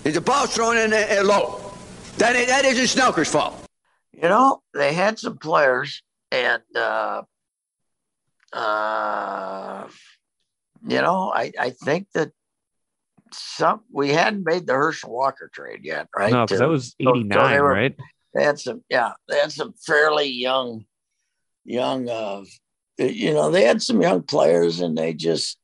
Is 0.03 0.15
the 0.15 0.21
ball 0.21 0.47
thrown 0.47 0.77
in 0.77 0.89
there 0.89 1.23
low? 1.23 1.59
That, 2.17 2.35
is, 2.35 2.47
that 2.47 2.65
isn't 2.65 2.99
Schnelker's 2.99 3.29
fault. 3.31 3.55
You 4.13 4.27
know, 4.29 4.61
they 4.73 4.93
had 4.93 5.17
some 5.19 5.37
players, 5.37 6.03
and 6.31 6.61
uh, 6.75 7.21
uh, 8.53 9.87
you 10.87 11.01
know, 11.01 11.31
I 11.33 11.51
I 11.59 11.69
think 11.71 12.07
that 12.13 12.31
some 13.33 13.81
we 13.91 14.09
hadn't 14.09 14.45
made 14.45 14.67
the 14.67 14.73
Herschel 14.73 15.11
Walker 15.11 15.49
trade 15.53 15.81
yet, 15.83 16.07
right? 16.15 16.31
No, 16.31 16.45
because 16.45 16.59
that 16.59 16.69
was 16.69 16.95
so 17.01 17.15
89, 17.15 17.61
right? 17.61 17.95
they 18.33 18.43
had 18.43 18.59
some 18.59 18.83
yeah 18.89 19.11
they 19.27 19.37
had 19.37 19.51
some 19.51 19.73
fairly 19.85 20.25
young 20.25 20.85
young 21.65 22.09
uh 22.09 22.43
you 22.97 23.33
know 23.33 23.51
they 23.51 23.63
had 23.63 23.81
some 23.81 24.01
young 24.01 24.21
players 24.23 24.79
and 24.79 24.97
they 24.97 25.13
just 25.13 25.57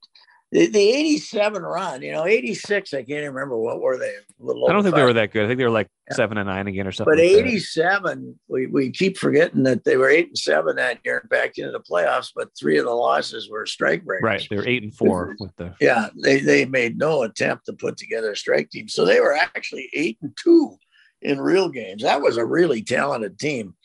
the, 0.51 0.67
the 0.67 0.79
87 0.79 1.61
run 1.61 2.01
you 2.01 2.11
know 2.13 2.25
86 2.25 2.93
i 2.93 2.97
can't 2.97 3.09
even 3.09 3.33
remember 3.33 3.57
what 3.57 3.81
were 3.81 3.97
they 3.97 4.13
A 4.39 4.43
little 4.43 4.69
I 4.69 4.71
don't 4.73 4.83
think 4.83 4.95
they 4.95 5.03
were 5.03 5.13
that 5.13 5.31
good. 5.31 5.43
I 5.43 5.47
think 5.47 5.57
they 5.57 5.65
were 5.65 5.69
like 5.69 5.89
Yeah. 6.09 6.15
seven 6.15 6.37
and 6.37 6.47
nine 6.47 6.67
again 6.67 6.87
or 6.87 6.91
something. 6.93 7.11
but 7.15 7.21
like 7.21 7.33
that. 7.33 7.47
87 7.47 8.39
we, 8.47 8.67
we 8.67 8.89
keep 8.91 9.17
forgetting 9.17 9.63
that 9.63 9.83
they 9.83 9.97
were 9.97 10.09
eight 10.09 10.27
and 10.27 10.37
seven 10.37 10.77
that 10.77 10.99
year 11.03 11.17
and 11.19 11.29
back 11.29 11.57
into 11.57 11.71
the 11.71 11.81
playoffs 11.81 12.31
but 12.35 12.49
three 12.57 12.77
of 12.77 12.85
the 12.85 12.91
losses 12.91 13.49
were 13.49 13.65
strike 13.65 14.05
breakers 14.05 14.23
right? 14.23 14.47
They 14.49 14.55
were 14.55 14.67
eight 14.67 14.83
and 14.83 14.95
four 14.95 15.35
with 15.39 15.55
the 15.57 15.73
yeah, 15.81 16.09
they, 16.23 16.39
they 16.39 16.63
made 16.65 16.97
no 16.97 17.23
attempt 17.23 17.65
to 17.65 17.73
put 17.73 17.97
together 17.97 18.31
a 18.31 18.35
strike 18.37 18.69
team. 18.69 18.87
So 18.87 19.03
they 19.05 19.19
were 19.19 19.35
actually 19.35 19.89
eight 19.93 20.17
and 20.21 20.31
two 20.41 20.77
in 21.21 21.41
real 21.41 21.67
games. 21.67 22.03
That 22.03 22.21
was 22.21 22.37
a 22.37 22.45
really 22.45 22.81
talented 22.83 23.37
team. 23.39 23.75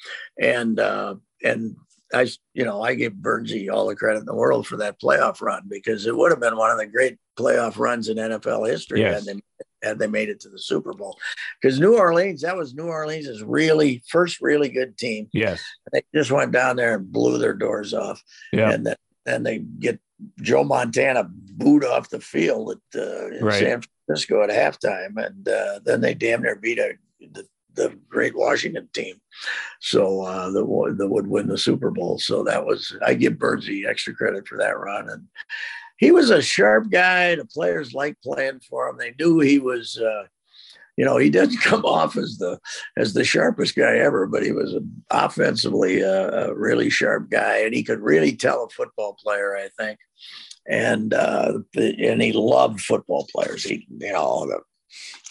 And 0.40 0.78
uh 0.78 1.16
and 1.42 1.74
I 2.14 2.26
you 2.54 2.64
know, 2.64 2.82
I 2.82 2.94
give 2.94 3.14
Burnsy 3.14 3.70
all 3.72 3.86
the 3.86 3.96
credit 3.96 4.20
in 4.20 4.26
the 4.26 4.34
world 4.34 4.66
for 4.66 4.76
that 4.78 5.00
playoff 5.00 5.40
run 5.40 5.62
because 5.68 6.06
it 6.06 6.16
would 6.16 6.30
have 6.30 6.40
been 6.40 6.56
one 6.56 6.70
of 6.70 6.78
the 6.78 6.86
great 6.86 7.18
playoff 7.38 7.78
runs 7.78 8.08
in 8.08 8.16
NFL 8.18 8.68
history 8.70 9.00
Yes. 9.00 9.26
had 9.26 9.36
they 9.36 9.42
had 9.82 9.98
they 9.98 10.06
made 10.06 10.28
it 10.28 10.38
to 10.40 10.48
the 10.48 10.58
Super 10.58 10.92
Bowl. 10.92 11.18
Because 11.60 11.80
New 11.80 11.96
Orleans, 11.96 12.42
that 12.42 12.56
was 12.56 12.74
New 12.74 12.84
Orleans' 12.86 13.42
really 13.42 14.02
first 14.08 14.40
really 14.40 14.68
good 14.68 14.96
team. 14.96 15.28
yes, 15.32 15.62
They 15.92 16.02
just 16.14 16.30
went 16.30 16.52
down 16.52 16.76
there 16.76 16.94
and 16.96 17.10
blew 17.10 17.38
their 17.38 17.54
doors 17.54 17.92
off 17.94 18.22
yeah, 18.52 18.70
and 18.72 18.86
then 18.86 18.96
then 19.24 19.42
they 19.44 19.58
get 19.58 19.98
Joe 20.40 20.62
Montana 20.64 21.28
booed 21.30 21.84
off 21.84 22.10
the 22.10 22.20
field 22.20 22.70
at 22.94 23.00
uh, 23.00 23.26
in 23.28 23.44
Right. 23.44 23.58
San 23.60 23.82
Francisco 24.06 24.42
at 24.42 24.50
halftime, 24.50 25.16
and 25.16 25.48
uh, 25.48 25.80
then 25.84 26.00
they 26.00 26.14
damn 26.14 26.42
near 26.42 26.56
beat 26.56 26.78
a, 26.78 26.92
the, 27.20 27.46
the 27.74 27.98
great 28.08 28.36
Washington 28.36 28.88
team, 28.92 29.16
so 29.80 30.22
uh, 30.22 30.50
that 30.50 30.64
would 30.64 31.26
win 31.26 31.48
the 31.48 31.58
Super 31.58 31.90
Bowl. 31.90 32.18
So 32.18 32.42
that 32.44 32.64
was 32.64 32.96
I 33.04 33.14
give 33.14 33.34
Burnsy 33.34 33.86
extra 33.86 34.14
credit 34.14 34.46
for 34.46 34.58
that 34.58 34.78
run, 34.78 35.08
and 35.08 35.28
he 35.98 36.10
was 36.10 36.30
a 36.30 36.42
sharp 36.42 36.90
guy. 36.90 37.36
The 37.36 37.44
players 37.44 37.94
liked 37.94 38.22
playing 38.22 38.60
for 38.68 38.88
him. 38.88 38.96
They 38.98 39.14
knew 39.18 39.40
he 39.40 39.58
was. 39.58 39.96
Uh, 39.98 40.24
you 40.96 41.04
know, 41.04 41.16
he 41.16 41.30
doesn't 41.30 41.60
come 41.62 41.84
off 41.84 42.16
as 42.16 42.38
the 42.38 42.58
as 42.96 43.14
the 43.14 43.24
sharpest 43.24 43.76
guy 43.76 43.96
ever, 43.98 44.26
but 44.26 44.42
he 44.42 44.52
was 44.52 44.74
offensively 45.10 46.00
a, 46.00 46.48
a 46.48 46.54
really 46.54 46.90
sharp 46.90 47.30
guy, 47.30 47.58
and 47.58 47.74
he 47.74 47.82
could 47.82 48.00
really 48.00 48.34
tell 48.36 48.64
a 48.64 48.68
football 48.68 49.16
player, 49.22 49.56
I 49.56 49.68
think. 49.78 49.98
And 50.68 51.14
uh, 51.14 51.58
and 51.76 52.22
he 52.22 52.32
loved 52.32 52.80
football 52.80 53.26
players. 53.34 53.64
He, 53.64 53.86
you 53.98 54.12
know, 54.12 54.46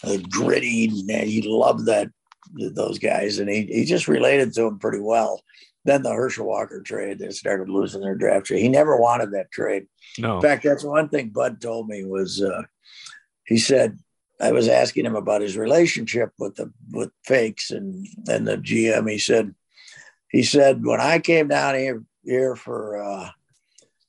the, 0.04 0.10
the 0.10 0.24
gritty, 0.30 0.86
and 0.86 1.30
he 1.30 1.42
loved 1.46 1.86
that 1.86 2.10
those 2.54 3.00
guys, 3.00 3.40
and 3.40 3.50
he 3.50 3.66
he 3.66 3.86
just 3.86 4.08
related 4.08 4.54
to 4.54 4.64
them 4.64 4.80
pretty 4.80 5.00
well. 5.00 5.42
Then 5.84 6.04
the 6.04 6.14
Herschel 6.14 6.46
Walker 6.46 6.82
trade, 6.82 7.18
they 7.18 7.30
started 7.32 7.68
losing 7.70 8.02
their 8.02 8.16
draft 8.16 8.46
trade. 8.46 8.62
He 8.62 8.70
never 8.70 8.98
wanted 8.98 9.32
that 9.32 9.52
trade. 9.52 9.88
no, 10.20 10.36
In 10.36 10.42
fact, 10.42 10.64
that's 10.64 10.84
one 10.84 11.10
thing 11.10 11.30
Bud 11.30 11.60
told 11.60 11.88
me 11.88 12.06
was 12.06 12.42
uh, 12.42 12.62
he 13.46 13.58
said 13.58 13.98
I 14.40 14.52
was 14.52 14.68
asking 14.68 15.06
him 15.06 15.16
about 15.16 15.42
his 15.42 15.58
relationship 15.58 16.32
with 16.38 16.56
the 16.56 16.72
with 16.92 17.12
Finks 17.26 17.72
and 17.72 18.08
and 18.28 18.48
the 18.48 18.58
GM. 18.58 19.10
He 19.10 19.18
said 19.18 19.56
he 20.30 20.44
said 20.44 20.86
when 20.86 21.02
I 21.02 21.20
came 21.20 21.48
down 21.48 21.76
here 21.76 22.04
here 22.24 22.56
for 22.56 23.02
uh, 23.02 23.30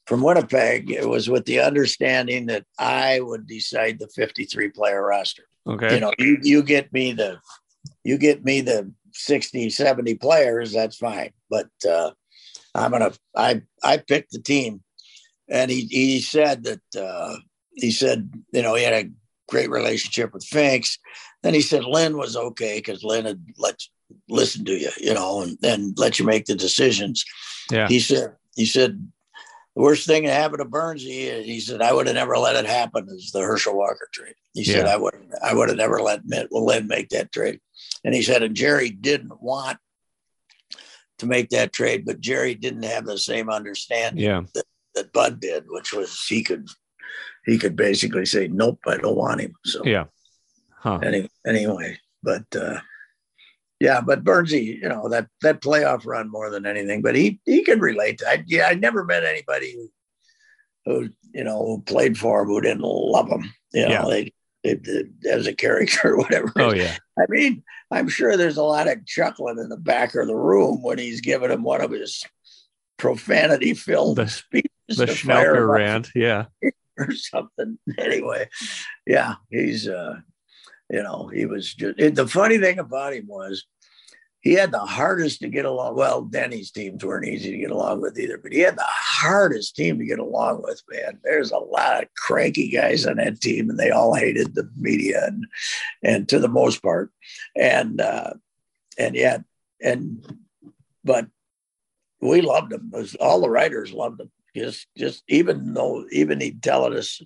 from 0.07 0.23
Winnipeg, 0.23 0.91
it 0.91 1.09
was 1.09 1.31
with 1.31 1.45
the 1.47 1.61
understanding 1.61 2.47
that 2.47 2.65
I 2.79 3.21
would 3.21 3.47
decide 3.47 3.99
the 3.99 4.09
53 4.09 4.71
player 4.71 5.03
roster. 5.03 5.45
okay, 5.67 5.95
You 5.95 6.01
know, 6.01 6.13
you, 6.19 6.39
you 6.43 6.63
get 6.63 6.93
me 6.93 7.13
the 7.13 7.39
you 8.05 8.19
get 8.19 8.45
me 8.45 8.61
the 8.61 8.93
60, 9.13 9.71
70 9.71 10.15
players, 10.17 10.73
that's 10.73 10.97
fine. 10.97 11.31
But 11.51 11.69
uh, 11.89 12.13
I'm 12.75 12.91
gonna 12.93 13.13
I 13.37 13.63
I 13.83 13.99
picked 13.99 14.33
the 14.33 14.41
team. 14.41 14.83
And 15.49 15.71
he 15.71 15.87
he 15.91 16.21
said 16.21 16.65
that 16.65 16.81
uh, 16.99 17.37
he 17.75 17.91
said, 17.91 18.31
you 18.53 18.63
know, 18.63 18.75
he 18.75 18.85
had 18.85 18.93
a 18.95 19.11
great 19.49 19.71
relationship 19.71 20.33
with 20.33 20.45
Finks. 20.45 20.99
Then 21.43 21.53
he 21.53 21.61
said 21.61 21.85
Lynn 21.85 22.17
was 22.17 22.37
okay 22.37 22.79
because 22.79 23.05
Lynn 23.05 23.27
had 23.27 23.45
let 23.59 23.77
listen 24.29 24.65
to 24.65 24.73
you, 24.73 24.91
you 24.99 25.15
know, 25.15 25.43
and, 25.43 25.59
and 25.63 25.99
let 25.99 26.19
you 26.19 26.25
make 26.25 26.47
the 26.47 26.55
decisions. 26.55 27.25
yeah, 27.71 27.89
He 27.89 28.01
said, 28.01 28.35
he 28.57 28.67
said, 28.67 29.11
the 29.75 29.83
worst 29.83 30.07
thing 30.07 30.25
that 30.25 30.35
happened 30.35 30.59
to 30.59 30.67
Burns, 30.67 31.03
he, 31.03 31.31
he 31.43 31.59
said, 31.61 31.81
I 31.81 31.93
would 31.93 32.07
have 32.07 32.15
never 32.15 32.37
let 32.37 32.57
it 32.57 32.67
happen 32.67 33.09
is 33.09 33.31
the 33.33 33.41
Herschel 33.41 33.77
Walker 33.77 34.09
trade. 34.13 34.35
He 34.53 34.65
said, 34.65 34.87
I 34.87 34.97
would, 34.99 35.15
I 35.43 35.55
would 35.55 35.71
have 35.71 35.79
never 35.79 36.01
let 36.01 36.21
Lynn 36.51 36.87
make 36.87 37.09
that 37.11 37.33
trade. 37.33 37.59
And 38.05 38.15
he 38.15 38.23
said, 38.23 38.43
and 38.43 38.55
Jerry 38.55 38.91
didn't 38.91 39.41
want 39.41 39.79
to 41.19 41.27
make 41.27 41.51
that 41.51 41.73
trade, 41.73 42.05
but 42.05 42.21
Jerry 42.21 42.55
didn't 42.55 42.83
have 42.83 43.07
the 43.07 43.19
same 43.19 43.49
understanding 43.49 44.25
yeah, 44.25 44.43
that 44.95 45.13
Bud 45.13 45.41
did, 45.41 45.65
which 45.69 45.93
was 45.93 46.21
he 46.27 46.43
could, 46.43 46.69
he 47.47 47.59
could 47.59 47.77
basically 47.77 48.27
say, 48.27 48.49
nope, 48.49 48.81
I 48.87 48.97
don't 48.97 49.17
want 49.17 49.41
him. 49.41 49.55
So 49.65 49.85
yeah, 49.85 50.05
huh? 50.75 50.99
any, 51.03 51.29
anyway, 51.47 51.99
but 52.23 52.45
uh, 52.57 52.81
yeah, 53.83 54.01
but 54.01 54.23
Burnsy, 54.23 54.81
you 54.81 54.89
know 54.89 55.09
that 55.09 55.27
that 55.41 55.61
playoff 55.61 56.07
run 56.07 56.31
more 56.31 56.51
than 56.51 56.67
anything, 56.67 57.03
but 57.03 57.17
he 57.17 57.41
he 57.45 57.65
could 57.65 57.81
relate. 57.81 58.19
To, 58.19 58.29
I 58.29 58.45
yeah, 58.47 58.67
I 58.67 58.75
never 58.75 59.05
met 59.05 59.25
anybody 59.25 59.75
who, 59.75 59.91
who 60.85 61.09
you 61.35 61.43
know 61.43 61.59
who 61.65 61.83
played 61.83 62.17
for 62.17 62.43
him 62.43 62.49
who 62.49 62.61
didn't 62.61 62.83
love 62.83 63.29
him. 63.29 63.53
You 63.73 63.89
know, 63.89 63.91
Yeah. 63.91 64.05
they 64.09 64.33
as 64.65 65.47
a 65.47 65.55
character 65.55 66.13
or 66.13 66.19
whatever. 66.19 66.53
Oh 66.57 66.73
yeah, 66.73 66.97
I 67.19 67.25
mean, 67.29 67.63
I'm 67.91 68.09
sure 68.09 68.37
there's 68.37 68.57
a 68.57 68.63
lot 68.63 68.89
of 68.89 69.05
chuckling 69.07 69.59
in 69.59 69.69
the 69.69 69.77
back 69.77 70.15
of 70.15 70.27
the 70.27 70.37
room 70.37 70.83
when 70.83 70.99
he's 70.99 71.21
giving 71.21 71.51
him 71.51 71.63
one 71.63 71.81
of 71.81 71.91
his 71.91 72.25
profanity 72.99 73.75
filled 73.75 74.17
The- 74.17 74.29
speeches 74.29 74.71
the 74.89 75.07
to 75.07 75.13
Schnelker 75.13 75.69
rant, 75.69 76.11
yeah, 76.15 76.47
or 76.99 77.13
something. 77.13 77.79
Anyway, 77.99 78.49
yeah, 79.07 79.37
he's 79.51 79.89
uh, 79.89 80.17
you 80.91 81.03
know, 81.03 81.29
he 81.33 81.47
was 81.47 81.73
just 81.75 81.99
it, 81.99 82.15
the 82.15 82.29
funny 82.29 82.59
thing 82.59 82.79
about 82.79 83.15
him 83.15 83.27
was 83.27 83.65
he 84.41 84.55
had 84.55 84.73
the 84.73 84.81
hardest 84.81 85.41
to 85.41 85.49
get 85.49 85.65
along. 85.65 85.97
Well, 85.97 86.23
Denny's 86.23 86.71
teams 86.73 87.05
weren't 87.05 87.27
easy 87.29 87.53
to 87.53 87.59
get 87.59 87.71
along 87.71 88.01
with 88.03 88.19
either, 88.19 88.39
but 88.39 88.53
he 88.53 88.59
had 88.61 88.77
the 88.77 88.85
hardest 89.23 89.77
team 89.77 89.99
to 89.99 90.05
get 90.05 90.19
along 90.19 90.63
with, 90.63 90.83
man. 90.91 91.19
There's 91.23 91.53
a 91.53 91.59
lot 91.59 92.03
of 92.03 92.09
cranky 92.17 92.69
guys 92.71 93.07
on 93.07 93.17
that 93.17 93.41
team, 93.41 93.71
and 93.71 93.79
they 93.79 93.91
all 93.91 94.15
hated 94.15 94.55
the 94.55 94.69
media 94.77 95.25
and 95.27 95.47
and 96.03 96.29
to 96.29 96.39
the 96.39 96.49
most 96.49 96.83
part. 96.83 97.11
And 97.57 98.01
uh 98.01 98.35
and 98.99 99.15
yet 99.15 99.45
and 99.81 100.25
but 101.05 101.27
we 102.21 102.41
loved. 102.41 102.73
It 102.73 102.81
was- 102.91 103.17
all 103.17 103.41
the 103.41 103.51
writers 103.51 103.93
loved 103.93 104.21
him 104.21 104.31
just 104.55 104.87
just 104.97 105.23
even 105.29 105.75
though 105.75 106.05
even 106.11 106.41
he'd 106.41 106.63
tell 106.63 106.85
us 106.85 107.23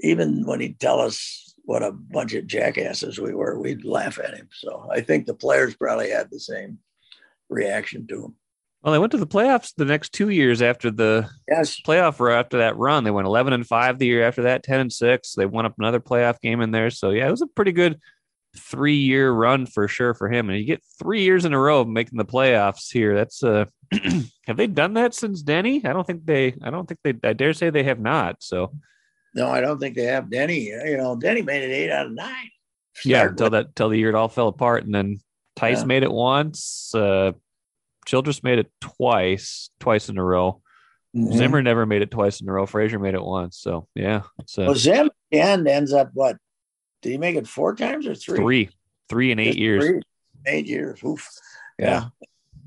even 0.00 0.44
when 0.46 0.60
he'd 0.60 0.80
tell 0.80 1.00
us 1.00 1.54
what 1.64 1.82
a 1.82 1.92
bunch 1.92 2.34
of 2.34 2.46
jackasses 2.46 3.20
we 3.20 3.34
were 3.34 3.58
we'd 3.58 3.84
laugh 3.84 4.18
at 4.18 4.34
him 4.34 4.48
so 4.52 4.88
i 4.90 5.00
think 5.00 5.26
the 5.26 5.34
players 5.34 5.76
probably 5.76 6.10
had 6.10 6.28
the 6.30 6.40
same 6.40 6.78
reaction 7.48 8.06
to 8.06 8.24
him 8.24 8.34
Well, 8.82 8.92
they 8.92 8.98
went 8.98 9.12
to 9.12 9.18
the 9.18 9.26
playoffs 9.26 9.72
the 9.76 9.84
next 9.84 10.12
two 10.12 10.28
years 10.28 10.60
after 10.60 10.90
the 10.90 11.30
yes 11.48 11.80
playoff 11.80 12.18
run 12.18 12.38
after 12.38 12.58
that 12.58 12.76
run. 12.76 13.04
They 13.04 13.10
went 13.12 13.26
11 13.26 13.52
and 13.52 13.66
5 13.66 13.98
the 13.98 14.06
year 14.06 14.24
after 14.26 14.42
that, 14.42 14.62
10 14.64 14.80
and 14.80 14.92
6. 14.92 15.34
They 15.34 15.46
won 15.46 15.66
up 15.66 15.74
another 15.78 16.00
playoff 16.00 16.40
game 16.40 16.60
in 16.60 16.72
there. 16.72 16.90
So, 16.90 17.10
yeah, 17.10 17.28
it 17.28 17.30
was 17.30 17.42
a 17.42 17.46
pretty 17.46 17.72
good 17.72 18.00
three 18.56 18.96
year 18.96 19.30
run 19.30 19.66
for 19.66 19.86
sure 19.86 20.14
for 20.14 20.28
him. 20.28 20.50
And 20.50 20.58
you 20.58 20.64
get 20.64 20.82
three 20.98 21.22
years 21.22 21.44
in 21.44 21.54
a 21.54 21.58
row 21.58 21.80
of 21.80 21.88
making 21.88 22.18
the 22.18 22.24
playoffs 22.24 22.92
here. 22.92 23.14
That's, 23.14 23.42
uh, 23.44 23.66
have 24.46 24.56
they 24.56 24.66
done 24.66 24.94
that 24.94 25.14
since 25.14 25.42
Denny? 25.42 25.84
I 25.84 25.92
don't 25.92 26.06
think 26.06 26.26
they, 26.26 26.54
I 26.62 26.70
don't 26.70 26.88
think 26.88 27.00
they, 27.04 27.28
I 27.28 27.34
dare 27.34 27.52
say 27.52 27.70
they 27.70 27.84
have 27.84 28.00
not. 28.00 28.42
So, 28.42 28.72
no 29.34 29.48
i 29.48 29.62
don't 29.62 29.78
think 29.78 29.96
they 29.96 30.04
have 30.04 30.28
denny 30.28 30.64
you 30.66 30.98
know 30.98 31.16
denny 31.16 31.40
made 31.40 31.62
it 31.62 31.72
eight 31.72 31.90
out 31.90 32.04
of 32.04 32.12
nine 32.12 32.50
yeah, 33.04 33.26
until 33.28 33.50
that, 33.50 33.66
until 33.66 33.88
the 33.88 33.98
year 33.98 34.10
it 34.10 34.14
all 34.14 34.28
fell 34.28 34.48
apart. 34.48 34.84
And 34.84 34.94
then 34.94 35.20
Tice 35.56 35.80
Yeah. 35.80 35.84
made 35.86 36.02
it 36.02 36.12
once. 36.12 36.94
Uh, 36.94 37.32
Childress 38.06 38.42
made 38.42 38.58
it 38.58 38.70
twice, 38.80 39.70
twice 39.80 40.08
in 40.08 40.18
a 40.18 40.24
row. 40.24 40.60
Mhm. 41.16 41.36
Zimmer 41.36 41.62
never 41.62 41.84
made 41.86 42.02
it 42.02 42.10
twice 42.10 42.40
in 42.40 42.48
a 42.48 42.52
row. 42.52 42.66
Frazier 42.66 42.98
made 42.98 43.14
it 43.14 43.22
once. 43.22 43.58
So 43.58 43.86
yeah, 43.94 44.22
So 44.46 44.64
Well, 44.66 44.74
Zim 44.74 45.10
end 45.30 45.68
ends 45.68 45.92
up 45.92 46.10
what? 46.14 46.36
Did 47.02 47.10
he 47.10 47.18
make 47.18 47.36
it 47.36 47.46
four 47.46 47.74
times 47.74 48.06
or 48.06 48.14
three? 48.14 48.36
three, 48.38 48.70
three 49.08 49.30
in 49.32 49.38
eight 49.38 49.46
Just 49.48 49.58
years. 49.58 49.84
three. 49.84 50.00
Eight 50.46 50.66
years. 50.66 51.02
Oof. 51.04 51.28
Yeah. 51.78 52.06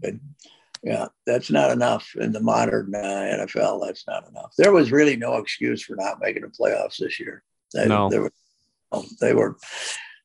Good. 0.02 0.20
Yeah, 0.84 1.08
that's 1.26 1.50
not 1.50 1.72
enough 1.72 2.16
in 2.16 2.32
the 2.32 2.40
modern 2.42 2.94
uh, 2.94 3.00
NFL. 3.00 3.84
That's 3.86 4.06
not 4.06 4.28
enough. 4.30 4.54
There 4.56 4.72
was 4.72 4.92
really 4.92 5.16
no 5.16 5.38
excuse 5.38 5.82
for 5.84 5.96
not 5.96 6.20
making 6.22 6.44
the 6.44 6.50
playoffs 6.50 6.98
this 6.98 7.20
year. 7.20 7.44
They, 7.74 7.88
No. 7.88 8.08
there 8.10 8.22
was, 8.22 9.18
they 9.20 9.34
were, 9.34 9.58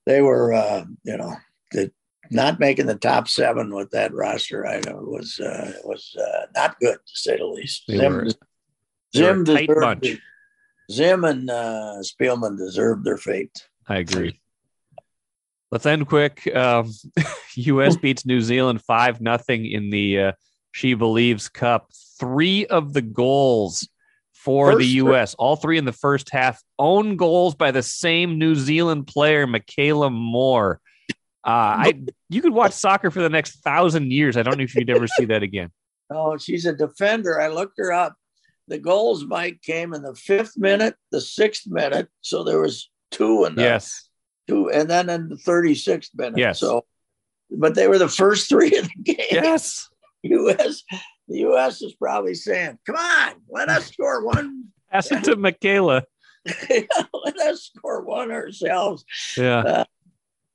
they 0.04 0.20
were, 0.20 0.52
uh, 0.52 0.84
you 1.02 1.16
know, 1.16 1.34
the, 1.72 1.90
not 2.30 2.60
making 2.60 2.86
the 2.86 2.94
top 2.94 3.28
seven 3.28 3.74
with 3.74 3.90
that 3.90 4.14
roster. 4.14 4.66
I 4.66 4.80
know 4.80 4.98
was 5.02 5.40
uh, 5.40 5.72
was 5.84 6.16
uh, 6.18 6.46
not 6.54 6.78
good 6.80 6.94
to 6.96 7.12
say 7.14 7.36
the 7.36 7.46
least. 7.46 7.84
They 7.88 7.98
Zim, 7.98 8.12
were- 8.12 8.24
they 8.24 8.28
were 9.22 9.34
Zim 9.34 9.44
deserved 9.44 10.06
it. 10.06 10.20
Zim 10.90 11.24
and 11.24 11.50
uh, 11.50 11.96
Spielman 12.02 12.56
deserved 12.56 13.04
their 13.04 13.16
fate. 13.18 13.66
I 13.88 13.98
agree. 13.98 14.40
Let's 15.70 15.86
end 15.86 16.08
quick. 16.08 16.52
Um, 16.54 16.92
U.S. 17.54 17.96
beats 18.02 18.26
New 18.26 18.40
Zealand 18.40 18.82
five 18.82 19.20
nothing 19.20 19.66
in 19.66 19.90
the 19.90 20.18
uh, 20.20 20.32
She 20.72 20.94
Believes 20.94 21.48
Cup. 21.48 21.90
Three 22.18 22.66
of 22.66 22.92
the 22.92 23.02
goals 23.02 23.88
for 24.32 24.72
the 24.72 24.78
First- 24.84 24.88
U.S. 24.94 25.34
All 25.34 25.56
three 25.56 25.78
in 25.78 25.84
the 25.84 25.92
first 25.92 26.30
half. 26.30 26.60
Own 26.78 27.16
goals 27.16 27.54
by 27.54 27.70
the 27.70 27.82
same 27.82 28.38
New 28.38 28.54
Zealand 28.54 29.06
player, 29.06 29.46
Meikayla 29.46 30.12
Moore. 30.12 30.80
Uh, 31.44 31.48
I 31.50 32.02
you 32.28 32.42
could 32.42 32.52
watch 32.52 32.72
soccer 32.72 33.10
for 33.10 33.20
the 33.22 33.30
next 33.30 33.60
thousand 33.62 34.12
years. 34.12 34.36
I 34.36 34.42
don't 34.42 34.58
know 34.58 34.64
if 34.64 34.74
you'd 34.74 34.90
ever 34.90 35.06
see 35.06 35.24
that 35.26 35.42
again. 35.42 35.70
Oh, 36.12 36.36
she's 36.36 36.66
a 36.66 36.72
defender. 36.72 37.40
I 37.40 37.46
looked 37.46 37.78
her 37.78 37.92
up. 37.92 38.16
The 38.66 38.78
goals, 38.80 39.24
Mike, 39.24 39.62
came 39.62 39.94
in 39.94 40.02
the 40.02 40.16
fifth 40.16 40.54
minute, 40.58 40.96
the 41.12 41.20
sixth 41.20 41.68
minute. 41.68 42.08
So 42.20 42.42
there 42.42 42.58
was 42.60 42.90
two 43.12 43.44
in 43.44 43.54
the 43.54 43.62
Yes, 43.62 44.08
two, 44.48 44.68
and 44.72 44.90
then 44.90 45.08
in 45.08 45.28
the 45.28 45.36
36th 45.36 46.08
minute. 46.16 46.36
Yes. 46.36 46.58
So, 46.58 46.84
but 47.48 47.76
they 47.76 47.86
were 47.86 47.98
the 47.98 48.08
first 48.08 48.48
three 48.48 48.76
of 48.76 48.88
the 48.88 49.02
game. 49.14 49.26
yes. 49.30 49.88
U.S. 50.24 50.82
The 51.28 51.38
U.S. 51.38 51.80
is 51.80 51.94
probably 51.94 52.34
saying, 52.34 52.78
"Come 52.86 52.96
on, 52.96 53.34
let 53.48 53.68
us 53.68 53.86
score 53.86 54.24
one. 54.24 54.64
Pass 54.90 55.12
it 55.12 55.22
to 55.24 55.36
Meikayla. 55.36 56.02
let 56.68 57.38
us 57.38 57.70
score 57.72 58.02
one 58.04 58.32
ourselves." 58.32 59.04
Yeah, 59.36 59.84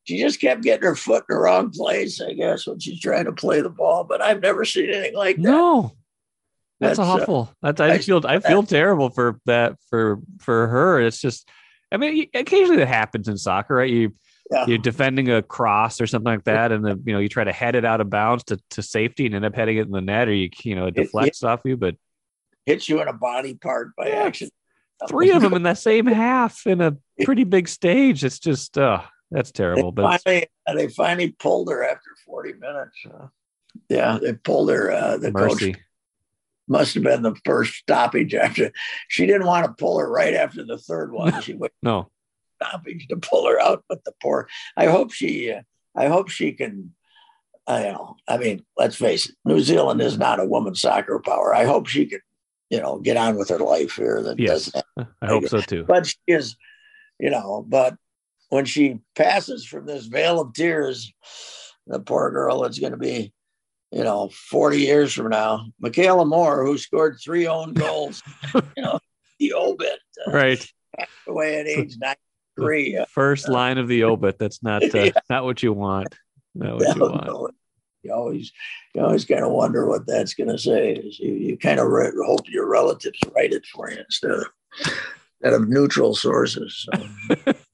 She 0.06 0.20
just 0.20 0.39
kept 0.39 0.62
getting 0.64 0.86
her 0.88 0.95
foot 0.95 1.26
in 1.30 1.36
the 1.36 1.41
wrong 1.41 1.72
place, 1.72 2.22
I 2.22 2.34
guess, 2.34 2.66
when 2.68 2.80
she's 2.80 2.99
trying 2.99 3.26
to 3.26 3.32
play 3.34 3.62
the 3.62 3.70
ball. 3.70 4.03
But 4.03 4.22
I've 4.22 4.41
never 4.41 4.64
seen 4.66 4.89
anything 4.89 5.16
like 5.16 5.36
that. 5.38 5.41
no. 5.41 5.95
That's, 6.82 6.97
That's, 6.97 7.10
uh, 7.10 7.14
awful. 7.14 7.53
That's 7.62 7.80
I 7.80 7.91
I 7.93 7.97
feel 7.99 8.22
I 8.26 8.39
feel 8.39 8.62
terrible 8.62 9.10
for 9.10 9.39
that 9.45 9.78
for 9.89 10.20
for 10.39 10.68
her. 10.68 10.99
It's 10.99 11.22
just 11.22 11.47
I 11.89 11.95
mean 11.97 12.28
occasionally 12.34 12.78
that 12.80 12.88
happens 12.89 13.30
in 13.30 13.38
soccer, 13.38 13.76
right? 13.76 13.89
You 13.89 14.14
Yeah. 14.51 14.66
you're 14.68 14.78
defending 14.78 15.30
a 15.32 15.41
cross 15.41 16.01
or 16.01 16.06
something 16.06 16.32
like 16.34 16.43
that, 16.43 16.74
and 16.74 16.86
then 16.86 17.01
you 17.06 17.14
know 17.14 17.20
you 17.20 17.30
try 17.30 17.45
to 17.45 17.53
head 17.53 17.76
it 17.76 17.86
out 17.86 18.01
of 18.01 18.10
bounds 18.10 18.43
to, 18.45 18.60
to 18.72 18.82
safety 18.82 19.26
and 19.26 19.34
end 19.34 19.45
up 19.45 19.56
heading 19.56 19.78
it 19.78 19.86
in 19.86 19.91
the 19.91 20.01
net, 20.01 20.28
or 20.28 20.34
you 20.34 20.49
you 20.64 20.76
know 20.76 20.88
it 20.88 20.97
It- 20.97 21.03
deflects 21.03 21.43
off 21.43 21.62
you. 21.64 21.78
But 21.78 21.95
Hits 22.66 22.89
you 22.89 23.01
in 23.01 23.08
a 23.08 23.14
body 23.14 23.53
part 23.53 23.95
by 23.95 24.10
Yeah. 24.10 24.24
accident. 24.24 24.53
three 25.08 25.32
of 25.32 25.41
them 25.41 25.53
in 25.53 25.64
that 25.64 25.78
same 25.78 26.08
half 26.08 26.68
in 26.68 26.82
a 26.82 26.97
pretty 27.24 27.45
big 27.45 27.70
stage. 27.70 28.26
It's 28.26 28.38
just 28.39 28.78
uh 28.78 29.01
that's 29.36 29.52
They 29.52 29.58
terrible. 29.64 29.92
But 29.92 30.22
finally, 30.24 30.48
uh, 30.68 30.74
they 30.74 30.88
finally 30.88 31.32
pulled 31.32 31.70
her 31.70 31.84
after 31.84 32.10
40 32.26 32.54
minutes. 32.54 32.98
Uh, 33.06 33.28
yeah, 33.90 34.18
they 34.22 34.34
pulled 34.34 34.70
her. 34.70 34.92
Uh, 34.92 35.18
the 35.18 35.32
coach 35.32 35.62
mercy. 35.62 35.76
must 36.68 36.94
have 36.96 37.04
been 37.04 37.22
the 37.22 37.36
first 37.46 37.74
stoppage 37.76 38.34
after. 38.34 38.72
She 39.10 39.26
didn't 39.28 39.48
want 39.48 39.66
to 39.66 39.74
pull 39.74 40.00
her 40.00 40.10
right 40.10 40.34
after 40.34 40.64
the 40.64 40.78
third 40.78 41.12
one. 41.12 41.34
She 41.42 41.54
went 41.54 41.74
No, 41.84 42.10
stoppage 42.62 43.08
to 43.10 43.18
pull 43.18 43.48
her 43.48 43.60
out, 43.60 43.84
but 43.90 44.04
the 44.06 44.14
poor. 44.22 44.48
I 44.78 44.86
hope 44.88 45.12
she. 45.12 45.52
Uh, 45.52 45.62
I 45.96 46.08
hope 46.08 46.30
she 46.30 46.52
can. 46.54 46.94
I 47.68 47.84
know. 47.84 48.16
I 48.28 48.38
mean, 48.38 48.64
let's 48.78 48.96
face 48.96 49.28
it. 49.28 49.36
New 49.44 49.60
Zealand 49.60 50.00
is 50.02 50.18
not 50.18 50.40
a 50.40 50.46
women's 50.46 50.82
soccer 50.82 51.20
power. 51.20 51.56
I 51.56 51.66
hope 51.66 51.88
she 51.88 52.06
can, 52.06 52.20
you 52.70 52.80
know, 52.80 53.00
get 53.00 53.18
on 53.18 53.38
with 53.38 53.50
her 53.50 53.58
life 53.60 53.94
here. 53.96 54.22
That 54.22 54.40
Yes. 54.40 54.72
I 54.98 55.28
hope 55.28 55.48
so 55.48 55.62
too. 55.62 55.84
but 55.84 56.06
she 56.06 56.18
is, 56.28 56.56
you 57.20 57.32
know, 57.32 57.66
but 57.68 57.96
when 58.50 58.66
she 58.66 59.00
passes 59.16 59.66
from 59.66 59.86
this 59.86 60.06
veil 60.06 60.39
of 60.39 60.54
tears, 60.54 61.12
the 61.88 62.00
poor 62.00 62.32
girl 62.32 62.64
is 62.66 62.80
going 62.80 62.91
to 62.91 62.98
be, 62.98 63.34
you 63.91 64.04
know, 64.04 64.30
40 64.50 64.80
years 64.80 65.14
from 65.14 65.30
now. 65.30 65.66
Meikayla 65.84 66.28
Moore, 66.28 66.66
who 66.66 66.78
scored 66.78 67.18
three 67.24 67.48
own 67.48 67.74
goals, 67.74 68.22
you 68.54 68.84
know, 68.84 69.00
the 69.39 69.54
obit 69.54 70.00
uh, 70.28 70.32
Right. 70.32 70.66
away 71.28 71.60
at 71.60 71.68
age 71.68 71.96
93. 72.58 72.98
Uh, 72.98 73.06
First 73.10 73.50
line 73.50 73.78
of 73.78 73.88
the 73.88 74.04
obit. 74.04 74.39
That's 74.39 74.64
not 74.64 74.84
uh, 74.96 75.12
not 75.30 75.43
what 75.43 75.62
you 75.62 75.74
want. 75.74 76.16
Not 76.54 76.76
what 76.78 76.96
you 76.96 77.02
want. 77.02 77.56
you 78.04 78.14
always, 78.14 78.52
you 78.93 79.02
always 79.02 79.26
kind 79.26 79.43
of 79.43 79.52
wonder 79.52 79.88
what 79.88 80.08
that's 80.08 80.34
going 80.36 80.50
to 80.50 80.58
say. 80.58 80.93
Is 80.93 81.20
You, 81.20 81.34
you 81.34 81.58
kind 81.58 81.80
of 81.80 81.88
re- 81.88 82.12
hope 82.26 82.48
your 82.48 82.68
relatives 82.70 83.20
write 83.36 83.52
it 83.54 83.66
for 83.66 83.91
you 83.91 83.98
instead 83.98 84.32
of, 84.32 84.46
instead 84.80 85.54
of 85.62 85.68
neutral 85.68 86.16
sources. 86.16 86.88
So. 86.91 87.54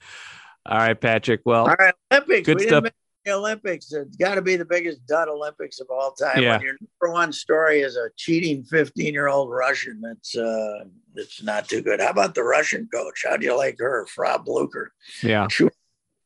All 0.65 0.77
right, 0.77 0.99
Patrick. 0.99 1.41
Well, 1.45 1.67
All 1.67 1.75
right, 1.77 1.93
Olympics. 2.11 2.45
Good 2.45 2.59
we 2.59 2.67
stuff. 2.67 2.85
the 3.25 3.31
Olympics. 3.31 3.91
It's 3.91 4.15
got 4.15 4.35
to 4.35 4.41
be 4.41 4.55
the 4.55 4.65
biggest 4.65 5.05
dud 5.07 5.27
Olympics 5.27 5.79
of 5.79 5.87
all 5.89 6.11
time. 6.11 6.41
Yeah. 6.41 6.57
When 6.57 6.65
your 6.65 6.75
number 6.79 7.13
one 7.13 7.33
story 7.33 7.81
is 7.81 7.95
a 7.95 8.09
cheating 8.15 8.63
15 8.63 9.13
year 9.13 9.27
old 9.27 9.49
Russian, 9.49 10.01
that's 10.01 10.35
uh, 10.35 10.85
that's 11.15 11.41
not 11.41 11.67
too 11.67 11.81
good. 11.81 11.99
How 11.99 12.09
about 12.09 12.35
the 12.35 12.43
Russian 12.43 12.87
coach? 12.93 13.25
How 13.27 13.37
do 13.37 13.45
you 13.45 13.57
like 13.57 13.77
her, 13.79 14.05
Frau 14.07 14.37
Blucher, 14.37 14.91
yeah. 15.23 15.47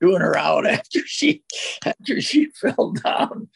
doing 0.02 0.22
her 0.22 0.38
out 0.38 0.68
after 0.68 1.00
she 1.06 1.44
after 1.86 2.22
she 2.22 2.46
fell 2.56 2.92
down? 2.92 3.50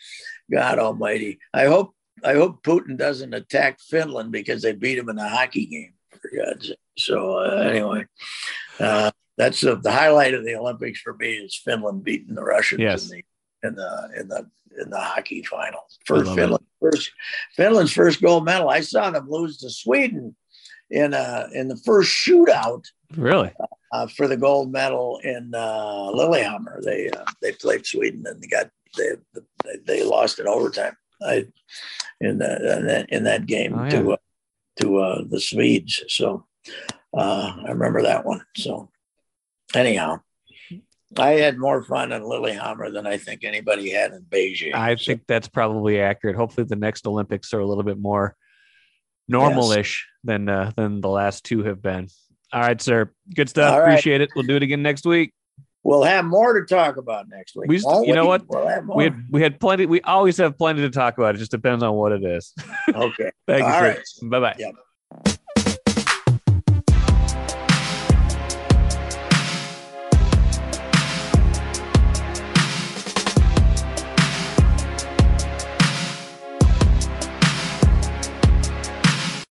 God 0.51 0.79
Almighty! 0.79 1.39
I 1.53 1.65
hope 1.65 1.93
I 2.23 2.33
hope 2.33 2.63
Putin 2.63 2.97
doesn't 2.97 3.33
attack 3.33 3.79
Finland 3.81 4.31
because 4.31 4.61
they 4.61 4.73
beat 4.73 4.97
him 4.97 5.09
in 5.09 5.17
the 5.17 5.27
hockey 5.27 5.65
game. 5.65 5.93
For 6.21 6.31
God's 6.35 6.69
sake. 6.69 6.77
So 6.97 7.37
uh, 7.37 7.63
anyway. 7.69 8.05
Uh, 8.79 9.11
that's 9.39 9.61
the, 9.61 9.75
the 9.77 9.91
highlight 9.91 10.33
of 10.35 10.43
the 10.45 10.55
Olympics 10.55 10.99
for 11.01 11.13
me 11.15 11.29
is 11.45 11.55
Finland 11.65 12.03
beating 12.03 12.35
the 12.35 12.43
Russians 12.43 12.81
Yes. 12.81 13.09
in 13.09 13.09
the 13.09 13.23
in 13.67 13.75
the 13.75 13.91
in 14.19 14.27
the 14.27 14.41
in 14.81 14.89
the 14.91 14.99
hockey 14.99 15.41
finals. 15.43 15.91
I 16.01 16.03
First 16.05 16.35
Finland 16.35 16.65
first 16.79 17.11
Finland's 17.55 17.93
first 17.93 18.21
gold 18.21 18.45
medal. 18.45 18.69
I 18.69 18.81
saw 18.81 19.09
them 19.09 19.27
lose 19.29 19.57
to 19.61 19.69
Sweden 19.69 20.35
in 20.91 21.13
uh 21.13 21.47
in 21.59 21.67
the 21.69 21.77
first 21.77 22.11
shootout 22.11 22.83
Really? 23.17 23.51
uh, 23.93 24.07
for 24.15 24.27
the 24.27 24.37
gold 24.37 24.71
medal 24.71 25.19
in 25.23 25.43
uh, 25.55 26.11
Lillehammer. 26.17 26.79
They 26.83 27.09
uh, 27.09 27.25
they 27.41 27.51
played 27.53 27.85
Sweden 27.85 28.23
and 28.29 28.37
they 28.41 28.47
got 28.47 28.69
they 28.97 29.11
they, 29.85 30.03
lost 30.03 30.39
in 30.39 30.47
overtime. 30.47 30.95
I 31.21 31.45
in, 32.21 32.37
the, 32.39 32.77
in 32.77 32.87
that 32.87 33.05
in 33.15 33.23
that 33.23 33.45
game 33.45 33.73
Oh, 33.77 33.83
yeah. 33.83 33.89
to 34.01 34.01
uh, 34.13 34.17
to 34.81 34.97
uh, 34.97 35.21
the 35.29 35.39
Swedes. 35.39 36.03
So 36.07 36.45
uh, 37.17 37.53
I 37.65 37.69
remember 37.71 38.01
that 38.03 38.25
one. 38.25 38.41
So 38.55 38.89
anyhow. 39.75 40.19
I 41.17 41.31
had 41.31 41.57
more 41.57 41.81
fun 41.83 42.11
in 42.11 42.23
Lillehammer 42.23 42.91
than 42.91 43.07
I 43.07 43.17
think 43.17 43.43
anybody 43.43 43.89
had 43.89 44.11
in 44.11 44.21
Beijing. 44.29 44.75
I 44.75 44.95
think 44.95 45.21
that's 45.27 45.47
probably 45.47 45.99
accurate. 45.99 46.35
Hopefully, 46.35 46.67
the 46.69 46.75
next 46.75 47.07
Olympics 47.07 47.51
are 47.53 47.59
a 47.59 47.65
little 47.65 47.83
bit 47.83 47.97
more 47.97 48.35
normal-ish 49.27 50.07
than 50.23 50.47
uh, 50.49 50.71
than 50.75 51.01
the 51.01 51.09
last 51.09 51.43
two 51.45 51.63
have 51.63 51.81
been. 51.81 52.07
All 52.53 52.61
right, 52.61 52.79
sir. 52.81 53.11
Good 53.35 53.49
stuff. 53.49 53.79
Right. 53.79 53.89
Appreciate 53.93 54.21
it. 54.21 54.29
We'll 54.35 54.45
do 54.45 54.55
it 54.55 54.63
again 54.63 54.81
next 54.83 55.05
week. 55.05 55.33
we'll 55.83 56.03
have 56.03 56.25
more 56.25 56.59
to 56.59 56.65
talk 56.65 56.97
about 56.97 57.27
next 57.29 57.55
week. 57.55 57.69
We 57.69 57.77
just- 57.77 57.87
you 58.05 58.13
know 58.13 58.25
what? 58.25 58.43
We'll 58.47 58.67
have 58.67 58.85
more. 58.85 58.97
We 58.97 59.03
had 59.05 59.23
we 59.31 59.41
had 59.41 59.59
plenty. 59.59 59.85
We 59.87 60.01
always 60.01 60.37
have 60.37 60.57
plenty 60.57 60.81
to 60.81 60.89
talk 60.91 61.17
about. 61.17 61.35
It 61.35 61.39
just 61.39 61.51
depends 61.51 61.83
on 61.83 61.93
what 61.95 62.11
it 62.11 62.23
is. 62.23 62.53
okay. 62.93 63.31
Thank 63.47 63.63
All 63.63 63.71
sir. 63.79 63.87
right. 63.89 63.99
Bye 64.29 64.39
bye. 64.39 64.55
Yep. 64.59 64.75